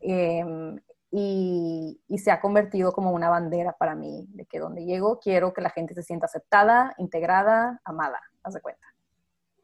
em, 0.00 0.78
y, 1.10 2.00
se 2.18 2.30
ha 2.30 2.40
convertido 2.40 2.92
como 2.92 3.12
una 3.12 3.30
bandera 3.30 3.72
para 3.78 3.94
mí, 3.94 4.26
de 4.30 4.46
que 4.46 4.58
donde 4.58 4.84
llego 4.84 5.20
quiero 5.20 5.52
que 5.52 5.60
la 5.60 5.70
gente 5.70 5.94
se 5.94 6.02
sienta 6.02 6.26
aceptada, 6.26 6.94
integrada, 6.98 7.80
amada, 7.84 8.20
haz 8.42 8.54
de 8.54 8.60
cuenta. 8.60 8.86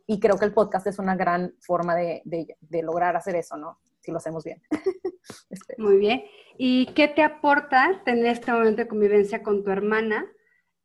Y 0.07 0.21
creo 0.21 0.37
que 0.37 0.45
el 0.45 0.53
podcast 0.53 0.87
es 0.87 0.99
una 0.99 1.17
gran 1.17 1.55
forma 1.61 1.95
de, 1.95 2.23
de 2.25 2.83
lograr 2.83 3.17
hacer 3.17 3.37
eso, 3.37 3.57
¿no? 3.57 3.79
Si 4.01 4.11
lo 4.11 4.19
hacemos 4.19 4.45
bien. 4.45 4.63
Este. 5.51 5.77
Muy 5.79 5.99
bien. 5.99 6.25
¿Y 6.59 6.87
qué 6.95 7.07
te 7.07 7.23
aporta 7.23 8.03
tener 8.05 8.27
este 8.27 8.51
momento 8.51 8.83
de 8.83 8.89
convivencia 8.89 9.43
con 9.43 9.63
tu 9.63 9.71
hermana 9.71 10.27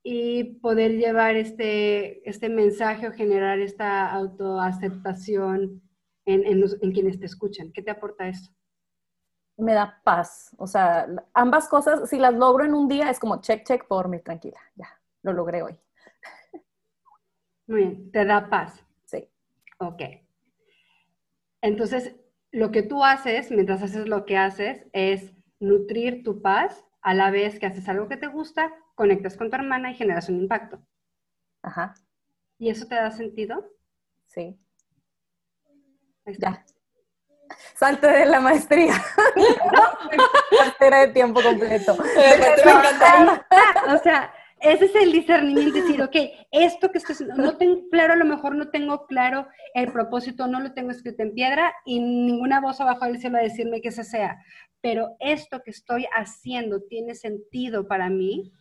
y 0.04 0.60
poder 0.60 0.92
llevar 0.92 1.36
este, 1.36 2.28
este 2.30 2.50
mensaje 2.50 3.08
o 3.08 3.14
generar 3.14 3.60
esta 3.60 4.12
autoaceptación 4.12 5.82
en, 6.26 6.46
en, 6.46 6.64
en 6.82 6.92
quienes 6.92 7.20
te 7.20 7.26
escuchan? 7.26 7.72
¿Qué 7.74 7.82
te 7.82 7.90
aporta 7.90 8.30
eso? 8.30 8.52
Me 9.58 9.74
da 9.74 10.02
paz. 10.04 10.56
O 10.58 10.68
sea, 10.68 11.08
ambas 11.34 11.68
cosas, 11.68 12.10
si 12.10 12.18
las 12.18 12.34
logro 12.34 12.66
en 12.66 12.74
un 12.74 12.88
día, 12.88 13.10
es 13.10 13.20
como 13.20 13.42
check, 13.42 13.66
check, 13.66 13.88
por 13.88 14.08
mí, 14.10 14.20
tranquila, 14.20 14.60
ya, 14.76 14.88
lo 15.24 15.34
logré 15.34 15.64
hoy. 15.64 15.80
Muy 17.68 17.80
bien, 17.80 18.12
te 18.12 18.26
da 18.26 18.50
paz. 18.50 18.84
Sí. 19.06 19.30
Ok. 19.80 20.02
Entonces, 21.62 22.16
lo 22.52 22.72
que 22.72 22.84
tú 22.84 23.04
haces, 23.04 23.52
mientras 23.52 23.84
haces 23.84 24.08
lo 24.08 24.26
que 24.26 24.38
haces, 24.38 24.86
es 24.94 25.34
nutrir 25.60 26.24
tu 26.24 26.42
paz 26.42 26.86
a 27.02 27.14
la 27.14 27.32
vez 27.32 27.60
que 27.60 27.66
haces 27.66 27.90
algo 27.90 28.08
que 28.08 28.18
te 28.18 28.28
gusta, 28.28 28.74
conectas 28.96 29.38
con 29.38 29.50
tu 29.50 29.56
hermana 29.56 29.92
y 29.92 29.96
generas 29.96 30.30
un 30.30 30.38
impacto. 30.42 30.80
Ajá. 31.62 31.96
¿Y 32.60 32.70
eso 32.70 32.88
te 32.88 32.96
da 32.96 33.12
sentido? 33.12 33.70
Sí. 34.28 34.60
Ya. 36.40 36.66
Salte 37.76 38.08
de 38.08 38.26
la 38.26 38.40
maestría. 38.40 38.94
Cartera 40.60 41.00
de 41.02 41.08
tiempo 41.10 41.42
completo. 41.42 41.98
o 43.88 43.98
sea, 44.00 44.34
ese 44.60 44.86
es 44.86 44.96
el 44.96 45.12
discernimiento, 45.12 45.80
decir, 45.80 46.02
ok, 46.02 46.16
esto 46.52 46.92
que 46.92 46.98
estoy 46.98 47.14
haciendo, 47.14 47.36
no 47.36 47.58
tengo 47.58 47.90
claro, 47.90 48.14
a 48.14 48.16
lo 48.16 48.26
mejor 48.26 48.56
no 48.56 48.70
tengo 48.70 49.06
claro 49.06 49.48
el 49.76 49.92
propósito, 49.92 50.48
no 50.48 50.60
lo 50.60 50.74
tengo 50.74 50.90
escrito 50.90 51.22
en 51.22 51.36
piedra 51.36 51.74
y 51.86 52.00
ninguna 52.00 52.60
voz 52.60 52.82
abajo 52.82 53.06
del 53.06 53.20
cielo 53.20 53.38
a 53.38 53.42
decirme 53.42 53.82
que 53.82 53.90
ese 53.90 54.04
sea, 54.04 54.44
pero 54.82 55.16
esto 55.20 55.62
que 55.64 55.70
estoy 55.70 56.08
haciendo 56.16 56.82
tiene 56.82 57.14
sentido 57.14 57.88
para 57.88 58.10
mí, 58.10 58.52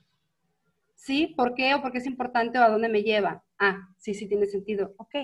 ¿sí? 0.95 1.29
¿Por 1.35 1.55
qué? 1.55 1.75
¿O 1.75 1.81
porque 1.81 1.99
es 1.99 2.07
importante 2.07 2.59
o 2.59 2.63
a 2.63 2.69
dónde 2.69 2.91
me 2.91 3.03
lleva? 3.03 3.43
Ah, 3.59 3.89
sí, 3.97 4.13
sí 4.13 4.29
tiene 4.29 4.45
sentido, 4.47 4.95
ok, 4.99 5.15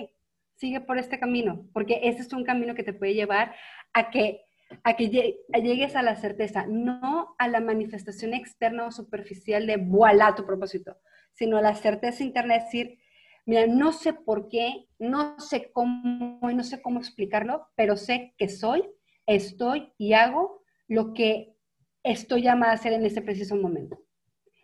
sigue 0.63 0.79
por 0.79 0.97
este 0.97 1.19
camino, 1.19 1.67
porque 1.73 1.99
ese 2.03 2.21
es 2.21 2.31
un 2.31 2.45
camino 2.45 2.73
que 2.73 2.83
te 2.83 2.93
puede 2.93 3.13
llevar 3.13 3.53
a 3.91 4.09
que, 4.11 4.45
a 4.85 4.95
que 4.95 5.09
llegues 5.09 5.97
a 5.97 6.01
la 6.01 6.15
certeza, 6.15 6.65
no 6.69 7.35
a 7.37 7.49
la 7.49 7.59
manifestación 7.59 8.33
externa 8.33 8.85
o 8.85 8.91
superficial 8.91 9.67
de 9.67 9.75
voilà 9.75 10.35
tu 10.35 10.45
propósito, 10.45 10.95
sino 11.33 11.57
a 11.57 11.61
la 11.61 11.75
certeza 11.75 12.23
interna 12.23 12.53
de 12.53 12.61
decir, 12.61 12.99
mira, 13.45 13.67
no 13.67 13.91
sé 13.91 14.13
por 14.13 14.47
qué, 14.47 14.87
no 14.99 15.37
sé 15.37 15.69
cómo 15.73 16.39
no 16.49 16.63
sé 16.63 16.81
cómo 16.81 16.99
explicarlo, 17.01 17.67
pero 17.75 17.97
sé 17.97 18.33
que 18.37 18.47
soy, 18.47 18.89
estoy 19.25 19.91
y 19.97 20.13
hago 20.13 20.63
lo 20.87 21.13
que 21.13 21.57
estoy 22.03 22.41
llamada 22.41 22.71
a 22.71 22.75
hacer 22.75 22.93
en 22.93 23.05
ese 23.05 23.21
preciso 23.21 23.57
momento. 23.57 23.99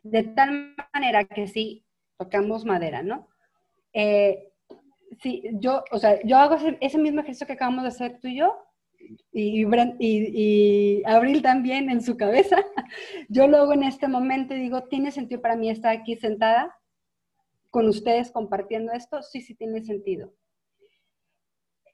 De 0.04 0.24
tal 0.24 0.78
manera 0.94 1.26
que 1.26 1.46
si 1.48 1.86
tocamos 2.18 2.64
madera, 2.64 3.04
¿no? 3.04 3.28
Eh, 3.92 4.49
sí, 5.22 5.44
yo, 5.54 5.84
o 5.92 6.00
sea, 6.00 6.20
yo 6.24 6.38
hago 6.38 6.56
ese, 6.82 6.98
mismo 6.98 7.22
ejercicio 7.22 7.48
que 7.48 7.54
acabamos 7.54 7.84
de 7.84 7.90
hacer 7.90 8.20
tú 8.22 8.28
y 8.28 8.38
yo, 8.38 8.56
y, 9.32 11.04
Abril 11.06 11.42
también 11.42 11.90
en 11.90 12.02
su 12.02 12.16
cabeza. 12.18 12.58
Yo 13.30 13.48
lo 13.48 13.58
hago 13.58 13.74
en 13.74 13.84
este 13.84 14.08
momento 14.08 14.54
y 14.54 14.60
digo, 14.60 14.84
¿tiene 14.84 15.12
sentido 15.12 15.42
para 15.42 15.56
mí 15.56 15.70
estar 15.70 15.96
aquí 15.96 16.16
sentada 16.16 16.76
con 17.72 17.88
ustedes 17.88 18.32
compartiendo 18.32 18.92
esto? 18.92 19.22
Sí, 19.24 19.42
sí 19.42 19.56
tiene 19.56 19.82
sentido. 19.84 20.34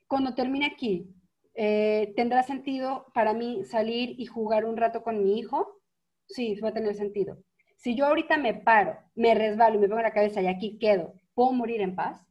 Cuando 0.06 0.34
termine 0.34 0.66
aquí, 0.66 1.08
eh, 1.54 2.12
¿tendrá 2.16 2.42
sentido 2.42 3.06
para 3.14 3.32
mí 3.32 3.64
salir 3.64 4.14
y 4.18 4.26
jugar 4.26 4.64
un 4.64 4.76
rato 4.76 5.02
con 5.02 5.22
mi 5.22 5.38
hijo? 5.38 5.80
Sí, 6.28 6.58
va 6.60 6.68
a 6.68 6.74
tener 6.74 6.94
sentido. 6.94 7.38
Si 7.76 7.94
yo 7.94 8.06
ahorita 8.06 8.36
me 8.36 8.54
paro, 8.54 8.98
me 9.14 9.34
resbalo 9.34 9.76
y 9.76 9.78
me 9.78 9.88
pongo 9.88 10.02
la 10.02 10.12
cabeza 10.12 10.42
y 10.42 10.46
aquí 10.46 10.78
quedo, 10.78 11.14
¿puedo 11.34 11.52
morir 11.52 11.80
en 11.80 11.94
paz? 11.94 12.26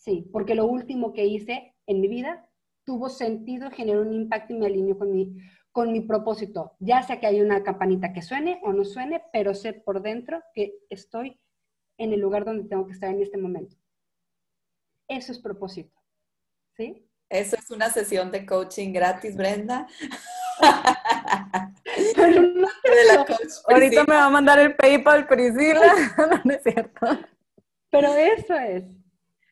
Sí, 0.00 0.28
porque 0.32 0.54
lo 0.54 0.64
último 0.64 1.12
que 1.12 1.26
hice 1.26 1.74
en 1.86 2.00
mi 2.00 2.08
vida 2.08 2.48
tuvo 2.84 3.10
sentido, 3.10 3.70
generó 3.70 4.00
un 4.00 4.14
impacto 4.14 4.54
y 4.54 4.56
me 4.56 4.64
alineó 4.64 4.98
con 4.98 5.12
mi, 5.12 5.36
con 5.72 5.92
mi 5.92 6.00
propósito. 6.00 6.74
Ya 6.78 7.02
sea 7.02 7.20
que 7.20 7.26
hay 7.26 7.42
una 7.42 7.62
campanita 7.62 8.14
que 8.14 8.22
suene 8.22 8.62
o 8.64 8.72
no 8.72 8.86
suene, 8.86 9.22
pero 9.30 9.54
sé 9.54 9.74
por 9.74 10.00
dentro 10.00 10.42
que 10.54 10.72
estoy 10.88 11.38
en 11.98 12.14
el 12.14 12.20
lugar 12.20 12.46
donde 12.46 12.66
tengo 12.66 12.86
que 12.86 12.94
estar 12.94 13.10
en 13.10 13.20
este 13.20 13.36
momento. 13.36 13.76
Eso 15.06 15.32
es 15.32 15.38
propósito. 15.38 16.00
¿Sí? 16.78 17.06
Eso 17.28 17.56
es 17.56 17.70
una 17.70 17.90
sesión 17.90 18.30
de 18.30 18.46
coaching 18.46 18.94
gratis, 18.94 19.36
Brenda. 19.36 19.86
Ahorita 23.68 24.04
me 24.04 24.14
va 24.14 24.24
a 24.24 24.30
mandar 24.30 24.60
el 24.60 24.74
PayPal, 24.76 25.26
Priscila. 25.26 25.92
no 26.44 26.54
es 26.54 26.62
cierto. 26.62 27.06
Pero 27.90 28.14
eso 28.14 28.54
es 28.54 28.99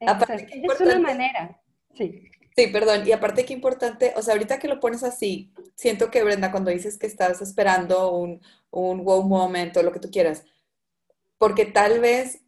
es 0.00 0.80
una 0.80 0.98
manera, 0.98 1.60
sí. 1.94 2.22
Sí, 2.58 2.66
perdón. 2.66 3.06
Y 3.06 3.12
aparte 3.12 3.44
qué 3.44 3.52
importante, 3.52 4.12
o 4.16 4.22
sea, 4.22 4.34
ahorita 4.34 4.58
que 4.58 4.66
lo 4.66 4.80
pones 4.80 5.04
así, 5.04 5.52
siento 5.76 6.10
que 6.10 6.24
Brenda, 6.24 6.50
cuando 6.50 6.72
dices 6.72 6.98
que 6.98 7.06
estás 7.06 7.40
esperando 7.40 8.12
un, 8.16 8.40
un 8.70 9.04
wow 9.04 9.22
moment 9.22 9.76
o 9.76 9.82
lo 9.84 9.92
que 9.92 10.00
tú 10.00 10.10
quieras, 10.10 10.44
porque 11.38 11.66
tal 11.66 12.00
vez 12.00 12.42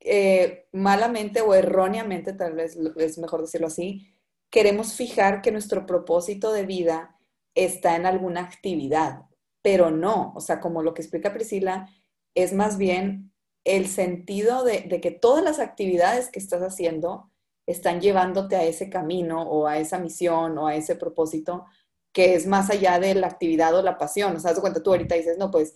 eh, 0.00 0.66
malamente 0.72 1.40
o 1.40 1.54
erróneamente, 1.54 2.32
tal 2.32 2.54
vez 2.54 2.76
es 2.96 3.18
mejor 3.18 3.42
decirlo 3.42 3.68
así, 3.68 4.12
queremos 4.50 4.94
fijar 4.94 5.40
que 5.40 5.52
nuestro 5.52 5.86
propósito 5.86 6.52
de 6.52 6.66
vida 6.66 7.16
está 7.54 7.94
en 7.94 8.06
alguna 8.06 8.40
actividad, 8.40 9.22
pero 9.62 9.92
no, 9.92 10.32
o 10.34 10.40
sea, 10.40 10.58
como 10.58 10.82
lo 10.82 10.94
que 10.94 11.02
explica 11.02 11.32
Priscila, 11.32 11.88
es 12.34 12.52
más 12.52 12.76
bien 12.76 13.31
el 13.64 13.86
sentido 13.88 14.64
de, 14.64 14.88
que 15.00 15.10
todas 15.10 15.44
las 15.44 15.58
actividades 15.58 16.28
que 16.28 16.38
estás 16.38 16.62
haciendo 16.62 17.30
están 17.66 18.00
llevándote 18.00 18.56
a 18.56 18.64
ese 18.64 18.90
camino 18.90 19.42
o 19.42 19.66
a 19.66 19.78
esa 19.78 19.98
misión 19.98 20.58
o 20.58 20.66
a 20.66 20.74
ese 20.74 20.96
propósito 20.96 21.66
que 22.12 22.34
es 22.34 22.46
más 22.46 22.70
allá 22.70 22.98
de 22.98 23.14
la 23.14 23.28
actividad 23.28 23.74
o 23.74 23.82
la 23.82 23.96
pasión. 23.98 24.36
O 24.36 24.40
sea, 24.40 24.50
das 24.50 24.60
cuenta, 24.60 24.82
tú 24.82 24.90
ahorita 24.90 25.14
dices, 25.14 25.38
no, 25.38 25.50
pues, 25.50 25.72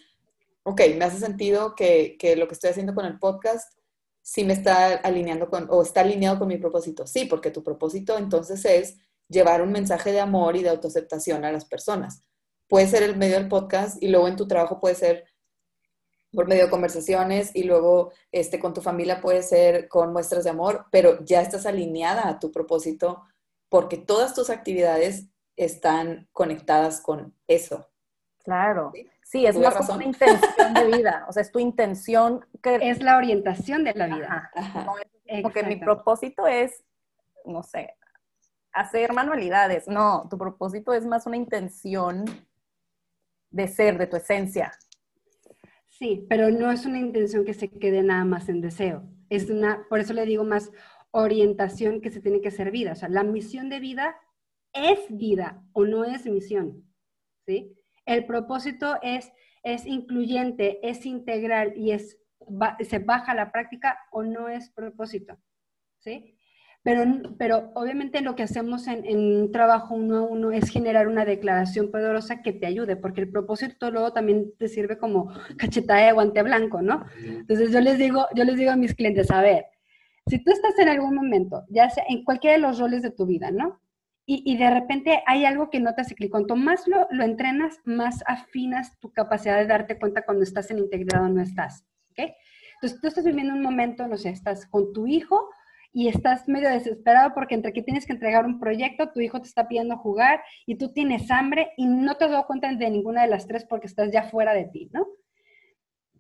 ok, 0.64 0.80
me 0.96 1.04
hace 1.04 1.18
sentido 1.18 1.74
que, 1.74 2.16
lo 2.36 2.46
que 2.48 2.54
estoy 2.54 2.70
haciendo 2.70 2.94
con 2.94 3.06
el 3.06 3.18
podcast 3.18 3.72
sí 4.20 4.44
me 4.44 4.52
está 4.52 4.96
alineando 4.96 5.48
con, 5.48 5.68
o 5.70 5.82
está 5.82 6.00
alineado 6.00 6.38
con 6.38 6.48
mi 6.48 6.58
propósito. 6.58 7.06
Sí, 7.06 7.24
porque 7.24 7.52
tu 7.52 7.62
propósito 7.62 8.18
entonces 8.18 8.64
es 8.64 8.98
llevar 9.28 9.62
un 9.62 9.72
mensaje 9.72 10.12
de 10.12 10.20
amor 10.20 10.56
y 10.56 10.62
de 10.62 10.70
autoaceptación 10.70 11.44
a 11.44 11.52
las 11.52 11.64
personas. 11.64 12.24
Puede 12.68 12.88
ser 12.88 13.04
el 13.04 13.16
medio 13.16 13.36
del 13.36 13.48
podcast 13.48 14.02
y 14.02 14.08
luego 14.08 14.26
en 14.28 14.36
tu 14.36 14.48
trabajo 14.48 14.80
puede 14.80 14.96
ser 14.96 15.24
por 16.36 16.46
medio 16.46 16.64
de 16.64 16.70
conversaciones 16.70 17.50
y 17.54 17.64
luego 17.64 18.12
este, 18.30 18.60
con 18.60 18.74
tu 18.74 18.82
familia 18.82 19.22
puede 19.22 19.42
ser 19.42 19.88
con 19.88 20.12
muestras 20.12 20.44
de 20.44 20.50
amor, 20.50 20.84
pero 20.92 21.24
ya 21.24 21.40
estás 21.40 21.64
alineada 21.64 22.28
a 22.28 22.38
tu 22.38 22.52
propósito 22.52 23.24
porque 23.70 23.96
todas 23.96 24.34
tus 24.34 24.50
actividades 24.50 25.28
están 25.56 26.28
conectadas 26.32 27.00
con 27.00 27.34
eso. 27.48 27.88
Claro. 28.44 28.92
Sí, 29.24 29.46
es 29.46 29.58
más 29.58 29.74
como 29.74 29.94
una 29.94 30.04
intención 30.04 30.74
de 30.74 30.84
vida. 30.84 31.24
O 31.28 31.32
sea, 31.32 31.40
es 31.42 31.50
tu 31.50 31.58
intención 31.58 32.46
que... 32.62 32.76
Es 32.82 33.02
la 33.02 33.16
orientación 33.16 33.82
de 33.82 33.94
la 33.94 34.06
vida. 34.06 34.50
porque 35.42 35.64
mi 35.64 35.76
propósito 35.76 36.46
es, 36.46 36.84
no 37.46 37.62
sé, 37.62 37.96
hacer 38.72 39.14
manualidades. 39.14 39.88
No, 39.88 40.28
tu 40.30 40.36
propósito 40.36 40.92
es 40.92 41.06
más 41.06 41.26
una 41.26 41.38
intención 41.38 42.26
de 43.50 43.68
ser, 43.68 43.96
de 43.96 44.06
tu 44.06 44.16
esencia. 44.16 44.70
Sí, 45.98 46.26
pero 46.28 46.50
no 46.50 46.70
es 46.70 46.84
una 46.84 46.98
intención 46.98 47.46
que 47.46 47.54
se 47.54 47.70
quede 47.70 48.02
nada 48.02 48.24
más 48.26 48.50
en 48.50 48.60
deseo. 48.60 49.08
Es 49.30 49.48
una, 49.48 49.86
por 49.88 49.98
eso 49.98 50.12
le 50.12 50.26
digo 50.26 50.44
más 50.44 50.70
orientación 51.10 52.02
que 52.02 52.10
se 52.10 52.20
tiene 52.20 52.42
que 52.42 52.48
hacer 52.48 52.70
vida. 52.70 52.92
O 52.92 52.94
sea, 52.94 53.08
la 53.08 53.24
misión 53.24 53.70
de 53.70 53.80
vida 53.80 54.14
es 54.74 54.98
vida 55.08 55.64
o 55.72 55.86
no 55.86 56.04
es 56.04 56.26
misión. 56.26 56.84
¿sí? 57.46 57.74
El 58.04 58.26
propósito 58.26 58.98
es, 59.00 59.32
es 59.62 59.86
incluyente, 59.86 60.86
es 60.86 61.06
integral 61.06 61.72
y 61.76 61.92
es, 61.92 62.18
se 62.80 62.98
baja 62.98 63.34
la 63.34 63.50
práctica 63.50 63.98
o 64.12 64.22
no 64.22 64.50
es 64.50 64.68
propósito. 64.70 65.38
¿sí? 66.00 66.35
Pero, 66.86 67.02
pero 67.36 67.72
obviamente 67.74 68.20
lo 68.20 68.36
que 68.36 68.44
hacemos 68.44 68.86
en, 68.86 69.18
un 69.18 69.50
trabajo 69.50 69.96
uno 69.96 70.18
a 70.18 70.22
uno 70.22 70.52
es 70.52 70.70
generar 70.70 71.08
una 71.08 71.24
declaración 71.24 71.90
poderosa 71.90 72.42
que 72.42 72.52
te 72.52 72.64
ayude, 72.64 72.94
porque 72.94 73.22
el 73.22 73.28
propósito 73.28 73.90
luego 73.90 74.12
también 74.12 74.52
te 74.56 74.68
sirve 74.68 74.96
como 74.96 75.32
cachetada 75.58 76.06
de 76.06 76.12
guante 76.12 76.44
blanco, 76.44 76.82
¿no? 76.82 77.04
Entonces 77.24 77.72
yo 77.72 77.80
les 77.80 77.98
digo, 77.98 78.28
yo 78.36 78.44
les 78.44 78.56
digo 78.56 78.70
a 78.70 78.76
mis 78.76 78.94
clientes, 78.94 79.32
a 79.32 79.42
ver, 79.42 79.64
si 80.28 80.38
tú 80.38 80.52
estás 80.52 80.78
en 80.78 80.88
algún 80.88 81.12
momento, 81.12 81.64
ya 81.70 81.90
sea 81.90 82.04
en 82.08 82.22
cualquiera 82.22 82.54
de 82.54 82.62
los 82.62 82.78
roles 82.78 83.02
de 83.02 83.10
tu 83.10 83.26
vida, 83.26 83.50
¿no? 83.50 83.80
Y, 84.24 84.44
y 84.46 84.56
de 84.56 84.70
repente 84.70 85.24
hay 85.26 85.44
algo 85.44 85.70
que 85.70 85.80
no 85.80 85.92
te 85.92 86.02
hace 86.02 86.14
clic. 86.14 86.30
Cuanto 86.30 86.54
más 86.54 86.86
lo, 86.86 87.08
lo, 87.10 87.24
entrenas, 87.24 87.80
más 87.84 88.22
afinas 88.28 88.96
tu 89.00 89.12
capacidad 89.12 89.58
de 89.58 89.66
darte 89.66 89.98
cuenta 89.98 90.24
cuando 90.24 90.44
estás 90.44 90.70
en 90.70 90.78
integridad 90.78 91.24
o 91.24 91.28
no 91.28 91.42
estás, 91.42 91.84
¿ok? 92.12 92.30
Entonces 92.74 93.00
tú 93.00 93.08
estás 93.08 93.24
viviendo 93.24 93.54
un 93.54 93.62
momento, 93.62 94.06
no 94.06 94.16
sé, 94.16 94.28
estás 94.28 94.66
con 94.66 94.92
tu 94.92 95.08
hijo, 95.08 95.50
y 95.96 96.08
estás 96.08 96.46
medio 96.46 96.68
desesperado 96.68 97.32
porque 97.32 97.54
entre 97.54 97.72
que 97.72 97.80
tienes 97.80 98.04
que 98.04 98.12
entregar 98.12 98.44
un 98.44 98.60
proyecto, 98.60 99.12
tu 99.12 99.20
hijo 99.20 99.40
te 99.40 99.48
está 99.48 99.66
pidiendo 99.66 99.96
jugar 99.96 100.42
y 100.66 100.76
tú 100.76 100.92
tienes 100.92 101.30
hambre 101.30 101.72
y 101.78 101.86
no 101.86 102.18
te 102.18 102.26
has 102.26 102.44
cuenta 102.44 102.70
de 102.70 102.90
ninguna 102.90 103.22
de 103.22 103.28
las 103.28 103.46
tres 103.46 103.64
porque 103.64 103.86
estás 103.86 104.12
ya 104.12 104.24
fuera 104.24 104.52
de 104.52 104.66
ti, 104.66 104.90
¿no? 104.92 105.06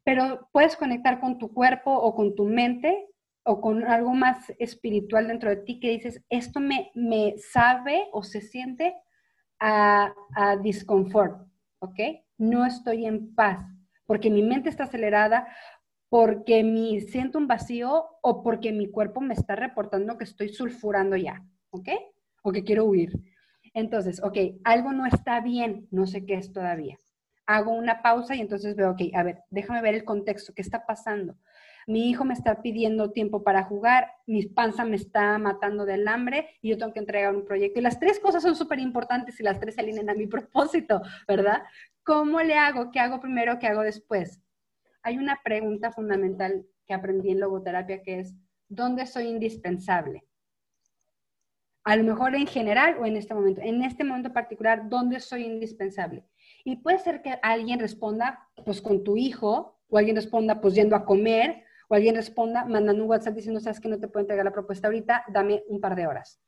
Pero 0.02 0.48
puedes 0.50 0.78
conectar 0.78 1.20
con 1.20 1.36
tu 1.36 1.52
cuerpo 1.52 1.92
o 1.92 2.14
con 2.14 2.34
tu 2.34 2.46
mente 2.46 3.06
o 3.44 3.60
con 3.60 3.84
algo 3.84 4.14
más 4.14 4.50
espiritual 4.58 5.28
dentro 5.28 5.50
de 5.50 5.56
ti 5.56 5.78
que 5.78 5.90
dices, 5.90 6.24
esto 6.30 6.58
me, 6.58 6.90
me 6.94 7.34
sabe 7.36 8.08
o 8.12 8.22
se 8.22 8.40
siente 8.40 8.94
a, 9.60 10.10
a 10.34 10.56
disconfort, 10.56 11.46
¿ok? 11.80 12.00
No 12.38 12.64
estoy 12.64 13.04
en 13.04 13.34
paz 13.34 13.60
porque 14.06 14.30
mi 14.30 14.42
mente 14.42 14.68
está 14.68 14.84
acelerada, 14.84 15.46
porque 16.08 16.62
me 16.62 17.00
siento 17.00 17.38
un 17.38 17.46
vacío 17.46 18.06
o 18.22 18.42
porque 18.42 18.72
mi 18.72 18.90
cuerpo 18.90 19.20
me 19.20 19.34
está 19.34 19.56
reportando 19.56 20.18
que 20.18 20.24
estoy 20.24 20.48
sulfurando 20.48 21.16
ya, 21.16 21.44
¿ok? 21.70 21.88
O 22.42 22.52
que 22.52 22.64
quiero 22.64 22.84
huir. 22.84 23.12
Entonces, 23.74 24.22
ok, 24.22 24.38
algo 24.64 24.92
no 24.92 25.06
está 25.06 25.40
bien, 25.40 25.88
no 25.90 26.06
sé 26.06 26.24
qué 26.24 26.34
es 26.34 26.52
todavía. 26.52 26.98
Hago 27.46 27.72
una 27.72 28.02
pausa 28.02 28.34
y 28.34 28.40
entonces 28.40 28.74
veo, 28.74 28.90
ok, 28.90 29.02
a 29.14 29.22
ver, 29.22 29.42
déjame 29.50 29.82
ver 29.82 29.94
el 29.94 30.04
contexto, 30.04 30.52
¿qué 30.54 30.62
está 30.62 30.86
pasando? 30.86 31.36
Mi 31.86 32.10
hijo 32.10 32.24
me 32.24 32.34
está 32.34 32.62
pidiendo 32.62 33.12
tiempo 33.12 33.44
para 33.44 33.62
jugar, 33.62 34.10
mi 34.26 34.44
panza 34.46 34.84
me 34.84 34.96
está 34.96 35.38
matando 35.38 35.84
del 35.84 36.08
hambre 36.08 36.48
y 36.60 36.70
yo 36.70 36.78
tengo 36.78 36.92
que 36.92 36.98
entregar 36.98 37.34
un 37.34 37.44
proyecto. 37.44 37.78
Y 37.78 37.82
las 37.82 38.00
tres 38.00 38.18
cosas 38.18 38.42
son 38.42 38.56
súper 38.56 38.80
importantes 38.80 39.38
y 39.38 39.44
las 39.44 39.60
tres 39.60 39.76
se 39.76 39.82
alinean 39.82 40.10
a 40.10 40.14
mi 40.14 40.26
propósito, 40.26 41.02
¿verdad? 41.28 41.62
¿Cómo 42.02 42.40
le 42.40 42.54
hago? 42.54 42.90
¿Qué 42.90 42.98
hago 42.98 43.20
primero? 43.20 43.58
¿Qué 43.58 43.66
hago 43.68 43.82
después? 43.82 44.40
Hay 45.06 45.18
una 45.18 45.40
pregunta 45.44 45.92
fundamental 45.92 46.66
que 46.84 46.92
aprendí 46.92 47.30
en 47.30 47.38
logoterapia 47.38 48.02
que 48.02 48.18
es, 48.18 48.34
¿dónde 48.68 49.06
soy 49.06 49.28
indispensable? 49.28 50.24
A 51.84 51.94
lo 51.94 52.02
mejor 52.02 52.34
en 52.34 52.48
general 52.48 52.96
o 52.98 53.06
en 53.06 53.16
este 53.16 53.32
momento. 53.32 53.60
En 53.60 53.84
este 53.84 54.02
momento 54.02 54.32
particular, 54.32 54.88
¿dónde 54.88 55.20
soy 55.20 55.44
indispensable? 55.44 56.26
Y 56.64 56.78
puede 56.78 56.98
ser 56.98 57.22
que 57.22 57.38
alguien 57.40 57.78
responda, 57.78 58.48
pues 58.64 58.82
con 58.82 59.04
tu 59.04 59.16
hijo, 59.16 59.78
o 59.88 59.96
alguien 59.96 60.16
responda, 60.16 60.60
pues 60.60 60.74
yendo 60.74 60.96
a 60.96 61.04
comer, 61.04 61.62
o 61.88 61.94
alguien 61.94 62.16
responda 62.16 62.64
mandando 62.64 63.04
un 63.04 63.10
WhatsApp 63.10 63.36
diciendo, 63.36 63.60
sabes 63.60 63.78
que 63.78 63.88
no 63.88 64.00
te 64.00 64.08
puedo 64.08 64.22
entregar 64.22 64.44
la 64.44 64.52
propuesta 64.52 64.88
ahorita, 64.88 65.24
dame 65.28 65.62
un 65.68 65.80
par 65.80 65.94
de 65.94 66.08
horas. 66.08 66.42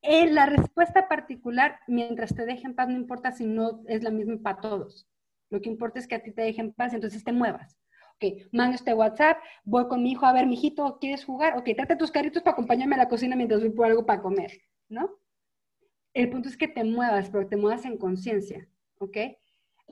En 0.00 0.34
la 0.34 0.46
respuesta 0.46 1.06
particular, 1.06 1.80
mientras 1.86 2.34
te 2.34 2.46
dejen 2.46 2.74
paz, 2.74 2.88
no 2.88 2.96
importa 2.96 3.30
si 3.30 3.44
no 3.44 3.82
es 3.88 4.02
la 4.02 4.10
misma 4.10 4.38
para 4.42 4.62
todos. 4.62 5.06
Lo 5.50 5.60
que 5.60 5.68
importa 5.68 5.98
es 5.98 6.06
que 6.06 6.14
a 6.14 6.22
ti 6.22 6.32
te 6.32 6.42
dejen 6.42 6.72
paz, 6.72 6.94
entonces 6.94 7.22
te 7.22 7.32
muevas. 7.32 7.76
Ok, 8.14 8.48
mando 8.52 8.76
este 8.76 8.94
WhatsApp, 8.94 9.38
voy 9.64 9.88
con 9.88 10.02
mi 10.02 10.12
hijo 10.12 10.26
a 10.26 10.32
ver, 10.32 10.46
mi 10.46 10.54
hijito, 10.54 10.98
¿quieres 11.00 11.24
jugar? 11.24 11.56
Ok, 11.56 11.70
trate 11.74 11.96
tus 11.96 12.10
carritos 12.10 12.42
para 12.42 12.52
acompañarme 12.52 12.94
a 12.94 12.98
la 12.98 13.08
cocina 13.08 13.34
mientras 13.34 13.60
voy 13.60 13.70
por 13.70 13.86
algo 13.86 14.06
para 14.06 14.22
comer, 14.22 14.52
¿no? 14.88 15.18
El 16.12 16.28
punto 16.30 16.48
es 16.48 16.56
que 16.56 16.68
te 16.68 16.84
muevas, 16.84 17.30
pero 17.30 17.48
te 17.48 17.56
muevas 17.56 17.84
en 17.84 17.96
conciencia, 17.96 18.68
¿ok? 18.98 19.16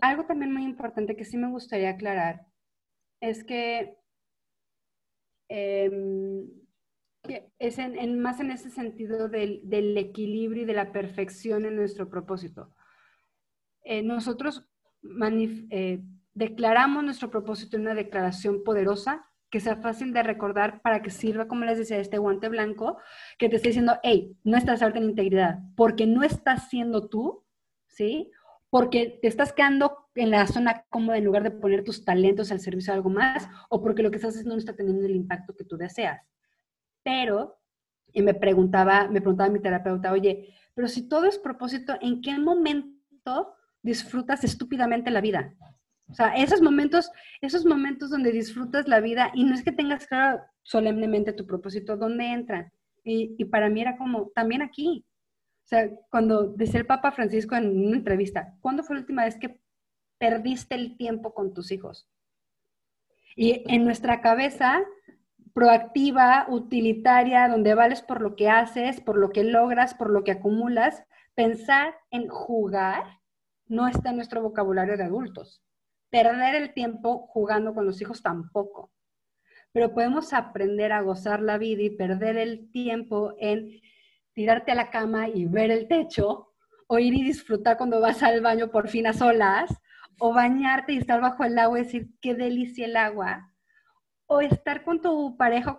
Algo 0.00 0.26
también 0.26 0.52
muy 0.52 0.64
importante 0.64 1.16
que 1.16 1.24
sí 1.24 1.36
me 1.36 1.48
gustaría 1.48 1.90
aclarar 1.90 2.46
es 3.20 3.44
que 3.44 3.96
em, 5.48 6.46
es 7.58 7.78
en, 7.78 8.20
más 8.20 8.40
en 8.40 8.50
ese 8.50 8.70
sentido 8.70 9.28
del, 9.28 9.60
del, 9.64 9.96
equilibrio 9.96 10.62
y 10.62 10.66
de 10.66 10.74
la 10.74 10.92
perfección 10.92 11.64
en 11.64 11.76
nuestro 11.76 12.08
propósito. 12.08 12.74
Eh, 13.82 14.02
nosotros 14.02 14.67
eh, 15.02 16.02
declaramos 16.34 17.04
nuestro 17.04 17.30
propósito 17.30 17.76
en 17.76 17.82
una 17.82 17.94
declaración 17.94 18.62
poderosa 18.64 19.24
que 19.50 19.60
sea 19.60 19.76
fácil 19.76 20.12
de 20.12 20.22
recordar 20.22 20.82
para 20.82 21.00
que 21.02 21.10
sirva, 21.10 21.48
como 21.48 21.64
les 21.64 21.78
decía, 21.78 21.98
este 21.98 22.18
guante 22.18 22.48
blanco 22.48 22.98
que 23.38 23.48
te 23.48 23.56
está 23.56 23.68
diciendo, 23.68 23.98
hey, 24.02 24.36
no 24.44 24.56
estás 24.56 24.82
ahorita 24.82 24.98
en 24.98 25.10
integridad, 25.10 25.58
porque 25.74 26.06
no 26.06 26.22
estás 26.22 26.68
siendo 26.68 27.08
tú, 27.08 27.44
¿sí? 27.86 28.30
Porque 28.70 29.18
te 29.22 29.28
estás 29.28 29.52
quedando 29.54 30.08
en 30.14 30.30
la 30.30 30.46
zona 30.46 30.84
cómoda 30.90 31.16
en 31.16 31.24
lugar 31.24 31.42
de 31.42 31.50
poner 31.50 31.82
tus 31.82 32.04
talentos 32.04 32.52
al 32.52 32.60
servicio 32.60 32.92
de 32.92 32.98
algo 32.98 33.10
más, 33.10 33.48
o 33.70 33.80
porque 33.82 34.02
lo 34.02 34.10
que 34.10 34.16
estás 34.16 34.34
haciendo 34.34 34.54
no 34.54 34.58
está 34.58 34.76
teniendo 34.76 35.06
el 35.06 35.16
impacto 35.16 35.56
que 35.56 35.64
tú 35.64 35.78
deseas. 35.78 36.20
Pero, 37.02 37.58
y 38.12 38.20
me 38.20 38.34
preguntaba, 38.34 39.08
me 39.08 39.20
preguntaba 39.20 39.48
mi 39.48 39.60
terapeuta, 39.60 40.12
oye, 40.12 40.54
pero 40.74 40.88
si 40.88 41.08
todo 41.08 41.24
es 41.24 41.38
propósito, 41.38 41.96
¿en 42.02 42.20
qué 42.20 42.38
momento 42.38 43.54
disfrutas 43.82 44.44
estúpidamente 44.44 45.10
la 45.10 45.20
vida. 45.20 45.54
O 46.08 46.14
sea, 46.14 46.34
esos 46.36 46.62
momentos, 46.62 47.10
esos 47.40 47.64
momentos 47.66 48.10
donde 48.10 48.32
disfrutas 48.32 48.88
la 48.88 49.00
vida 49.00 49.30
y 49.34 49.44
no 49.44 49.54
es 49.54 49.62
que 49.62 49.72
tengas 49.72 50.06
claro 50.06 50.40
solemnemente 50.62 51.32
tu 51.32 51.46
propósito, 51.46 51.96
¿dónde 51.96 52.26
entran? 52.32 52.72
Y, 53.04 53.34
y 53.38 53.44
para 53.46 53.68
mí 53.68 53.80
era 53.80 53.96
como, 53.96 54.28
también 54.34 54.62
aquí. 54.62 55.04
O 55.64 55.68
sea, 55.68 55.90
cuando 56.10 56.44
decía 56.44 56.80
el 56.80 56.86
Papa 56.86 57.12
Francisco 57.12 57.54
en 57.54 57.86
una 57.86 57.96
entrevista, 57.96 58.54
¿cuándo 58.60 58.82
fue 58.82 58.96
la 58.96 59.00
última 59.00 59.24
vez 59.24 59.36
que 59.36 59.60
perdiste 60.18 60.74
el 60.74 60.96
tiempo 60.96 61.34
con 61.34 61.52
tus 61.52 61.70
hijos? 61.70 62.08
Y 63.36 63.62
en 63.72 63.84
nuestra 63.84 64.20
cabeza 64.20 64.82
proactiva, 65.52 66.46
utilitaria, 66.48 67.48
donde 67.48 67.74
vales 67.74 68.00
por 68.00 68.20
lo 68.20 68.36
que 68.36 68.48
haces, 68.48 69.00
por 69.00 69.18
lo 69.18 69.30
que 69.30 69.44
logras, 69.44 69.92
por 69.94 70.10
lo 70.10 70.24
que 70.24 70.30
acumulas, 70.30 71.04
pensar 71.34 71.94
en 72.10 72.28
jugar 72.28 73.17
no 73.68 73.88
está 73.88 74.10
en 74.10 74.16
nuestro 74.16 74.42
vocabulario 74.42 74.96
de 74.96 75.04
adultos. 75.04 75.62
Perder 76.10 76.54
el 76.54 76.74
tiempo 76.74 77.26
jugando 77.28 77.74
con 77.74 77.86
los 77.86 78.00
hijos 78.00 78.22
tampoco. 78.22 78.90
Pero 79.72 79.92
podemos 79.92 80.32
aprender 80.32 80.92
a 80.92 81.02
gozar 81.02 81.40
la 81.40 81.58
vida 81.58 81.82
y 81.82 81.90
perder 81.90 82.36
el 82.36 82.70
tiempo 82.70 83.34
en 83.38 83.80
tirarte 84.32 84.72
a 84.72 84.74
la 84.74 84.90
cama 84.90 85.28
y 85.28 85.46
ver 85.46 85.70
el 85.70 85.88
techo, 85.88 86.54
o 86.86 86.98
ir 86.98 87.12
y 87.14 87.22
disfrutar 87.22 87.76
cuando 87.76 88.00
vas 88.00 88.22
al 88.22 88.40
baño 88.40 88.70
por 88.70 88.88
fin 88.88 89.06
a 89.06 89.12
solas, 89.12 89.70
o 90.18 90.32
bañarte 90.32 90.92
y 90.92 90.98
estar 90.98 91.20
bajo 91.20 91.44
el 91.44 91.58
agua 91.58 91.78
y 91.78 91.82
decir 91.84 92.10
qué 92.20 92.34
delicia 92.34 92.86
el 92.86 92.96
agua, 92.96 93.52
o 94.26 94.40
estar 94.40 94.84
con 94.84 95.00
tu 95.00 95.36
pareja 95.36 95.72
o 95.72 95.78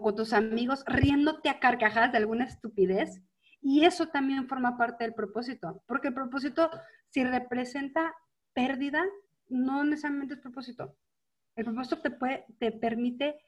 con, 0.00 0.16
tus 0.16 0.32
amigos 0.32 0.82
riéndote 0.86 1.48
a 1.48 1.60
carcajadas 1.60 2.10
de 2.10 2.18
alguna 2.18 2.46
estupidez 2.46 3.22
y 3.60 3.84
eso 3.84 4.08
también 4.08 4.48
forma 4.48 4.76
parte 4.76 5.04
del 5.04 5.14
propósito, 5.14 5.82
porque 5.86 6.08
el 6.08 6.14
propósito, 6.14 6.68
si 7.14 7.22
representa 7.22 8.12
pérdida, 8.54 9.04
no 9.48 9.84
necesariamente 9.84 10.34
es 10.34 10.40
propósito. 10.40 10.96
El 11.54 11.64
propósito 11.64 12.00
te, 12.00 12.10
puede, 12.10 12.44
te 12.58 12.72
permite 12.72 13.38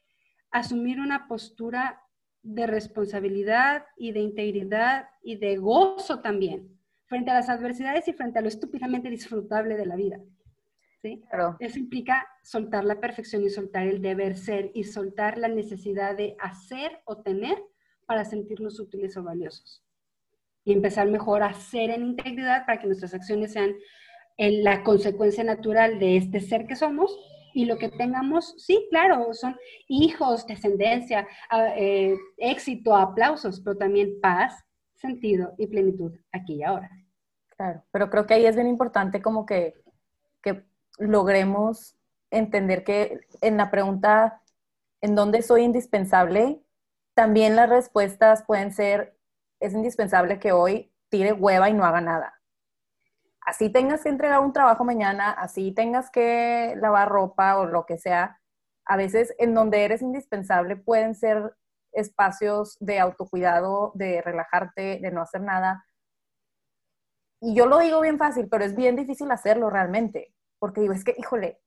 asumir 0.53 1.01
una 1.01 1.27
postura 1.27 2.01
de 2.43 2.69
responsabilidad 2.69 3.85
y 3.97 4.13
de 4.13 4.21
integridad 4.21 5.09
y 5.21 5.39
de 5.39 5.57
gozo 5.57 6.21
también, 6.21 6.79
frente 7.07 7.33
a 7.33 7.35
las 7.35 7.49
adversidades 7.49 8.07
y 8.07 8.13
frente 8.13 8.39
a 8.39 8.43
lo 8.43 8.47
estúpidamente 8.47 9.11
disfrutable 9.11 9.77
de 9.77 9.87
la 9.87 9.97
vida. 9.97 10.21
¿sí? 11.03 11.25
Eso 11.59 11.81
implica 11.81 12.25
soltar 12.45 12.85
la 12.85 13.01
perfección 13.01 13.43
y 13.43 13.51
soltar 13.51 13.89
el 13.89 14.01
deber 14.01 14.37
ser 14.37 14.71
y 14.75 14.85
soltar 14.85 15.39
la 15.39 15.49
necesidad 15.49 16.17
de 16.17 16.37
hacer 16.39 17.01
o 17.05 17.21
tener 17.21 17.61
para 18.07 18.25
sentirnos 18.25 18.79
útiles 18.79 19.17
o 19.17 19.25
valiosos 19.25 19.86
y 20.67 20.73
empezar 20.73 21.09
mejor 21.09 21.43
a 21.45 21.55
ser 21.55 21.91
en 21.91 22.03
integridad 22.03 22.67
para 22.67 22.79
que 22.79 22.89
nuestras 22.89 23.15
acciones 23.15 23.53
sean 23.53 23.73
en 24.37 24.65
la 24.65 24.83
consecuencia 24.83 25.45
natural 25.45 25.99
de 25.99 26.19
este 26.19 26.41
ser 26.41 26.67
que 26.67 26.77
somos 26.77 27.17
y 27.55 27.65
lo 27.65 27.79
que 27.79 27.89
tengamos, 27.89 28.55
sí, 28.59 28.87
claro, 28.91 29.33
son 29.33 29.57
hijos, 29.89 30.47
descendencia, 30.47 31.27
eh, 31.77 32.15
éxito, 32.37 32.95
aplausos, 32.95 33.63
pero 33.63 33.79
también 33.79 34.21
paz, 34.21 34.63
sentido 34.95 35.55
y 35.57 35.67
plenitud 35.69 36.13
aquí 36.33 36.57
y 36.57 36.63
ahora. 36.65 36.91
Claro, 37.57 37.83
pero 37.93 38.11
creo 38.11 38.27
que 38.27 38.35
ahí 38.35 38.45
es 38.45 38.57
bien 38.57 38.67
importante 38.67 39.23
como 39.23 39.47
que, 39.47 39.73
que 40.43 40.65
logremos 40.99 41.97
entender 42.31 42.85
que 42.85 43.21
en 43.41 43.57
la 43.57 43.71
pregunta, 43.71 44.43
¿en 45.01 45.15
dónde 45.15 45.41
soy 45.41 45.63
indispensable? 45.63 46.61
También 47.15 47.57
las 47.57 47.71
respuestas 47.71 48.43
pueden 48.43 48.73
ser, 48.73 49.16
es 49.61 49.73
indispensable 49.73 50.39
que 50.39 50.53
hoy 50.53 50.93
tire 51.09 51.33
hueva 51.33 51.69
y 51.71 51.75
no 51.75 51.85
haga 51.85 52.01
nada. 52.01 52.35
Así 53.41 53.71
tengas 53.71 54.03
que 54.03 54.09
entregar 54.09 54.41
un 54.41 54.53
trabajo 54.53 54.85
mañana, 54.85 55.31
así 55.31 55.73
tengas 55.73 56.11
que 56.11 56.75
lavar 56.81 57.09
ropa 57.09 57.59
o 57.59 57.67
lo 57.67 57.87
que 57.87 57.97
sea, 57.97 58.41
a 58.85 58.97
veces 58.97 59.35
en 59.39 59.55
donde 59.55 59.85
eres 59.85 60.03
indispensable 60.03 60.77
pueden 60.77 61.15
ser 61.15 61.55
espacios 61.93 62.77
de 62.81 62.99
autocuidado, 62.99 63.93
de 63.95 64.21
relajarte, 64.21 64.99
de 65.01 65.11
no 65.11 65.23
hacer 65.23 65.43
nada. 65.43 65.85
Y 67.41 67.55
yo 67.55 67.67
lo 67.67 67.79
digo 67.79 68.01
bien 68.01 68.19
fácil, 68.19 68.49
pero 68.49 68.65
es 68.65 68.75
bien 68.75 68.97
difícil 68.97 69.31
hacerlo 69.31 69.71
realmente, 69.71 70.35
porque 70.59 70.81
digo, 70.81 70.93
es 70.93 71.05
que, 71.05 71.15
híjole, 71.17 71.61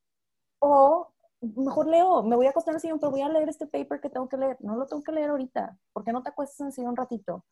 o 0.60 1.14
mejor 1.42 1.88
leo, 1.88 2.24
me 2.24 2.36
voy 2.36 2.48
a 2.48 2.50
acostar 2.50 2.74
en 2.74 2.76
el 2.76 2.82
sillón, 2.82 3.00
pero 3.00 3.12
voy 3.12 3.22
a 3.22 3.30
leer 3.30 3.50
este 3.50 3.68
paper 3.68 4.02
que 4.02 4.10
tengo 4.10 4.28
que 4.28 4.38
leer. 4.38 4.58
No 4.60 4.76
lo 4.76 4.86
tengo 4.86 5.04
que 5.04 5.12
leer 5.12 5.30
ahorita. 5.30 5.78
¿Por 5.94 6.04
qué 6.04 6.12
no 6.12 6.22
te 6.24 6.30
acuestas 6.30 6.78
en 6.78 6.84
el 6.84 6.90
un 6.90 6.98
ratito? 6.98 7.46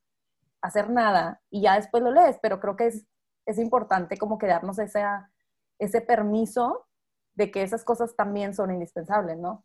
Hacer 0.62 0.90
nada 0.90 1.42
y 1.50 1.62
ya 1.62 1.76
después 1.76 2.04
lo 2.04 2.12
lees, 2.12 2.40
pero 2.42 2.60
creo 2.60 2.76
que 2.76 2.88
es, 2.88 3.06
es 3.46 3.60
importante 3.60 4.18
como 4.18 4.38
que 4.38 4.48
darnos 4.48 4.78
ese 4.80 6.02
permiso 6.02 6.88
de 7.36 7.52
que 7.52 7.62
esas 7.62 7.84
cosas 7.84 8.16
también 8.16 8.54
son 8.54 8.72
indispensables, 8.72 9.38
¿no? 9.38 9.64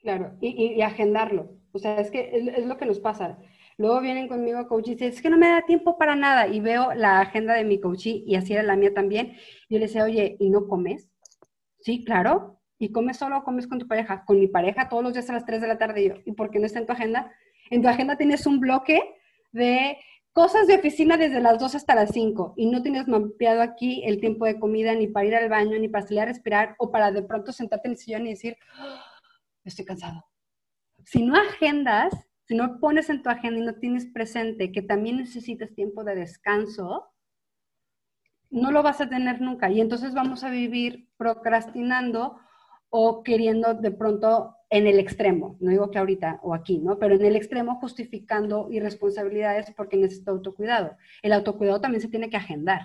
Claro, 0.00 0.36
y, 0.40 0.74
y, 0.74 0.82
agendarlo. 0.82 1.50
O 1.72 1.78
sea, 1.78 2.00
es 2.00 2.10
que 2.10 2.30
es, 2.32 2.66
lo 2.66 2.76
que 2.76 2.86
nos 2.86 2.98
pasa. 2.98 3.38
Luego 3.78 4.00
vienen 4.00 4.28
conmigo 4.28 4.66
coach 4.68 4.88
y 4.88 4.90
dicen, 4.92 5.08
es 5.08 5.22
que 5.22 5.30
no 5.30 5.38
me 5.38 5.48
da 5.48 5.62
tiempo 5.62 5.96
para 5.96 6.16
nada. 6.16 6.48
Y 6.48 6.60
veo 6.60 6.92
la 6.94 7.20
agenda 7.20 7.54
de 7.54 7.64
mi 7.64 7.80
coach 7.80 8.06
y 8.06 8.34
así 8.34 8.52
era 8.52 8.62
la 8.62 8.76
mía 8.76 8.92
también. 8.92 9.36
Yo 9.68 9.78
le 9.78 9.86
decía, 9.86 10.04
oye, 10.04 10.36
¿y 10.40 10.50
no 10.50 10.66
comes? 10.66 11.08
Sí, 11.80 12.04
claro. 12.04 12.60
¿Y 12.78 12.90
comes 12.90 13.16
solo 13.16 13.38
o 13.38 13.44
comes 13.44 13.68
con 13.68 13.78
tu 13.78 13.86
pareja? 13.86 14.24
Con 14.24 14.40
mi 14.40 14.48
pareja 14.48 14.88
todos 14.88 15.04
los 15.04 15.12
días 15.12 15.30
a 15.30 15.34
las 15.34 15.44
3 15.44 15.60
de 15.60 15.68
la 15.68 15.78
tarde. 15.78 16.02
Y 16.02 16.08
yo, 16.08 16.14
¿y 16.24 16.32
por 16.32 16.50
qué 16.50 16.58
no 16.58 16.66
está 16.66 16.80
en 16.80 16.86
tu 16.86 16.92
agenda? 16.92 17.32
En 17.70 17.80
tu 17.80 17.88
agenda 17.88 18.16
tienes 18.16 18.44
un 18.46 18.58
bloque 18.58 19.00
de 19.52 19.98
cosas 20.32 20.66
de 20.66 20.76
oficina 20.76 21.16
desde 21.16 21.40
las 21.40 21.58
2 21.58 21.74
hasta 21.74 21.94
las 21.94 22.10
5 22.12 22.54
y 22.56 22.66
no 22.66 22.82
tienes 22.82 23.06
mapeado 23.06 23.62
aquí 23.62 24.02
el 24.04 24.20
tiempo 24.20 24.46
de 24.46 24.58
comida 24.58 24.94
ni 24.94 25.06
para 25.06 25.26
ir 25.26 25.34
al 25.34 25.48
baño, 25.48 25.78
ni 25.78 25.88
para 25.88 26.06
salir 26.06 26.20
a 26.20 26.26
respirar 26.26 26.74
o 26.78 26.90
para 26.90 27.12
de 27.12 27.22
pronto 27.22 27.52
sentarte 27.52 27.88
en 27.88 27.92
el 27.92 27.98
sillón 27.98 28.26
y 28.26 28.30
decir, 28.30 28.56
estoy 29.64 29.84
cansado. 29.84 30.24
Si 31.04 31.22
no 31.22 31.36
agendas, 31.36 32.12
si 32.46 32.54
no 32.54 32.78
pones 32.80 33.10
en 33.10 33.22
tu 33.22 33.30
agenda 33.30 33.60
y 33.60 33.64
no 33.64 33.74
tienes 33.74 34.06
presente 34.06 34.72
que 34.72 34.82
también 34.82 35.18
necesitas 35.18 35.74
tiempo 35.74 36.04
de 36.04 36.14
descanso, 36.14 37.12
no 38.50 38.70
lo 38.70 38.82
vas 38.82 39.00
a 39.00 39.08
tener 39.08 39.40
nunca. 39.40 39.70
Y 39.70 39.80
entonces 39.80 40.14
vamos 40.14 40.44
a 40.44 40.50
vivir 40.50 41.08
procrastinando 41.16 42.38
o 42.90 43.22
queriendo 43.22 43.74
de 43.74 43.90
pronto 43.90 44.56
en 44.72 44.86
el 44.86 44.98
extremo, 44.98 45.58
no 45.60 45.70
digo 45.70 45.90
que 45.90 45.98
ahorita 45.98 46.40
o 46.42 46.54
aquí, 46.54 46.78
¿no? 46.78 46.98
Pero 46.98 47.14
en 47.14 47.24
el 47.26 47.36
extremo 47.36 47.74
justificando 47.78 48.68
irresponsabilidades 48.70 49.70
porque 49.76 49.98
necesito 49.98 50.30
autocuidado. 50.30 50.96
El 51.20 51.34
autocuidado 51.34 51.82
también 51.82 52.00
se 52.00 52.08
tiene 52.08 52.30
que 52.30 52.38
agendar, 52.38 52.80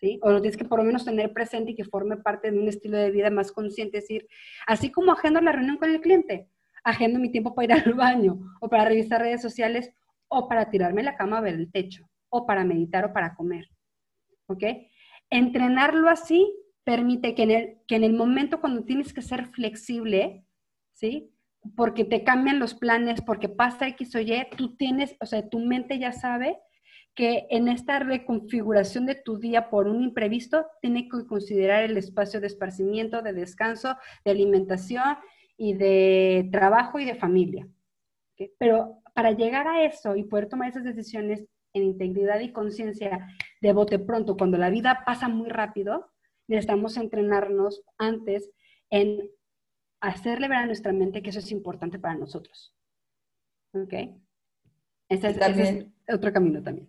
¿sí? 0.00 0.18
O 0.22 0.30
lo 0.30 0.40
tienes 0.40 0.56
que 0.56 0.64
por 0.64 0.78
lo 0.78 0.86
menos 0.86 1.04
tener 1.04 1.34
presente 1.34 1.72
y 1.72 1.74
que 1.74 1.84
forme 1.84 2.16
parte 2.16 2.50
de 2.50 2.58
un 2.58 2.66
estilo 2.66 2.96
de 2.96 3.10
vida 3.10 3.28
más 3.28 3.52
consciente, 3.52 3.98
es 3.98 4.04
decir, 4.04 4.26
así 4.66 4.90
como 4.90 5.12
agendo 5.12 5.38
la 5.42 5.52
reunión 5.52 5.76
con 5.76 5.90
el 5.90 6.00
cliente, 6.00 6.48
agendo 6.82 7.18
mi 7.18 7.30
tiempo 7.30 7.54
para 7.54 7.66
ir 7.66 7.72
al 7.84 7.92
baño 7.92 8.38
o 8.62 8.70
para 8.70 8.86
revisar 8.86 9.20
redes 9.20 9.42
sociales 9.42 9.92
o 10.28 10.48
para 10.48 10.70
tirarme 10.70 11.02
en 11.02 11.06
la 11.06 11.16
cama 11.18 11.36
a 11.36 11.42
ver 11.42 11.56
el 11.56 11.70
techo 11.70 12.08
o 12.30 12.46
para 12.46 12.64
meditar 12.64 13.04
o 13.04 13.12
para 13.12 13.34
comer, 13.34 13.68
¿ok? 14.46 14.64
Entrenarlo 15.28 16.08
así 16.08 16.50
permite 16.84 17.34
que 17.34 17.42
en 17.42 17.50
el, 17.50 17.78
que 17.86 17.96
en 17.96 18.04
el 18.04 18.14
momento 18.14 18.62
cuando 18.62 18.84
tienes 18.84 19.12
que 19.12 19.20
ser 19.20 19.48
flexible, 19.48 20.45
¿sí? 20.96 21.30
Porque 21.76 22.04
te 22.04 22.24
cambian 22.24 22.58
los 22.58 22.74
planes, 22.74 23.20
porque 23.22 23.48
pasa 23.48 23.86
X 23.88 24.14
o 24.16 24.20
Y, 24.20 24.32
tú 24.56 24.76
tienes, 24.76 25.16
o 25.20 25.26
sea, 25.26 25.48
tu 25.48 25.60
mente 25.60 25.98
ya 25.98 26.12
sabe 26.12 26.58
que 27.14 27.46
en 27.50 27.68
esta 27.68 27.98
reconfiguración 27.98 29.06
de 29.06 29.14
tu 29.14 29.38
día 29.38 29.70
por 29.70 29.88
un 29.88 30.02
imprevisto, 30.02 30.66
tiene 30.82 31.08
que 31.08 31.26
considerar 31.26 31.82
el 31.82 31.96
espacio 31.96 32.40
de 32.40 32.46
esparcimiento, 32.46 33.22
de 33.22 33.32
descanso, 33.32 33.96
de 34.24 34.30
alimentación 34.32 35.16
y 35.56 35.74
de 35.74 36.48
trabajo 36.52 36.98
y 36.98 37.04
de 37.06 37.14
familia. 37.14 37.66
Pero 38.58 39.02
para 39.14 39.32
llegar 39.32 39.66
a 39.66 39.84
eso 39.84 40.14
y 40.14 40.24
poder 40.24 40.48
tomar 40.48 40.68
esas 40.68 40.84
decisiones 40.84 41.46
en 41.72 41.84
integridad 41.84 42.40
y 42.40 42.52
conciencia 42.52 43.26
de 43.62 43.72
bote 43.72 43.98
pronto, 43.98 44.36
cuando 44.36 44.58
la 44.58 44.70
vida 44.70 45.02
pasa 45.06 45.28
muy 45.28 45.48
rápido, 45.48 46.10
necesitamos 46.48 46.96
entrenarnos 46.98 47.82
antes 47.96 48.50
en 48.90 49.30
hacerle 50.08 50.48
ver 50.48 50.58
a 50.58 50.66
nuestra 50.66 50.92
mente 50.92 51.22
que 51.22 51.30
eso 51.30 51.38
es 51.38 51.50
importante 51.50 51.98
para 51.98 52.14
nosotros. 52.14 52.74
¿Ok? 53.72 53.92
Ese 55.08 55.30
es, 55.30 55.86
otro 56.08 56.32
camino 56.32 56.62
también. 56.62 56.88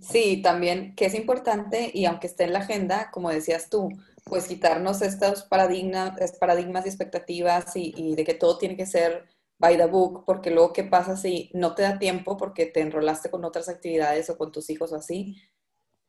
Sí, 0.00 0.40
también 0.42 0.94
que 0.94 1.06
es 1.06 1.14
importante 1.14 1.90
y 1.92 2.04
aunque 2.04 2.28
esté 2.28 2.44
en 2.44 2.52
la 2.52 2.60
agenda, 2.60 3.10
como 3.10 3.30
decías 3.30 3.68
tú, 3.68 3.88
pues 4.24 4.46
quitarnos 4.46 5.02
estos 5.02 5.42
paradigmas, 5.42 6.14
paradigmas 6.38 6.86
y 6.86 6.88
expectativas 6.88 7.74
y, 7.76 7.92
y, 7.96 8.14
de 8.14 8.24
que 8.24 8.34
todo 8.34 8.58
tiene 8.58 8.76
que 8.76 8.86
ser 8.86 9.24
by 9.58 9.76
the 9.76 9.86
book, 9.86 10.24
porque 10.24 10.50
luego 10.50 10.72
qué 10.72 10.84
pasa 10.84 11.16
si 11.16 11.50
no 11.52 11.74
te 11.74 11.82
da 11.82 11.98
tiempo 11.98 12.36
porque 12.36 12.66
te 12.66 12.80
enrolaste 12.80 13.30
con 13.30 13.44
otras 13.44 13.68
actividades 13.68 14.30
o 14.30 14.38
con 14.38 14.52
tus 14.52 14.70
hijos 14.70 14.92
o 14.92 14.96
así, 14.96 15.36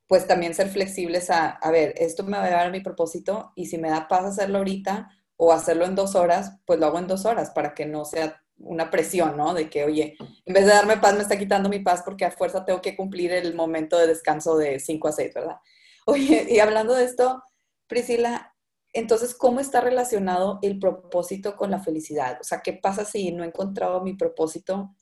pues 0.07 0.27
también 0.27 0.53
ser 0.53 0.69
flexibles 0.69 1.29
a, 1.29 1.49
a 1.49 1.71
ver, 1.71 1.93
esto 1.97 2.23
me 2.23 2.37
va 2.37 2.43
a 2.43 2.49
llevar 2.49 2.67
a 2.67 2.71
mi 2.71 2.81
propósito 2.81 3.51
y 3.55 3.65
si 3.65 3.77
me 3.77 3.89
da 3.89 4.07
paz 4.07 4.25
hacerlo 4.25 4.59
ahorita 4.59 5.09
o 5.38 5.53
hacerlo 5.53 5.85
en 5.85 5.95
dos 5.95 6.15
horas, 6.15 6.59
pues 6.65 6.79
lo 6.79 6.88
hago 6.88 6.99
en 6.99 7.07
dos 7.07 7.25
horas 7.25 7.51
para 7.51 7.73
que 7.73 7.85
no 7.85 8.05
sea 8.05 8.41
una 8.59 8.89
presión, 8.89 9.38
¿no? 9.38 9.53
De 9.53 9.69
que, 9.69 9.85
oye, 9.85 10.17
en 10.45 10.53
vez 10.53 10.65
de 10.65 10.71
darme 10.71 10.97
paz, 10.97 11.15
me 11.15 11.21
está 11.21 11.38
quitando 11.38 11.69
mi 11.69 11.79
paz 11.79 12.01
porque 12.03 12.25
a 12.25 12.31
fuerza 12.31 12.65
tengo 12.65 12.81
que 12.81 12.95
cumplir 12.95 13.31
el 13.31 13.53
momento 13.53 13.97
de 13.97 14.07
descanso 14.07 14.57
de 14.57 14.79
5 14.79 15.07
a 15.07 15.11
6, 15.11 15.33
¿verdad? 15.33 15.57
Oye, 16.07 16.47
y 16.49 16.59
hablando 16.59 16.95
de 16.95 17.03
esto, 17.03 17.43
Priscila, 17.88 18.55
entonces, 18.93 19.35
¿cómo 19.35 19.59
está 19.59 19.81
relacionado 19.81 20.59
el 20.61 20.79
propósito 20.79 21.55
con 21.55 21.69
la 21.69 21.79
felicidad? 21.79 22.39
O 22.41 22.43
sea, 22.43 22.61
¿qué 22.61 22.73
pasa 22.73 23.05
si 23.05 23.31
no 23.31 23.43
he 23.43 23.47
encontrado 23.47 24.01
mi 24.01 24.13
propósito? 24.13 24.95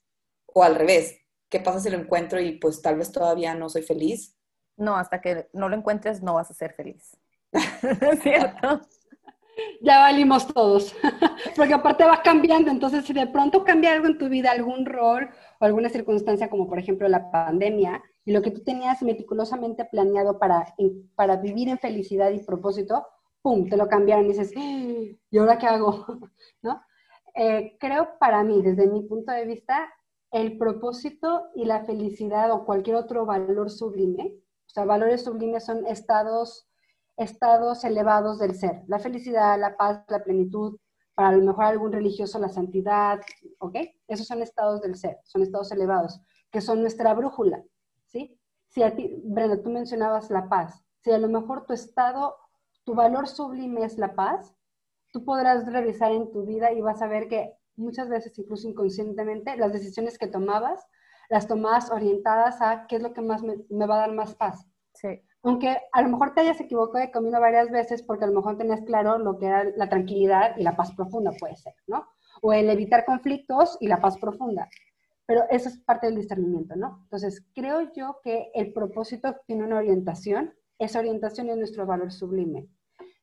O 0.47 0.63
al 0.63 0.75
revés, 0.75 1.17
¿qué 1.49 1.59
pasa 1.59 1.79
si 1.79 1.89
lo 1.89 1.97
encuentro 1.97 2.41
y 2.41 2.57
pues 2.57 2.81
tal 2.81 2.97
vez 2.97 3.11
todavía 3.11 3.53
no 3.53 3.69
soy 3.69 3.83
feliz? 3.83 4.36
No, 4.77 4.97
hasta 4.97 5.21
que 5.21 5.47
no 5.53 5.69
lo 5.69 5.77
encuentres 5.77 6.21
no 6.21 6.33
vas 6.33 6.51
a 6.51 6.55
ser 6.55 6.73
feliz. 6.73 7.15
¿Es 7.53 8.19
cierto? 8.21 8.81
Ya 9.81 9.99
valimos 9.99 10.47
todos, 10.47 10.95
porque 11.55 11.73
aparte 11.73 12.03
vas 12.03 12.19
cambiando, 12.19 12.71
entonces 12.71 13.05
si 13.05 13.13
de 13.13 13.27
pronto 13.27 13.63
cambia 13.63 13.93
algo 13.93 14.07
en 14.07 14.17
tu 14.17 14.27
vida, 14.27 14.51
algún 14.51 14.85
rol 14.85 15.29
o 15.59 15.65
alguna 15.65 15.89
circunstancia, 15.89 16.49
como 16.49 16.67
por 16.67 16.79
ejemplo 16.79 17.07
la 17.07 17.31
pandemia, 17.31 18.03
y 18.25 18.33
lo 18.33 18.41
que 18.41 18.51
tú 18.51 18.63
tenías 18.63 19.01
meticulosamente 19.03 19.85
planeado 19.85 20.39
para, 20.39 20.73
para 21.15 21.37
vivir 21.37 21.69
en 21.69 21.77
felicidad 21.77 22.31
y 22.31 22.39
propósito, 22.39 23.05
¡pum!, 23.41 23.69
te 23.69 23.77
lo 23.77 23.87
cambiaron 23.87 24.25
y 24.25 24.29
dices, 24.29 24.51
¡Ah! 24.57 25.03
¿y 25.29 25.37
ahora 25.37 25.57
qué 25.57 25.67
hago? 25.67 26.05
¿No? 26.61 26.81
Eh, 27.35 27.77
creo 27.79 28.17
para 28.19 28.43
mí, 28.43 28.61
desde 28.61 28.87
mi 28.87 29.03
punto 29.03 29.31
de 29.31 29.45
vista, 29.45 29.87
el 30.31 30.57
propósito 30.57 31.49
y 31.53 31.65
la 31.65 31.85
felicidad 31.85 32.51
o 32.51 32.65
cualquier 32.65 32.95
otro 32.95 33.25
valor 33.25 33.69
sublime, 33.69 34.35
o 34.65 34.69
sea, 34.69 34.85
valores 34.85 35.23
sublimes 35.23 35.65
son 35.65 35.85
estados, 35.85 36.67
estados 37.18 37.84
elevados 37.84 38.39
del 38.39 38.55
ser, 38.55 38.84
la 38.88 38.99
felicidad, 38.99 39.59
la 39.59 39.78
paz, 39.78 40.03
la 40.09 40.24
plenitud, 40.24 40.78
para 41.13 41.32
lo 41.32 41.43
mejor 41.43 41.66
algún 41.66 41.91
religioso 41.93 42.39
la 42.39 42.49
santidad, 42.49 43.22
¿ok? 43.59 43.78
Esos 44.07 44.28
son 44.28 44.41
estados 44.41 44.82
del 44.82 44.95
ser, 44.95 45.20
son 45.24 45.41
estados 45.41 45.72
elevados, 45.72 46.22
que 46.51 46.61
son 46.61 46.82
nuestra 46.82 47.13
brújula, 47.13 47.63
¿sí? 48.07 48.38
Si 48.68 48.84
a 48.84 48.95
ti, 48.95 49.22
Brenda, 49.24 49.61
tú 49.61 49.70
mencionabas 49.70 50.30
la 50.30 50.49
paz, 50.49 50.84
si 51.03 51.11
a 51.11 51.18
lo 51.18 51.30
mejor 51.30 51.66
tu 51.66 51.74
estado 51.74 52.36
tu 52.86 52.93
valor 52.93 53.28
sublime 53.28 53.84
es 53.84 53.97
la 53.97 54.16
paz, 54.16 54.55
tú 55.11 55.26
podrás 55.26 55.66
revisar 55.66 56.11
en 56.11 56.32
tu 56.32 56.45
vida 56.45 56.72
y 56.72 56.82
vas 56.82 57.01
a 57.01 57.07
ver 57.07 57.28
que 57.28 57.53
muchas 57.76 58.07
veces, 58.07 58.38
incluso 58.38 58.70
inconscientemente, 58.70 59.57
las 59.57 59.74
decisiones 59.74 60.18
que 60.18 60.28
tomabas, 60.28 60.86
las 61.30 61.47
tomabas 61.47 61.89
orientadas 61.91 62.61
a 62.61 62.86
qué 62.88 62.97
es 62.97 63.01
lo 63.01 63.11
que 63.11 63.22
más 63.22 63.41
me, 63.41 63.88
va 63.88 63.95
a 63.95 63.99
dar 63.99 64.13
más 64.13 64.36
paz. 64.36 64.68
Sí. 64.93 65.22
Aunque 65.45 65.77
a 65.91 66.01
lo 66.01 66.09
mejor 66.09 66.33
te 66.33 66.41
hayas 66.41 66.59
equivocado 66.59 67.05
de 67.05 67.11
camino 67.11 67.39
varias 67.39 67.69
veces 67.69 68.01
porque 68.01 68.25
a 68.25 68.27
lo 68.27 68.33
mejor 68.33 68.57
tenías 68.57 68.81
claro 68.81 69.19
lo 69.19 69.37
que 69.37 69.45
era 69.45 69.63
la 69.75 69.87
tranquilidad 69.87 70.57
y 70.57 70.63
la 70.63 70.75
paz 70.75 70.91
profunda, 70.95 71.31
puede 71.39 71.55
ser, 71.55 71.75
¿no? 71.85 72.07
O 72.41 72.51
el 72.51 72.67
evitar 72.67 73.05
conflictos 73.05 73.77
y 73.79 73.87
la 73.87 74.01
paz 74.01 74.17
profunda. 74.17 74.67
Pero 75.27 75.43
eso 75.51 75.69
es 75.69 75.77
parte 75.77 76.07
del 76.07 76.15
discernimiento, 76.15 76.75
¿no? 76.75 77.01
Entonces, 77.03 77.45
creo 77.53 77.93
yo 77.93 78.19
que 78.23 78.49
el 78.55 78.73
propósito 78.73 79.35
tiene 79.45 79.63
una 79.63 79.77
orientación, 79.77 80.51
esa 80.79 80.97
orientación 80.97 81.47
es 81.51 81.57
nuestro 81.57 81.85
valor 81.85 82.11
sublime. 82.11 82.67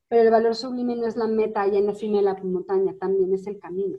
Pero 0.07 0.23
el 0.23 0.31
valor 0.31 0.55
sublime 0.55 0.95
no 0.95 1.09
es 1.09 1.17
la 1.17 1.27
meta 1.27 1.63
allá 1.63 1.79
en 1.79 1.89
la 1.89 1.95
cima 1.95 2.19
de 2.19 2.23
la 2.23 2.35
montaña, 2.35 2.95
también 3.01 3.35
es 3.35 3.49
el 3.49 3.59
camino. 3.59 3.99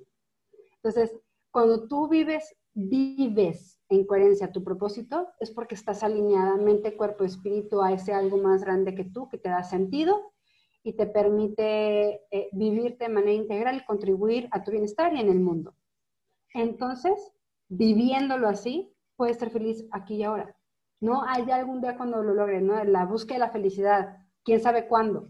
Entonces, 0.76 1.13
cuando 1.51 1.89
tú 1.89 2.07
vives, 2.07 2.55
vives 2.74 3.80
en 3.89 4.05
coherencia 4.05 4.51
tu 4.51 4.63
propósito, 4.63 5.30
es 5.39 5.51
porque 5.51 5.76
estás 5.76 6.03
alineada 6.03 6.57
mente, 6.57 6.95
cuerpo, 6.95 7.24
espíritu 7.24 7.82
a 7.82 7.93
ese 7.93 8.13
algo 8.13 8.38
más 8.38 8.63
grande 8.63 8.95
que 8.95 9.05
tú, 9.05 9.30
que 9.30 9.38
te 9.38 9.49
da 9.49 9.63
sentido 9.63 10.34
y 10.84 10.93
te 10.93 11.05
permite 11.05 12.21
eh, 12.32 12.49
vivirte 12.51 13.05
de 13.05 13.13
manera 13.13 13.34
integral 13.34 13.78
y 13.78 13.86
contribuir 13.86 14.49
a 14.51 14.63
tu 14.63 14.71
bienestar 14.71 15.13
y 15.15 15.19
en 15.19 15.30
el 15.30 15.39
mundo. 15.39 15.76
Entonces, 16.53 17.32
viviéndolo 17.69 18.47
así, 18.47 18.93
puedes 19.15 19.38
ser 19.38 19.49
feliz 19.49 19.86
aquí 19.91 20.15
y 20.15 20.24
ahora. 20.24 20.55
No 20.99 21.24
hay 21.24 21.49
algún 21.51 21.82
día 21.82 21.97
cuando 21.97 22.21
lo 22.21 22.34
logres, 22.34 22.61
¿no? 22.61 22.84
La 22.84 23.05
búsqueda 23.05 23.36
de 23.36 23.39
la 23.39 23.51
felicidad, 23.51 24.17
quién 24.43 24.61
sabe 24.61 24.88
cuándo. 24.88 25.30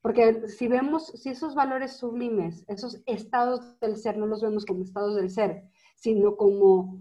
Porque 0.00 0.48
si 0.48 0.68
vemos, 0.68 1.06
si 1.06 1.30
esos 1.30 1.54
valores 1.54 1.96
sublimes, 1.96 2.64
esos 2.68 3.02
estados 3.06 3.78
del 3.80 3.96
ser, 3.96 4.18
no 4.18 4.26
los 4.26 4.42
vemos 4.42 4.66
como 4.66 4.82
estados 4.82 5.16
del 5.16 5.30
ser, 5.30 5.64
sino 6.04 6.36
como 6.36 7.00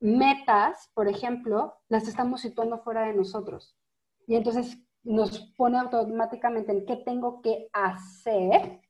metas, 0.00 0.90
por 0.94 1.06
ejemplo, 1.06 1.78
las 1.88 2.08
estamos 2.08 2.40
situando 2.40 2.78
fuera 2.78 3.06
de 3.06 3.14
nosotros. 3.14 3.78
Y 4.26 4.34
entonces 4.34 4.78
nos 5.04 5.52
pone 5.56 5.78
automáticamente 5.78 6.72
en 6.72 6.84
qué 6.86 6.96
tengo 6.96 7.40
que 7.40 7.68
hacer 7.72 8.80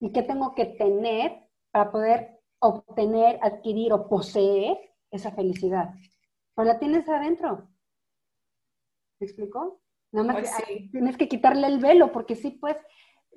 y 0.00 0.10
qué 0.10 0.22
tengo 0.24 0.56
que 0.56 0.66
tener 0.66 1.48
para 1.70 1.92
poder 1.92 2.40
obtener, 2.58 3.38
adquirir 3.40 3.92
o 3.92 4.08
poseer 4.08 4.76
esa 5.12 5.30
felicidad. 5.30 5.94
Pero 6.56 6.66
la 6.66 6.80
tienes 6.80 7.08
adentro. 7.08 7.68
¿Me 9.20 9.26
explicó? 9.26 9.80
Nada 10.10 10.32
más 10.32 10.36
pues 10.40 10.90
tienes 10.90 11.16
que 11.16 11.28
quitarle 11.28 11.68
el 11.68 11.78
velo, 11.78 12.10
porque 12.10 12.34
sí, 12.34 12.50
pues, 12.50 12.76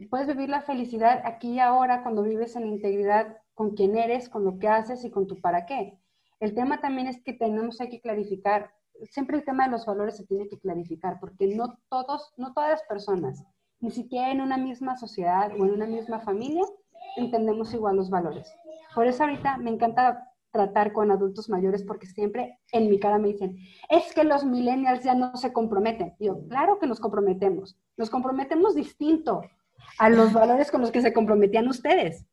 puedes 0.10 0.26
vivir 0.26 0.50
la 0.50 0.64
felicidad 0.64 1.22
aquí 1.26 1.54
y 1.54 1.60
ahora 1.60 2.02
cuando 2.02 2.24
vives 2.24 2.56
en 2.56 2.66
integridad 2.66 3.38
con 3.58 3.72
quién 3.72 3.98
eres, 3.98 4.30
con 4.30 4.44
lo 4.46 4.60
que 4.60 4.68
haces 4.68 5.04
y 5.04 5.10
con 5.10 5.26
tu 5.26 5.42
para 5.42 5.66
qué. 5.66 6.00
El 6.40 6.54
tema 6.54 6.80
también 6.80 7.08
es 7.08 7.20
que 7.24 7.34
tenemos 7.34 7.80
que 7.80 8.00
clarificar, 8.00 8.72
siempre 9.10 9.36
el 9.36 9.44
tema 9.44 9.66
de 9.66 9.72
los 9.72 9.88
valores 9.88 10.16
se 10.16 10.28
tiene 10.28 10.48
que 10.48 10.60
clarificar, 10.60 11.20
porque 11.20 11.48
no 11.56 11.80
todos, 11.90 12.36
no 12.38 12.54
todas 12.54 12.70
las 12.70 12.84
personas, 12.84 13.44
ni 13.80 13.90
siquiera 13.90 14.32
en 14.32 14.42
una 14.42 14.58
misma 14.58 14.96
sociedad 14.96 15.52
o 15.60 15.66
en 15.66 15.72
una 15.72 15.88
misma 15.88 16.20
familia, 16.20 16.66
entendemos 17.16 17.74
igual 17.74 17.96
los 17.96 18.12
valores. 18.12 18.48
Por 18.94 19.08
eso 19.08 19.24
ahorita 19.24 19.58
me 19.58 19.72
encanta 19.72 20.32
tratar 20.52 20.94
con 20.94 21.10
adultos 21.10 21.50
mayores 21.50 21.82
porque 21.82 22.06
siempre 22.06 22.60
en 22.72 22.92
mi 22.92 23.00
cara 23.00 23.18
me 23.18 23.30
dicen, 23.30 23.58
es 23.90 24.14
que 24.14 24.24
los 24.24 24.46
millennials 24.46 25.04
ya 25.04 25.16
no 25.16 25.36
se 25.36 25.52
comprometen. 25.52 26.14
Yo, 26.20 26.48
claro 26.48 26.78
que 26.78 26.86
nos 26.86 27.00
comprometemos, 27.00 27.76
nos 27.98 28.12
comprometemos 28.12 28.76
distinto 28.76 29.42
a 29.98 30.10
los 30.10 30.32
valores 30.32 30.70
con 30.70 30.82
los 30.82 30.92
que 30.92 31.02
se 31.02 31.12
comprometían 31.12 31.68
ustedes 31.68 32.24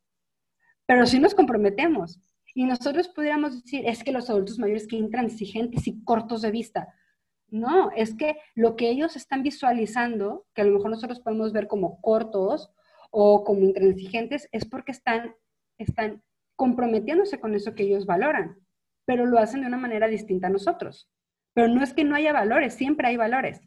pero 0.85 1.05
sí 1.05 1.19
nos 1.19 1.35
comprometemos. 1.35 2.19
Y 2.53 2.63
nosotros 2.65 3.09
pudiéramos 3.09 3.63
decir, 3.63 3.83
es 3.85 4.03
que 4.03 4.11
los 4.11 4.29
adultos 4.29 4.59
mayores 4.59 4.87
que 4.87 4.95
intransigentes 4.95 5.87
y 5.87 6.03
cortos 6.03 6.41
de 6.41 6.51
vista. 6.51 6.87
No, 7.49 7.91
es 7.91 8.15
que 8.15 8.37
lo 8.55 8.75
que 8.75 8.89
ellos 8.89 9.15
están 9.15 9.43
visualizando, 9.43 10.45
que 10.53 10.61
a 10.61 10.65
lo 10.65 10.73
mejor 10.73 10.89
nosotros 10.89 11.19
podemos 11.19 11.53
ver 11.53 11.67
como 11.67 12.01
cortos 12.01 12.71
o 13.11 13.43
como 13.43 13.61
intransigentes, 13.61 14.47
es 14.51 14.65
porque 14.65 14.91
están, 14.91 15.35
están 15.77 16.23
comprometiéndose 16.55 17.39
con 17.39 17.53
eso 17.55 17.75
que 17.75 17.83
ellos 17.83 18.05
valoran, 18.05 18.57
pero 19.05 19.25
lo 19.25 19.37
hacen 19.37 19.61
de 19.61 19.67
una 19.67 19.77
manera 19.77 20.07
distinta 20.07 20.47
a 20.47 20.49
nosotros. 20.51 21.09
Pero 21.53 21.67
no 21.67 21.83
es 21.83 21.93
que 21.93 22.03
no 22.03 22.15
haya 22.15 22.33
valores, 22.33 22.73
siempre 22.73 23.07
hay 23.07 23.17
valores. 23.17 23.61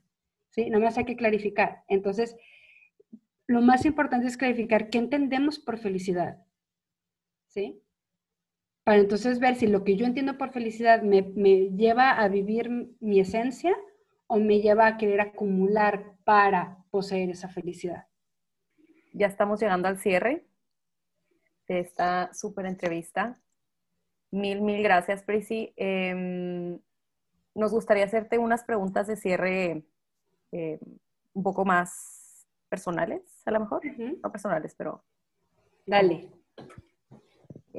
¿sí? 0.50 0.68
Nada 0.70 0.84
más 0.84 0.98
hay 0.98 1.04
que 1.04 1.16
clarificar. 1.16 1.82
Entonces, 1.88 2.36
lo 3.46 3.60
más 3.60 3.84
importante 3.84 4.26
es 4.26 4.36
clarificar 4.36 4.90
qué 4.90 4.98
entendemos 4.98 5.58
por 5.58 5.78
felicidad. 5.78 6.38
¿Sí? 7.48 7.82
Para 8.84 9.00
entonces 9.00 9.38
ver 9.38 9.56
si 9.56 9.66
lo 9.66 9.84
que 9.84 9.96
yo 9.96 10.06
entiendo 10.06 10.38
por 10.38 10.50
felicidad 10.50 11.02
me, 11.02 11.22
lleva 11.76 12.12
a 12.12 12.28
vivir 12.28 12.70
mi 13.00 13.20
esencia 13.20 13.76
o 14.26 14.38
me 14.38 14.60
lleva 14.60 14.86
a 14.86 14.96
querer 14.96 15.20
acumular 15.20 16.16
para 16.24 16.84
poseer 16.90 17.30
esa 17.30 17.48
felicidad. 17.48 18.06
Ya 19.12 19.26
estamos 19.26 19.60
llegando 19.60 19.88
al 19.88 19.98
cierre 19.98 20.46
de 21.66 21.80
esta 21.80 22.32
súper 22.32 22.66
entrevista. 22.66 23.40
Mil, 24.30 24.62
mil 24.62 24.82
gracias, 24.82 25.22
Prissy. 25.22 25.72
Em, 25.76 26.78
nos 27.54 27.72
gustaría 27.72 28.04
hacerte 28.04 28.38
unas 28.38 28.64
preguntas 28.64 29.06
de 29.06 29.16
cierre 29.16 29.84
em, 30.52 30.78
un 31.32 31.42
poco 31.42 31.64
más 31.64 32.46
personales, 32.68 33.42
a 33.44 33.50
lo 33.50 33.60
mejor. 33.60 33.82
No 34.22 34.30
personales, 34.30 34.74
pero... 34.74 35.04
Dale. 35.86 36.37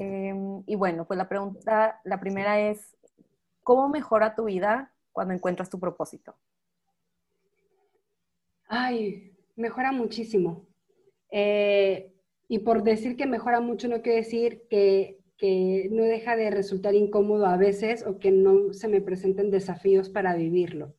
Em, 0.01 0.63
y 0.65 0.75
bueno, 0.75 1.03
pues 1.05 1.17
la 1.17 1.27
pregunta, 1.27 1.99
la 2.05 2.21
primera 2.21 2.57
es, 2.57 2.95
¿cómo 3.63 3.89
mejora 3.89 4.33
tu 4.33 4.45
vida 4.45 4.93
cuando 5.11 5.33
encuentras 5.33 5.69
tu 5.69 5.77
propósito? 5.77 6.35
Ay, 8.69 9.35
mejora 9.57 9.91
muchísimo. 9.91 10.65
Eh, 11.31 12.13
y 12.47 12.59
por 12.59 12.83
decir 12.83 13.17
que 13.17 13.25
mejora 13.25 13.59
mucho 13.59 13.89
no 13.89 14.01
quiere 14.01 14.19
decir 14.19 14.63
que, 14.69 15.19
que, 15.37 15.89
no 15.91 16.03
deja 16.03 16.37
de 16.37 16.49
resultar 16.49 16.95
incómodo 16.95 17.45
a 17.45 17.57
veces 17.57 18.05
o 18.07 18.19
que 18.19 18.31
no 18.31 18.71
se 18.71 18.87
me 18.87 19.01
presenten 19.01 19.51
desafíos 19.51 20.07
para 20.07 20.33
vivirlo, 20.33 20.95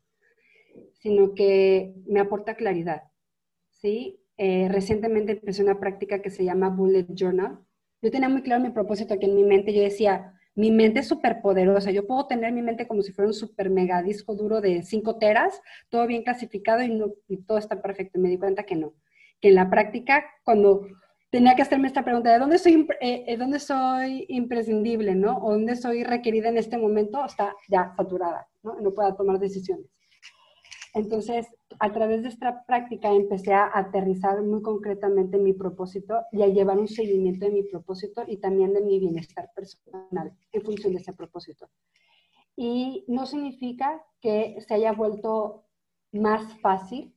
sino 0.92 1.34
que 1.34 1.94
me 2.06 2.20
aporta 2.20 2.54
claridad. 2.54 3.04
¿sí? 3.70 4.20
Eh, 4.36 4.68
recientemente 4.70 5.32
empecé 5.32 5.62
una 5.62 5.80
práctica 5.80 6.20
que 6.20 6.28
se 6.28 6.44
llama 6.44 6.68
Bullet 6.68 7.06
Journal, 7.14 7.64
yo 8.02 8.10
tenía 8.10 8.28
muy 8.28 8.42
claro 8.42 8.62
mi 8.62 8.70
propósito 8.70 9.14
aquí 9.14 9.26
en 9.26 9.34
mi 9.34 9.44
mente. 9.44 9.74
Yo 9.74 9.82
decía, 9.82 10.34
mi 10.54 10.70
mente 10.70 11.00
es 11.00 11.08
súper 11.08 11.40
poderosa. 11.40 11.90
Yo 11.90 12.06
puedo 12.06 12.26
tener 12.26 12.52
mi 12.52 12.62
mente 12.62 12.86
como 12.86 13.02
si 13.02 13.12
fuera 13.12 13.28
un 13.28 13.34
súper 13.34 13.70
mega 13.70 14.02
disco 14.02 14.34
duro 14.34 14.60
de 14.60 14.82
5 14.82 15.18
teras, 15.18 15.60
todo 15.88 16.06
bien 16.06 16.22
clasificado 16.22 16.82
y, 16.82 17.36
todo 17.46 17.58
está 17.58 17.80
perfecto. 17.82 18.18
Y 18.18 18.22
me 18.22 18.28
di 18.28 18.38
cuenta 18.38 18.64
que 18.64 18.76
no. 18.76 18.94
Que 19.40 19.48
en 19.48 19.54
la 19.54 19.70
práctica, 19.70 20.24
cuando 20.44 20.86
tenía 21.30 21.54
que 21.54 21.62
hacerme 21.62 21.88
esta 21.88 22.04
pregunta 22.04 22.32
de 22.32 22.38
dónde 22.38 22.58
soy, 22.58 22.86
eh, 23.00 23.24
eh, 23.26 23.36
dónde 23.36 23.60
soy 23.60 24.26
imprescindible, 24.28 25.14
¿no? 25.14 25.38
O 25.38 25.52
dónde 25.52 25.76
soy 25.76 26.02
requerida 26.04 26.48
en 26.48 26.58
este 26.58 26.76
momento, 26.78 27.24
está 27.24 27.54
ya 27.68 27.92
saturada, 27.96 28.48
¿no? 28.62 28.80
No 28.80 28.92
pueda 28.92 29.14
tomar 29.16 29.38
decisiones. 29.38 29.86
Entonces, 30.94 31.46
a 31.78 31.92
través 31.92 32.22
de 32.22 32.28
esta 32.28 32.64
práctica 32.64 33.10
empecé 33.10 33.52
a 33.52 33.70
aterrizar 33.72 34.42
muy 34.42 34.60
concretamente 34.62 35.38
mi 35.38 35.52
propósito 35.52 36.22
y 36.32 36.42
a 36.42 36.48
llevar 36.48 36.78
un 36.78 36.88
seguimiento 36.88 37.46
de 37.46 37.52
mi 37.52 37.62
propósito 37.62 38.24
y 38.26 38.38
también 38.38 38.72
de 38.72 38.82
mi 38.82 38.98
bienestar 38.98 39.50
personal 39.54 40.32
en 40.52 40.62
función 40.62 40.92
de 40.92 41.00
ese 41.00 41.12
propósito. 41.12 41.68
Y 42.56 43.04
no 43.08 43.26
significa 43.26 44.02
que 44.20 44.56
se 44.66 44.74
haya 44.74 44.92
vuelto 44.92 45.64
más 46.12 46.58
fácil, 46.60 47.14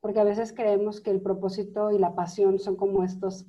porque 0.00 0.20
a 0.20 0.24
veces 0.24 0.52
creemos 0.52 1.00
que 1.00 1.10
el 1.10 1.20
propósito 1.20 1.90
y 1.90 1.98
la 1.98 2.14
pasión 2.14 2.58
son 2.58 2.76
como 2.76 3.02
estos 3.02 3.46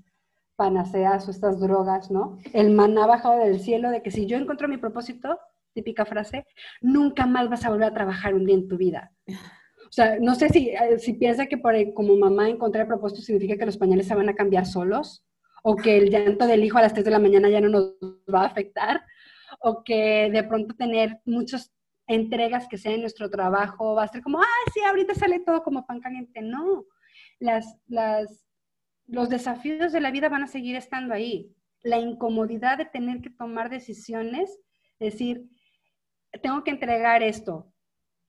panaceas 0.56 1.28
o 1.28 1.32
estas 1.32 1.60
drogas, 1.60 2.10
¿no? 2.10 2.40
El 2.52 2.72
maná 2.72 3.06
bajado 3.06 3.38
del 3.38 3.60
cielo 3.60 3.92
de 3.92 4.02
que 4.02 4.10
si 4.10 4.26
yo 4.26 4.38
encuentro 4.38 4.68
mi 4.68 4.78
propósito, 4.78 5.40
típica 5.74 6.04
frase, 6.06 6.46
nunca 6.82 7.28
más 7.28 7.48
vas 7.50 7.64
a 7.64 7.70
volver 7.70 7.90
a 7.90 7.94
trabajar 7.94 8.34
un 8.34 8.46
día 8.46 8.56
en 8.56 8.68
tu 8.68 8.78
vida. 8.78 9.14
O 9.88 9.92
sea, 9.92 10.20
no 10.20 10.36
sé 10.36 10.50
si, 10.50 10.70
eh, 10.70 11.00
si 11.00 11.14
piensa 11.14 11.46
que 11.46 11.62
como 11.94 12.16
mamá 12.18 12.50
encontrar 12.50 12.84
el 12.84 12.88
propósito 12.88 13.22
significa 13.22 13.58
que 13.58 13.66
los 13.66 13.78
pañales 13.78 14.08
se 14.08 14.16
van 14.16 14.30
a 14.30 14.36
cambiar 14.36 14.66
solos, 14.66 15.26
o 15.64 15.76
que 15.76 15.98
el 15.98 16.10
llanto 16.10 16.46
del 16.46 16.64
hijo 16.64 16.78
a 16.78 16.82
las 16.82 16.94
3 16.94 17.06
de 17.06 17.12
la 17.12 17.20
mañana 17.20 17.50
ya 17.50 17.62
no 17.62 17.70
nos 17.70 17.96
va 18.34 18.44
a 18.44 18.48
afectar, 18.48 19.04
o 19.62 19.84
que 19.84 20.30
de 20.32 20.44
pronto 20.44 20.76
tener 20.76 21.20
muchas 21.26 21.74
entregas 22.08 22.68
que 22.68 22.78
sean 22.78 22.96
en 22.96 23.02
nuestro 23.02 23.30
trabajo 23.30 23.96
va 23.96 24.04
a 24.04 24.08
ser 24.08 24.22
como, 24.22 24.40
ah, 24.40 24.72
sí, 24.74 24.82
ahorita 24.82 25.14
sale 25.16 25.40
todo 25.40 25.64
como 25.64 25.86
pan 25.86 26.00
caliente. 26.00 26.42
No, 26.42 26.86
las, 27.40 27.78
las, 27.88 28.46
los 29.08 29.30
desafíos 29.30 29.92
de 29.92 30.02
la 30.02 30.12
vida 30.12 30.30
van 30.30 30.44
a 30.44 30.48
seguir 30.48 30.76
estando 30.76 31.14
ahí. 31.14 31.54
La 31.82 31.98
incomodidad 31.98 32.78
de 32.78 32.86
tener 32.86 33.22
que 33.22 33.30
tomar 33.30 33.70
decisiones, 33.70 34.60
decir, 35.00 35.50
tengo 36.42 36.64
que 36.64 36.72
entregar 36.72 37.24
esto, 37.24 37.72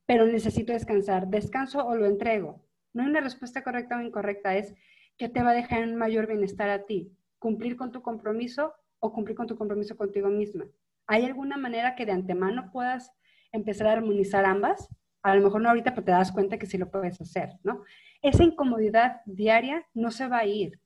pero 0.09 0.27
necesito 0.27 0.73
descansar. 0.73 1.29
¿Descanso 1.29 1.87
o 1.87 1.95
lo 1.95 2.07
entrego? 2.07 2.65
No 2.95 3.03
hay 3.03 3.11
una 3.11 3.21
respuesta 3.21 3.63
correcta 3.63 3.99
o 3.99 4.01
incorrecta, 4.01 4.57
es 4.57 4.75
que 5.19 5.29
te 5.29 5.43
va 5.43 5.51
a 5.51 5.55
dejar 5.55 5.83
en 5.83 5.97
mayor 5.97 6.27
bienestar 6.27 6.71
a 6.71 6.87
ti. 6.87 7.13
Cumplir 7.39 7.77
con 7.77 7.93
tu 7.93 8.01
compromiso 8.01 8.73
o 9.01 9.13
cumplir 9.13 9.37
con 9.37 9.47
tu 9.47 9.59
compromiso 9.59 9.99
contigo 9.99 10.31
misma. 10.31 10.65
¿Hay 11.07 11.27
alguna 11.27 11.59
manera 11.59 11.95
que 11.95 12.07
de 12.07 12.13
antemano 12.13 12.71
puedas 12.73 13.13
empezar 13.53 13.87
a 13.87 13.93
armonizar 13.93 14.47
ambas? 14.47 14.89
A 15.23 15.35
lo 15.35 15.43
mejor 15.43 15.61
no 15.61 15.69
ahorita, 15.69 15.91
pero 15.91 16.07
te 16.07 16.13
das 16.13 16.33
cuenta 16.33 16.57
que 16.57 16.65
sí 16.65 16.79
lo 16.79 16.91
puedes 16.91 17.21
hacer, 17.21 17.59
¿no? 17.63 17.83
Esa 18.23 18.45
incomodidad 18.45 19.21
diaria 19.27 19.87
no 19.93 20.11
se 20.11 20.27
va 20.27 20.39
a 20.39 20.47
ir, 20.47 20.81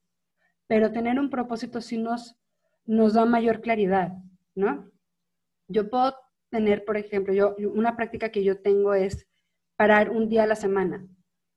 pero 0.67 0.91
tener 0.91 1.21
un 1.21 1.31
propósito 1.31 1.81
sí 1.81 1.97
nos, 1.97 2.37
nos 2.87 3.15
da 3.15 3.25
mayor 3.25 3.61
claridad, 3.61 4.15
¿no? 4.57 4.91
Yo 5.69 5.89
puedo 5.89 6.17
tener, 6.53 6.85
por 6.85 6.97
ejemplo, 6.97 7.33
yo, 7.33 7.57
una 7.73 7.97
práctica 7.97 8.29
que 8.29 8.45
yo 8.45 8.61
tengo 8.61 8.95
es 8.95 9.27
parar 9.77 10.11
un 10.11 10.29
día 10.29 10.45
a 10.45 10.47
la 10.47 10.55
semana. 10.55 11.09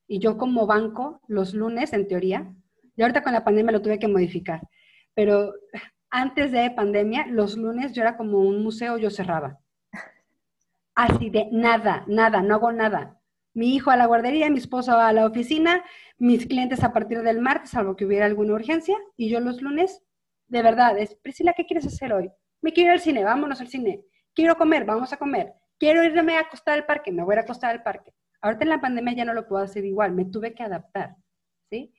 Y 0.08 0.20
yo 0.20 0.38
como 0.38 0.66
banco, 0.66 1.22
los 1.28 1.54
lunes, 1.54 1.92
en 1.94 2.08
teoría, 2.08 2.56
y 2.96 3.02
ahorita 3.02 3.22
con 3.22 3.34
la 3.34 3.44
pandemia 3.44 3.74
lo 3.74 3.82
tuve 3.82 4.00
que 4.00 4.08
modificar, 4.08 4.62
pero 5.14 5.54
antes 6.10 6.52
de 6.52 6.72
pandemia, 6.72 7.28
los 7.28 7.58
lunes 7.58 7.92
yo 7.92 8.04
era 8.04 8.16
como 8.16 8.40
un 8.40 8.64
museo, 8.64 8.98
yo 8.98 9.10
cerraba. 9.10 9.60
Así 10.96 11.30
de 11.30 11.50
nada, 11.52 12.06
nada, 12.08 12.42
no 12.42 12.56
hago 12.56 12.72
nada. 12.72 13.20
Mi 13.54 13.76
hijo 13.76 13.92
a 13.92 13.98
la 13.98 14.06
guardería, 14.06 14.50
mi 14.50 14.60
esposo 14.60 14.98
a 14.98 15.12
la 15.12 15.26
oficina, 15.26 15.84
mis 16.18 16.46
clientes 16.46 16.84
a 16.86 16.94
partir 16.94 17.22
del 17.22 17.42
martes, 17.42 17.72
salvo 17.72 17.98
que 17.98 18.06
hubiera 18.06 18.26
alguna 18.26 18.54
urgencia, 18.54 18.98
y 19.18 19.30
yo 19.30 19.42
los 19.42 19.62
lunes, 19.62 20.04
de 20.48 20.62
verdad, 20.62 20.98
es, 20.98 21.16
Priscila, 21.16 21.54
¿qué 21.54 21.66
quieres 21.66 21.86
hacer 21.86 22.14
hoy? 22.14 22.32
Me 22.62 22.72
quiero 22.72 22.92
ir 22.92 22.94
al 22.94 23.02
cine, 23.02 23.26
vámonos 23.26 23.60
al 23.60 23.68
cine. 23.68 24.06
Quiero 24.36 24.58
comer, 24.58 24.84
vamos 24.84 25.14
a 25.14 25.18
comer. 25.18 25.54
Quiero 25.80 26.04
irme 26.04 26.36
a 26.36 26.42
acostar 26.42 26.74
al 26.74 26.86
parque, 26.86 27.12
me 27.12 27.24
voy 27.24 27.36
a 27.38 27.42
acostar 27.42 27.72
al 27.72 27.84
parque. 27.84 28.14
Ahorita 28.42 28.64
en 28.64 28.70
la 28.70 28.82
pandemia 28.82 29.14
ya 29.14 29.26
no 29.26 29.34
lo 29.34 29.48
puedo 29.48 29.64
hacer 29.64 29.86
igual, 29.86 30.12
me 30.12 30.26
tuve 30.26 30.54
que 30.54 30.64
adaptar, 30.64 31.16
¿sí? 31.70 31.94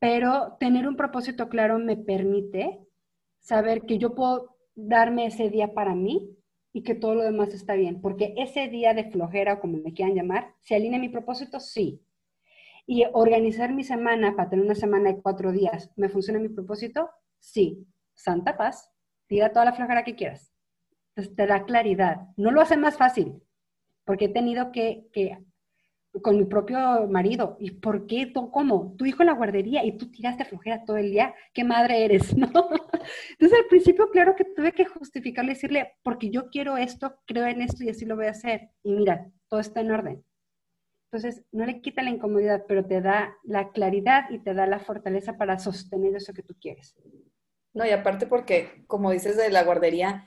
Pero 0.00 0.56
tener 0.58 0.88
un 0.88 0.96
propósito 0.96 1.48
claro 1.48 1.78
me 1.78 1.96
permite 1.96 2.80
saber 3.38 3.82
que 3.82 3.98
yo 3.98 4.14
puedo 4.14 4.56
darme 4.74 5.26
ese 5.26 5.50
día 5.50 5.72
para 5.72 5.94
mí 5.94 6.36
y 6.72 6.82
que 6.82 6.96
todo 6.96 7.14
lo 7.14 7.22
demás 7.22 7.54
está 7.54 7.74
bien, 7.74 8.00
porque 8.00 8.34
ese 8.36 8.68
día 8.68 8.92
de 8.92 9.10
flojera, 9.10 9.54
o 9.54 9.60
como 9.60 9.78
me 9.78 9.92
quieran 9.94 10.16
llamar, 10.16 10.54
¿se 10.60 10.74
alinea 10.74 10.98
mi 10.98 11.10
propósito? 11.10 11.60
Sí. 11.60 12.02
Y 12.86 13.04
organizar 13.12 13.72
mi 13.72 13.84
semana 13.84 14.34
para 14.34 14.50
tener 14.50 14.64
una 14.64 14.74
semana 14.74 15.12
de 15.12 15.22
cuatro 15.22 15.52
días, 15.52 15.92
¿me 15.96 16.08
funciona 16.08 16.40
mi 16.40 16.48
propósito? 16.48 17.08
Sí. 17.38 17.86
Santa 18.14 18.56
paz, 18.56 18.90
tira 19.28 19.52
toda 19.52 19.66
la 19.66 19.72
flojera 19.74 20.02
que 20.04 20.16
quieras. 20.16 20.51
Entonces 21.14 21.36
te 21.36 21.46
da 21.46 21.64
claridad. 21.64 22.28
No 22.36 22.50
lo 22.50 22.60
hace 22.60 22.76
más 22.76 22.96
fácil, 22.96 23.42
porque 24.04 24.26
he 24.26 24.28
tenido 24.28 24.72
que, 24.72 25.08
que 25.12 25.38
con 26.20 26.36
mi 26.36 26.44
propio 26.44 27.06
marido. 27.08 27.56
¿Y 27.58 27.72
por 27.72 28.06
qué? 28.06 28.26
¿Tú, 28.26 28.50
¿Cómo? 28.50 28.94
Tu 28.98 29.06
hijo 29.06 29.22
en 29.22 29.28
la 29.28 29.34
guardería 29.34 29.84
y 29.84 29.96
tú 29.96 30.10
tiraste 30.10 30.44
flojera 30.44 30.84
todo 30.84 30.96
el 30.96 31.10
día. 31.10 31.34
¿Qué 31.54 31.64
madre 31.64 32.04
eres? 32.04 32.36
¿No? 32.36 32.48
Entonces 32.48 33.58
al 33.58 33.66
principio, 33.68 34.10
claro 34.10 34.36
que 34.36 34.44
tuve 34.44 34.72
que 34.72 34.84
justificarle, 34.84 35.54
decirle, 35.54 35.94
porque 36.02 36.30
yo 36.30 36.50
quiero 36.50 36.76
esto, 36.76 37.16
creo 37.26 37.46
en 37.46 37.62
esto 37.62 37.84
y 37.84 37.88
así 37.88 38.04
lo 38.04 38.16
voy 38.16 38.26
a 38.26 38.30
hacer. 38.30 38.70
Y 38.82 38.92
mira, 38.92 39.30
todo 39.48 39.60
está 39.60 39.80
en 39.80 39.90
orden. 39.90 40.24
Entonces, 41.10 41.44
no 41.52 41.66
le 41.66 41.82
quita 41.82 42.02
la 42.02 42.08
incomodidad, 42.08 42.64
pero 42.66 42.86
te 42.86 43.02
da 43.02 43.36
la 43.42 43.70
claridad 43.70 44.30
y 44.30 44.38
te 44.38 44.54
da 44.54 44.66
la 44.66 44.78
fortaleza 44.78 45.36
para 45.36 45.58
sostener 45.58 46.16
eso 46.16 46.32
que 46.32 46.42
tú 46.42 46.54
quieres. 46.58 46.96
No, 47.74 47.84
y 47.84 47.90
aparte 47.90 48.26
porque, 48.26 48.84
como 48.86 49.10
dices 49.10 49.36
de 49.36 49.50
la 49.50 49.62
guardería, 49.62 50.26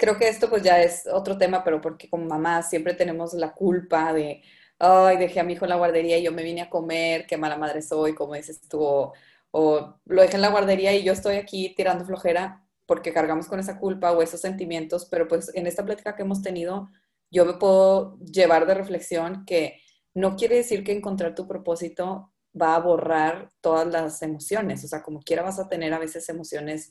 creo 0.00 0.16
que 0.18 0.28
esto 0.28 0.48
pues 0.48 0.62
ya 0.62 0.82
es 0.82 1.06
otro 1.06 1.36
tema, 1.38 1.62
pero 1.62 1.80
porque 1.80 2.08
como 2.08 2.24
mamá 2.24 2.62
siempre 2.62 2.94
tenemos 2.94 3.34
la 3.34 3.52
culpa 3.52 4.12
de, 4.14 4.42
ay, 4.78 5.18
dejé 5.18 5.40
a 5.40 5.44
mi 5.44 5.52
hijo 5.52 5.66
en 5.66 5.70
la 5.70 5.76
guardería 5.76 6.18
y 6.18 6.22
yo 6.22 6.32
me 6.32 6.42
vine 6.42 6.62
a 6.62 6.70
comer, 6.70 7.26
qué 7.26 7.36
mala 7.36 7.58
madre 7.58 7.82
soy, 7.82 8.14
como 8.14 8.34
dices 8.34 8.62
tú, 8.62 8.82
o, 8.82 10.00
lo 10.06 10.22
dejé 10.22 10.36
en 10.36 10.42
la 10.42 10.50
guardería 10.50 10.94
y 10.94 11.04
yo 11.04 11.12
estoy 11.12 11.36
aquí 11.36 11.74
tirando 11.76 12.06
flojera 12.06 12.64
porque 12.86 13.12
cargamos 13.12 13.46
con 13.46 13.60
esa 13.60 13.78
culpa 13.78 14.12
o 14.12 14.22
esos 14.22 14.40
sentimientos, 14.40 15.06
pero 15.10 15.28
pues 15.28 15.54
en 15.54 15.66
esta 15.66 15.84
plática 15.84 16.16
que 16.16 16.22
hemos 16.22 16.42
tenido, 16.42 16.88
yo 17.30 17.44
me 17.44 17.54
puedo 17.54 18.18
llevar 18.20 18.66
de 18.66 18.74
reflexión 18.74 19.44
que 19.44 19.80
no 20.14 20.34
quiere 20.34 20.56
decir 20.56 20.82
que 20.82 20.92
encontrar 20.92 21.34
tu 21.34 21.46
propósito 21.46 22.32
va 22.60 22.74
a 22.74 22.80
borrar 22.80 23.52
todas 23.60 23.86
las 23.86 24.22
emociones, 24.22 24.82
o 24.84 24.88
sea, 24.88 25.02
como 25.02 25.20
quiera 25.20 25.42
vas 25.42 25.60
a 25.60 25.68
tener 25.68 25.92
a 25.92 25.98
veces 25.98 26.28
emociones 26.30 26.90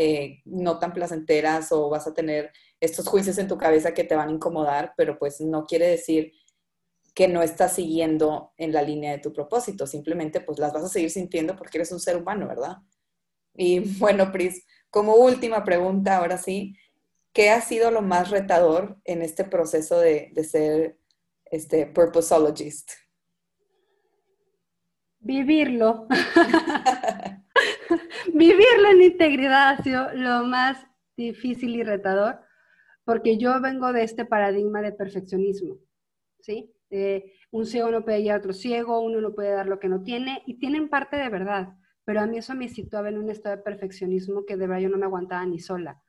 eh, 0.00 0.42
no 0.44 0.78
tan 0.78 0.92
placenteras 0.92 1.72
o 1.72 1.90
vas 1.90 2.06
a 2.06 2.14
tener 2.14 2.52
estos 2.78 3.08
juicios 3.08 3.36
en 3.38 3.48
tu 3.48 3.58
cabeza 3.58 3.94
que 3.94 4.04
te 4.04 4.14
van 4.14 4.28
a 4.28 4.32
incomodar, 4.32 4.94
pero 4.96 5.18
pues 5.18 5.40
no 5.40 5.66
quiere 5.66 5.88
decir 5.88 6.34
que 7.16 7.26
no 7.26 7.42
estás 7.42 7.72
siguiendo 7.72 8.52
en 8.58 8.72
la 8.72 8.82
línea 8.82 9.10
de 9.10 9.18
tu 9.18 9.32
propósito, 9.32 9.88
simplemente 9.88 10.40
pues 10.40 10.60
las 10.60 10.72
vas 10.72 10.84
a 10.84 10.88
seguir 10.88 11.10
sintiendo 11.10 11.56
porque 11.56 11.78
eres 11.78 11.90
un 11.90 11.98
ser 11.98 12.16
humano, 12.16 12.46
¿verdad? 12.46 12.76
Y 13.54 13.80
bueno, 13.98 14.30
Pris, 14.30 14.64
como 14.88 15.16
última 15.16 15.64
pregunta, 15.64 16.18
ahora 16.18 16.38
sí, 16.38 16.76
¿qué 17.32 17.50
ha 17.50 17.60
sido 17.60 17.90
lo 17.90 18.00
más 18.00 18.30
retador 18.30 19.00
en 19.04 19.22
este 19.22 19.42
proceso 19.42 19.98
de, 19.98 20.30
ser 20.48 20.96
este 21.46 21.86
purposeologist? 21.86 22.92
Vivirlo. 25.18 26.06
Vivirlo 28.38 28.90
en 28.92 29.02
integridad 29.02 29.70
ha 29.70 29.82
sido 29.82 30.14
lo 30.14 30.44
más 30.44 30.86
difícil 31.16 31.74
y 31.74 31.82
retador, 31.82 32.38
porque 33.04 33.36
yo 33.36 33.60
vengo 33.60 33.92
de 33.92 34.04
este 34.04 34.24
paradigma 34.24 34.80
de 34.80 34.92
perfeccionismo, 34.92 35.78
¿sí? 36.38 36.72
un 37.50 37.66
ciego 37.66 37.90
no 37.90 38.04
puede 38.04 38.22
guiar 38.22 38.36
a 38.36 38.38
otro 38.38 38.52
ciego, 38.52 39.00
uno 39.00 39.20
no 39.20 39.34
puede 39.34 39.50
dar 39.50 39.66
lo 39.66 39.80
que 39.80 39.88
no 39.88 40.04
tiene, 40.04 40.42
y 40.46 40.60
tienen 40.60 40.88
parte 40.88 41.16
de 41.16 41.28
verdad, 41.28 41.74
pero 42.04 42.20
a 42.20 42.26
mí 42.26 42.38
eso 42.38 42.54
me 42.54 42.68
situaba 42.68 43.08
en 43.08 43.18
un 43.18 43.28
estado 43.28 43.56
de 43.56 43.62
perfeccionismo 43.62 44.44
que 44.46 44.56
de 44.56 44.68
verdad 44.68 44.82
yo 44.82 44.88
no 44.88 44.98
me 44.98 45.06
aguantaba 45.06 45.44
ni 45.44 45.58
sola. 45.58 46.00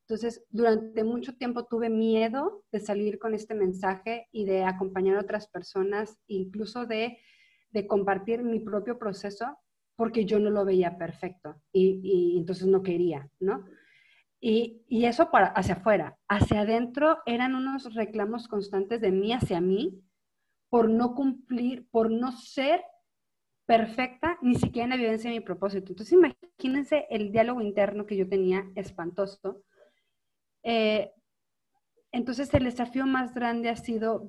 Entonces, 0.00 0.44
durante 0.50 1.04
mucho 1.04 1.36
tiempo 1.36 1.66
tuve 1.66 1.90
miedo 1.90 2.64
de 2.72 2.80
salir 2.80 3.20
con 3.20 3.34
este 3.34 3.54
mensaje 3.54 4.26
y 4.32 4.46
de 4.46 4.64
acompañar 4.64 5.16
a 5.16 5.20
otras 5.20 5.46
personas, 5.46 6.18
incluso 6.26 6.86
de, 6.86 7.18
compartir 7.86 8.42
mi 8.42 8.58
propio 8.58 8.98
proceso, 8.98 9.46
porque 9.98 10.24
yo 10.24 10.38
no 10.38 10.50
lo 10.50 10.64
veía 10.64 10.96
perfecto 10.96 11.60
y, 11.72 12.36
entonces 12.38 12.68
no 12.68 12.84
quería, 12.84 13.28
¿no? 13.40 13.64
Y, 14.40 14.84
y, 14.88 15.06
eso 15.06 15.32
para, 15.32 15.48
hacia 15.48 15.74
afuera. 15.74 16.16
Hacia 16.28 16.60
adentro 16.60 17.18
eran 17.26 17.56
unos 17.56 17.92
reclamos 17.94 18.46
constantes 18.46 19.00
de 19.00 19.10
mí 19.10 19.32
hacia 19.32 19.60
mí, 19.60 20.00
por 20.68 20.88
no 20.88 21.16
cumplir, 21.16 21.88
por 21.90 22.12
no 22.12 22.30
ser 22.30 22.80
perfecta, 23.66 24.38
ni 24.40 24.54
siquiera 24.54 24.84
en 24.84 24.90
la 24.90 24.96
vivencia 24.96 25.30
de 25.30 25.40
mi 25.40 25.44
propósito. 25.44 25.90
Entonces, 25.90 26.12
imagínense 26.12 27.06
el 27.10 27.32
diálogo 27.32 27.60
interno 27.60 28.06
que 28.06 28.16
yo 28.16 28.28
tenía, 28.28 28.70
espantoso. 28.76 29.64
Eh, 30.62 31.10
entonces, 32.12 32.54
el 32.54 32.62
desafío 32.62 33.04
más 33.04 33.34
grande 33.34 33.68
ha 33.68 33.76
sido 33.76 34.28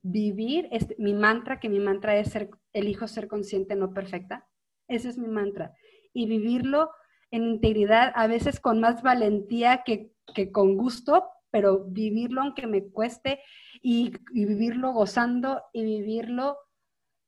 vivir 0.00 0.68
este, 0.70 0.94
mi 0.96 1.12
mantra, 1.12 1.58
que 1.58 1.68
mi 1.68 1.80
mantra 1.80 2.16
es 2.16 2.30
ser, 2.30 2.50
elijo 2.72 3.08
ser 3.08 3.26
consciente, 3.26 3.74
no 3.74 3.92
perfecta. 3.92 4.46
Ese 4.88 5.10
es 5.10 5.18
mi 5.18 5.28
mantra. 5.28 5.72
Y 6.12 6.26
vivirlo 6.26 6.90
en 7.30 7.44
integridad, 7.44 8.12
a 8.14 8.26
veces 8.26 8.58
con 8.58 8.80
más 8.80 9.02
valentía 9.02 9.82
que, 9.84 10.12
que 10.34 10.50
con 10.50 10.76
gusto, 10.76 11.28
pero 11.50 11.84
vivirlo 11.84 12.40
aunque 12.42 12.66
me 12.66 12.84
cueste 12.88 13.40
y, 13.82 14.12
vivirlo 14.32 14.92
gozando 14.92 15.62
y 15.72 15.84
vivirlo 15.84 16.56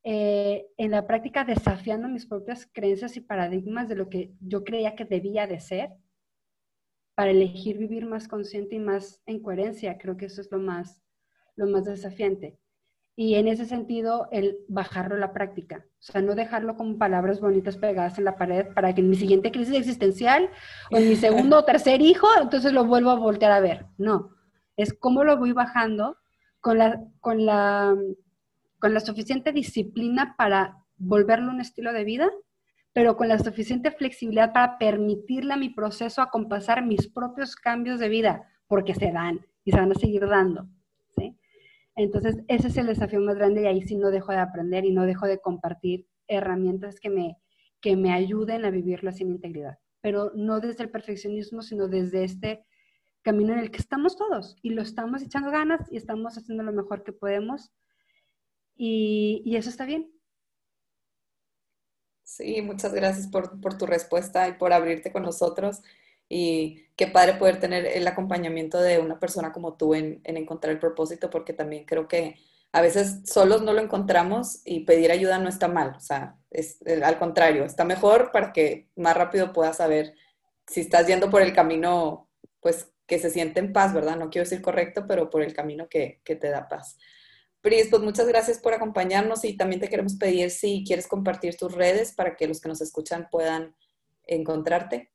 eh, 0.02 0.66
en 0.78 0.90
la 0.90 1.06
práctica 1.06 1.44
desafiando 1.44 2.08
mis 2.08 2.26
propias 2.26 2.68
creencias 2.72 3.16
y 3.16 3.20
paradigmas 3.20 3.88
de 3.88 3.96
lo 3.96 4.08
que 4.08 4.32
yo 4.40 4.64
creía 4.64 4.94
que 4.94 5.04
debía 5.04 5.46
de 5.46 5.60
ser 5.60 5.90
para 7.14 7.32
elegir 7.32 7.76
vivir 7.76 8.06
más 8.06 8.28
consciente 8.28 8.76
y 8.76 8.78
más 8.78 9.20
en 9.26 9.42
coherencia. 9.42 9.98
Creo 9.98 10.16
que 10.16 10.26
eso 10.26 10.40
es 10.40 10.50
lo 10.50 10.58
más, 10.58 11.02
lo 11.54 11.66
más 11.66 11.84
desafiante. 11.84 12.58
Y 13.20 13.34
en 13.34 13.48
ese 13.48 13.66
sentido, 13.66 14.28
el 14.32 14.56
bajarlo 14.66 15.14
a 15.14 15.18
la 15.18 15.34
práctica. 15.34 15.84
O 15.84 16.02
sea, 16.02 16.22
no 16.22 16.34
dejarlo 16.34 16.78
como 16.78 16.96
palabras 16.96 17.38
bonitas 17.38 17.76
pegadas 17.76 18.16
en 18.16 18.24
la 18.24 18.38
pared 18.38 18.68
para 18.72 18.94
que 18.94 19.02
en 19.02 19.10
mi 19.10 19.16
siguiente 19.16 19.52
crisis 19.52 19.74
existencial 19.74 20.48
o 20.90 20.96
en 20.96 21.06
mi 21.06 21.16
segundo 21.16 21.58
o 21.58 21.64
tercer 21.66 22.00
hijo, 22.00 22.26
entonces 22.40 22.72
lo 22.72 22.86
vuelvo 22.86 23.10
a 23.10 23.16
voltear 23.16 23.52
a 23.52 23.60
ver. 23.60 23.84
No, 23.98 24.30
es 24.74 24.94
cómo 24.94 25.22
lo 25.22 25.36
voy 25.36 25.52
bajando 25.52 26.16
con 26.60 26.78
la, 26.78 26.98
con 27.20 27.44
la, 27.44 27.94
con 28.78 28.94
la 28.94 29.00
suficiente 29.00 29.52
disciplina 29.52 30.34
para 30.38 30.78
volverlo 30.96 31.50
un 31.50 31.60
estilo 31.60 31.92
de 31.92 32.04
vida, 32.04 32.30
pero 32.94 33.18
con 33.18 33.28
la 33.28 33.38
suficiente 33.38 33.90
flexibilidad 33.90 34.54
para 34.54 34.78
permitirle 34.78 35.52
a 35.52 35.58
mi 35.58 35.68
proceso 35.68 36.22
acompasar 36.22 36.86
mis 36.86 37.06
propios 37.08 37.54
cambios 37.54 38.00
de 38.00 38.08
vida, 38.08 38.48
porque 38.66 38.94
se 38.94 39.12
dan 39.12 39.46
y 39.62 39.72
se 39.72 39.76
van 39.76 39.92
a 39.92 39.96
seguir 39.96 40.26
dando. 40.26 40.70
Entonces, 41.96 42.38
ese 42.48 42.68
es 42.68 42.76
el 42.76 42.86
desafío 42.86 43.20
más 43.20 43.36
grande 43.36 43.62
y 43.62 43.66
ahí 43.66 43.82
sí 43.82 43.96
no 43.96 44.10
dejo 44.10 44.32
de 44.32 44.38
aprender 44.38 44.84
y 44.84 44.92
no 44.92 45.06
dejo 45.06 45.26
de 45.26 45.40
compartir 45.40 46.06
herramientas 46.28 47.00
que 47.00 47.10
me, 47.10 47.36
que 47.80 47.96
me 47.96 48.12
ayuden 48.12 48.64
a 48.64 48.70
vivirlo 48.70 49.12
sin 49.12 49.30
integridad, 49.30 49.78
pero 50.00 50.32
no 50.34 50.60
desde 50.60 50.84
el 50.84 50.90
perfeccionismo, 50.90 51.62
sino 51.62 51.88
desde 51.88 52.24
este 52.24 52.64
camino 53.22 53.52
en 53.52 53.58
el 53.58 53.70
que 53.70 53.78
estamos 53.78 54.16
todos 54.16 54.56
y 54.62 54.70
lo 54.70 54.82
estamos 54.82 55.22
echando 55.22 55.50
ganas 55.50 55.80
y 55.90 55.96
estamos 55.96 56.38
haciendo 56.38 56.62
lo 56.62 56.72
mejor 56.72 57.02
que 57.02 57.12
podemos. 57.12 57.70
Y, 58.76 59.42
y 59.44 59.56
eso 59.56 59.68
está 59.68 59.84
bien. 59.84 60.10
Sí, 62.22 62.62
muchas 62.62 62.94
gracias 62.94 63.26
por, 63.26 63.60
por 63.60 63.76
tu 63.76 63.86
respuesta 63.86 64.48
y 64.48 64.52
por 64.52 64.72
abrirte 64.72 65.12
con 65.12 65.24
nosotros 65.24 65.82
y 66.32 66.86
qué 66.96 67.08
padre 67.08 67.34
poder 67.34 67.58
tener 67.58 67.84
el 67.84 68.06
acompañamiento 68.06 68.80
de 68.80 69.00
una 69.00 69.18
persona 69.18 69.52
como 69.52 69.76
tú 69.76 69.94
en, 69.94 70.22
encontrar 70.24 70.72
el 70.72 70.78
propósito, 70.78 71.28
porque 71.28 71.52
también 71.52 71.84
creo 71.84 72.06
que 72.06 72.36
a 72.72 72.80
veces 72.80 73.22
solos 73.24 73.62
no 73.62 73.72
lo 73.72 73.80
encontramos 73.80 74.62
y 74.64 74.84
pedir 74.84 75.10
ayuda 75.10 75.40
no 75.40 75.48
está 75.48 75.66
mal, 75.66 75.94
o 75.96 76.00
sea, 76.00 76.36
es 76.50 76.78
eh, 76.86 77.02
al 77.02 77.18
contrario, 77.18 77.64
está 77.64 77.84
mejor 77.84 78.30
para 78.32 78.52
que 78.52 78.88
más 78.94 79.16
rápido 79.16 79.52
puedas 79.52 79.78
saber 79.78 80.14
si 80.68 80.80
estás 80.80 81.08
yendo 81.08 81.30
por 81.30 81.42
el 81.42 81.52
camino, 81.52 82.28
pues 82.60 82.92
que 83.08 83.18
se 83.18 83.30
siente 83.30 83.58
en 83.58 83.72
paz, 83.72 83.92
¿verdad? 83.92 84.16
No 84.16 84.30
quiero 84.30 84.44
decir 84.44 84.62
correcto, 84.62 85.06
pero 85.08 85.30
por 85.30 85.42
el 85.42 85.52
camino 85.52 85.88
que, 85.88 86.20
que 86.24 86.36
te 86.36 86.48
da 86.48 86.68
paz. 86.68 86.96
Pris, 87.60 87.88
pues 87.90 88.02
muchas 88.02 88.28
gracias 88.28 88.58
por 88.60 88.72
acompañarnos 88.72 89.44
y 89.44 89.56
también 89.56 89.80
te 89.80 89.88
queremos 89.88 90.14
pedir 90.14 90.52
si 90.52 90.84
quieres 90.86 91.08
compartir 91.08 91.56
tus 91.56 91.72
redes 91.72 92.12
para 92.12 92.36
que 92.36 92.46
los 92.46 92.60
que 92.60 92.68
nos 92.68 92.80
escuchan 92.80 93.28
puedan 93.32 93.74
encontrarte. 94.28 95.10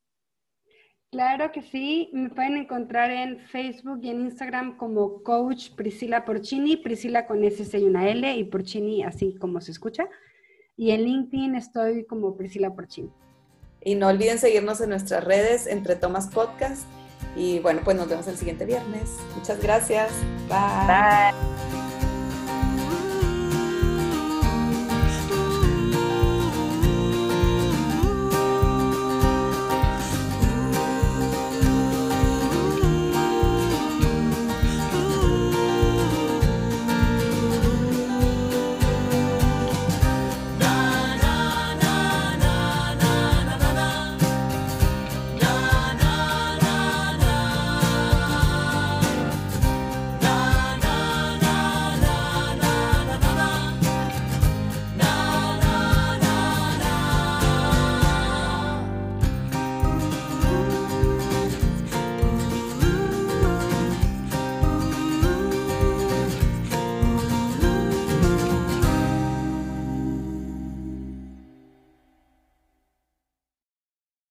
Claro 1.16 1.49
que 1.53 1.61
sí, 1.61 2.09
me 2.11 2.30
pueden 2.30 2.57
encontrar 2.57 3.09
en 3.09 3.39
Facebook 3.47 4.01
y 4.03 4.09
en 4.09 4.20
Instagram 4.20 4.76
como 4.76 5.24
Coach 5.24 5.70
Priscila 5.74 6.26
Porcini, 6.26 6.76
Priscila 6.76 7.26
con 7.26 7.41
S 7.41 7.80
y 7.80 7.84
una 7.86 8.09
L 8.09 8.36
y 8.36 8.43
Porcini 8.43 9.01
así 9.01 9.34
como 9.39 9.61
se 9.61 9.72
escucha. 9.72 10.09
Y 10.76 10.91
en 10.91 11.03
LinkedIn 11.03 11.55
estoy 11.55 12.03
como 12.03 12.36
Priscila 12.36 12.76
Porcini. 12.76 13.09
Y 13.82 13.95
no 13.95 14.09
olviden 14.09 14.39
seguirnos 14.39 14.82
en 14.82 14.89
nuestras 14.89 15.24
redes, 15.24 15.68
Entre 15.68 15.95
Tomas 15.95 16.28
Podcast. 16.28 16.86
Y 17.38 17.59
bueno, 17.59 17.80
pues 17.86 17.95
nos 17.95 18.09
vemos 18.09 18.28
el 18.28 18.36
siguiente 18.36 18.66
viernes. 18.66 19.18
Muchas 19.38 19.63
gracias. 19.63 20.11
Bye. 20.49 20.86
Bye. 20.86 21.55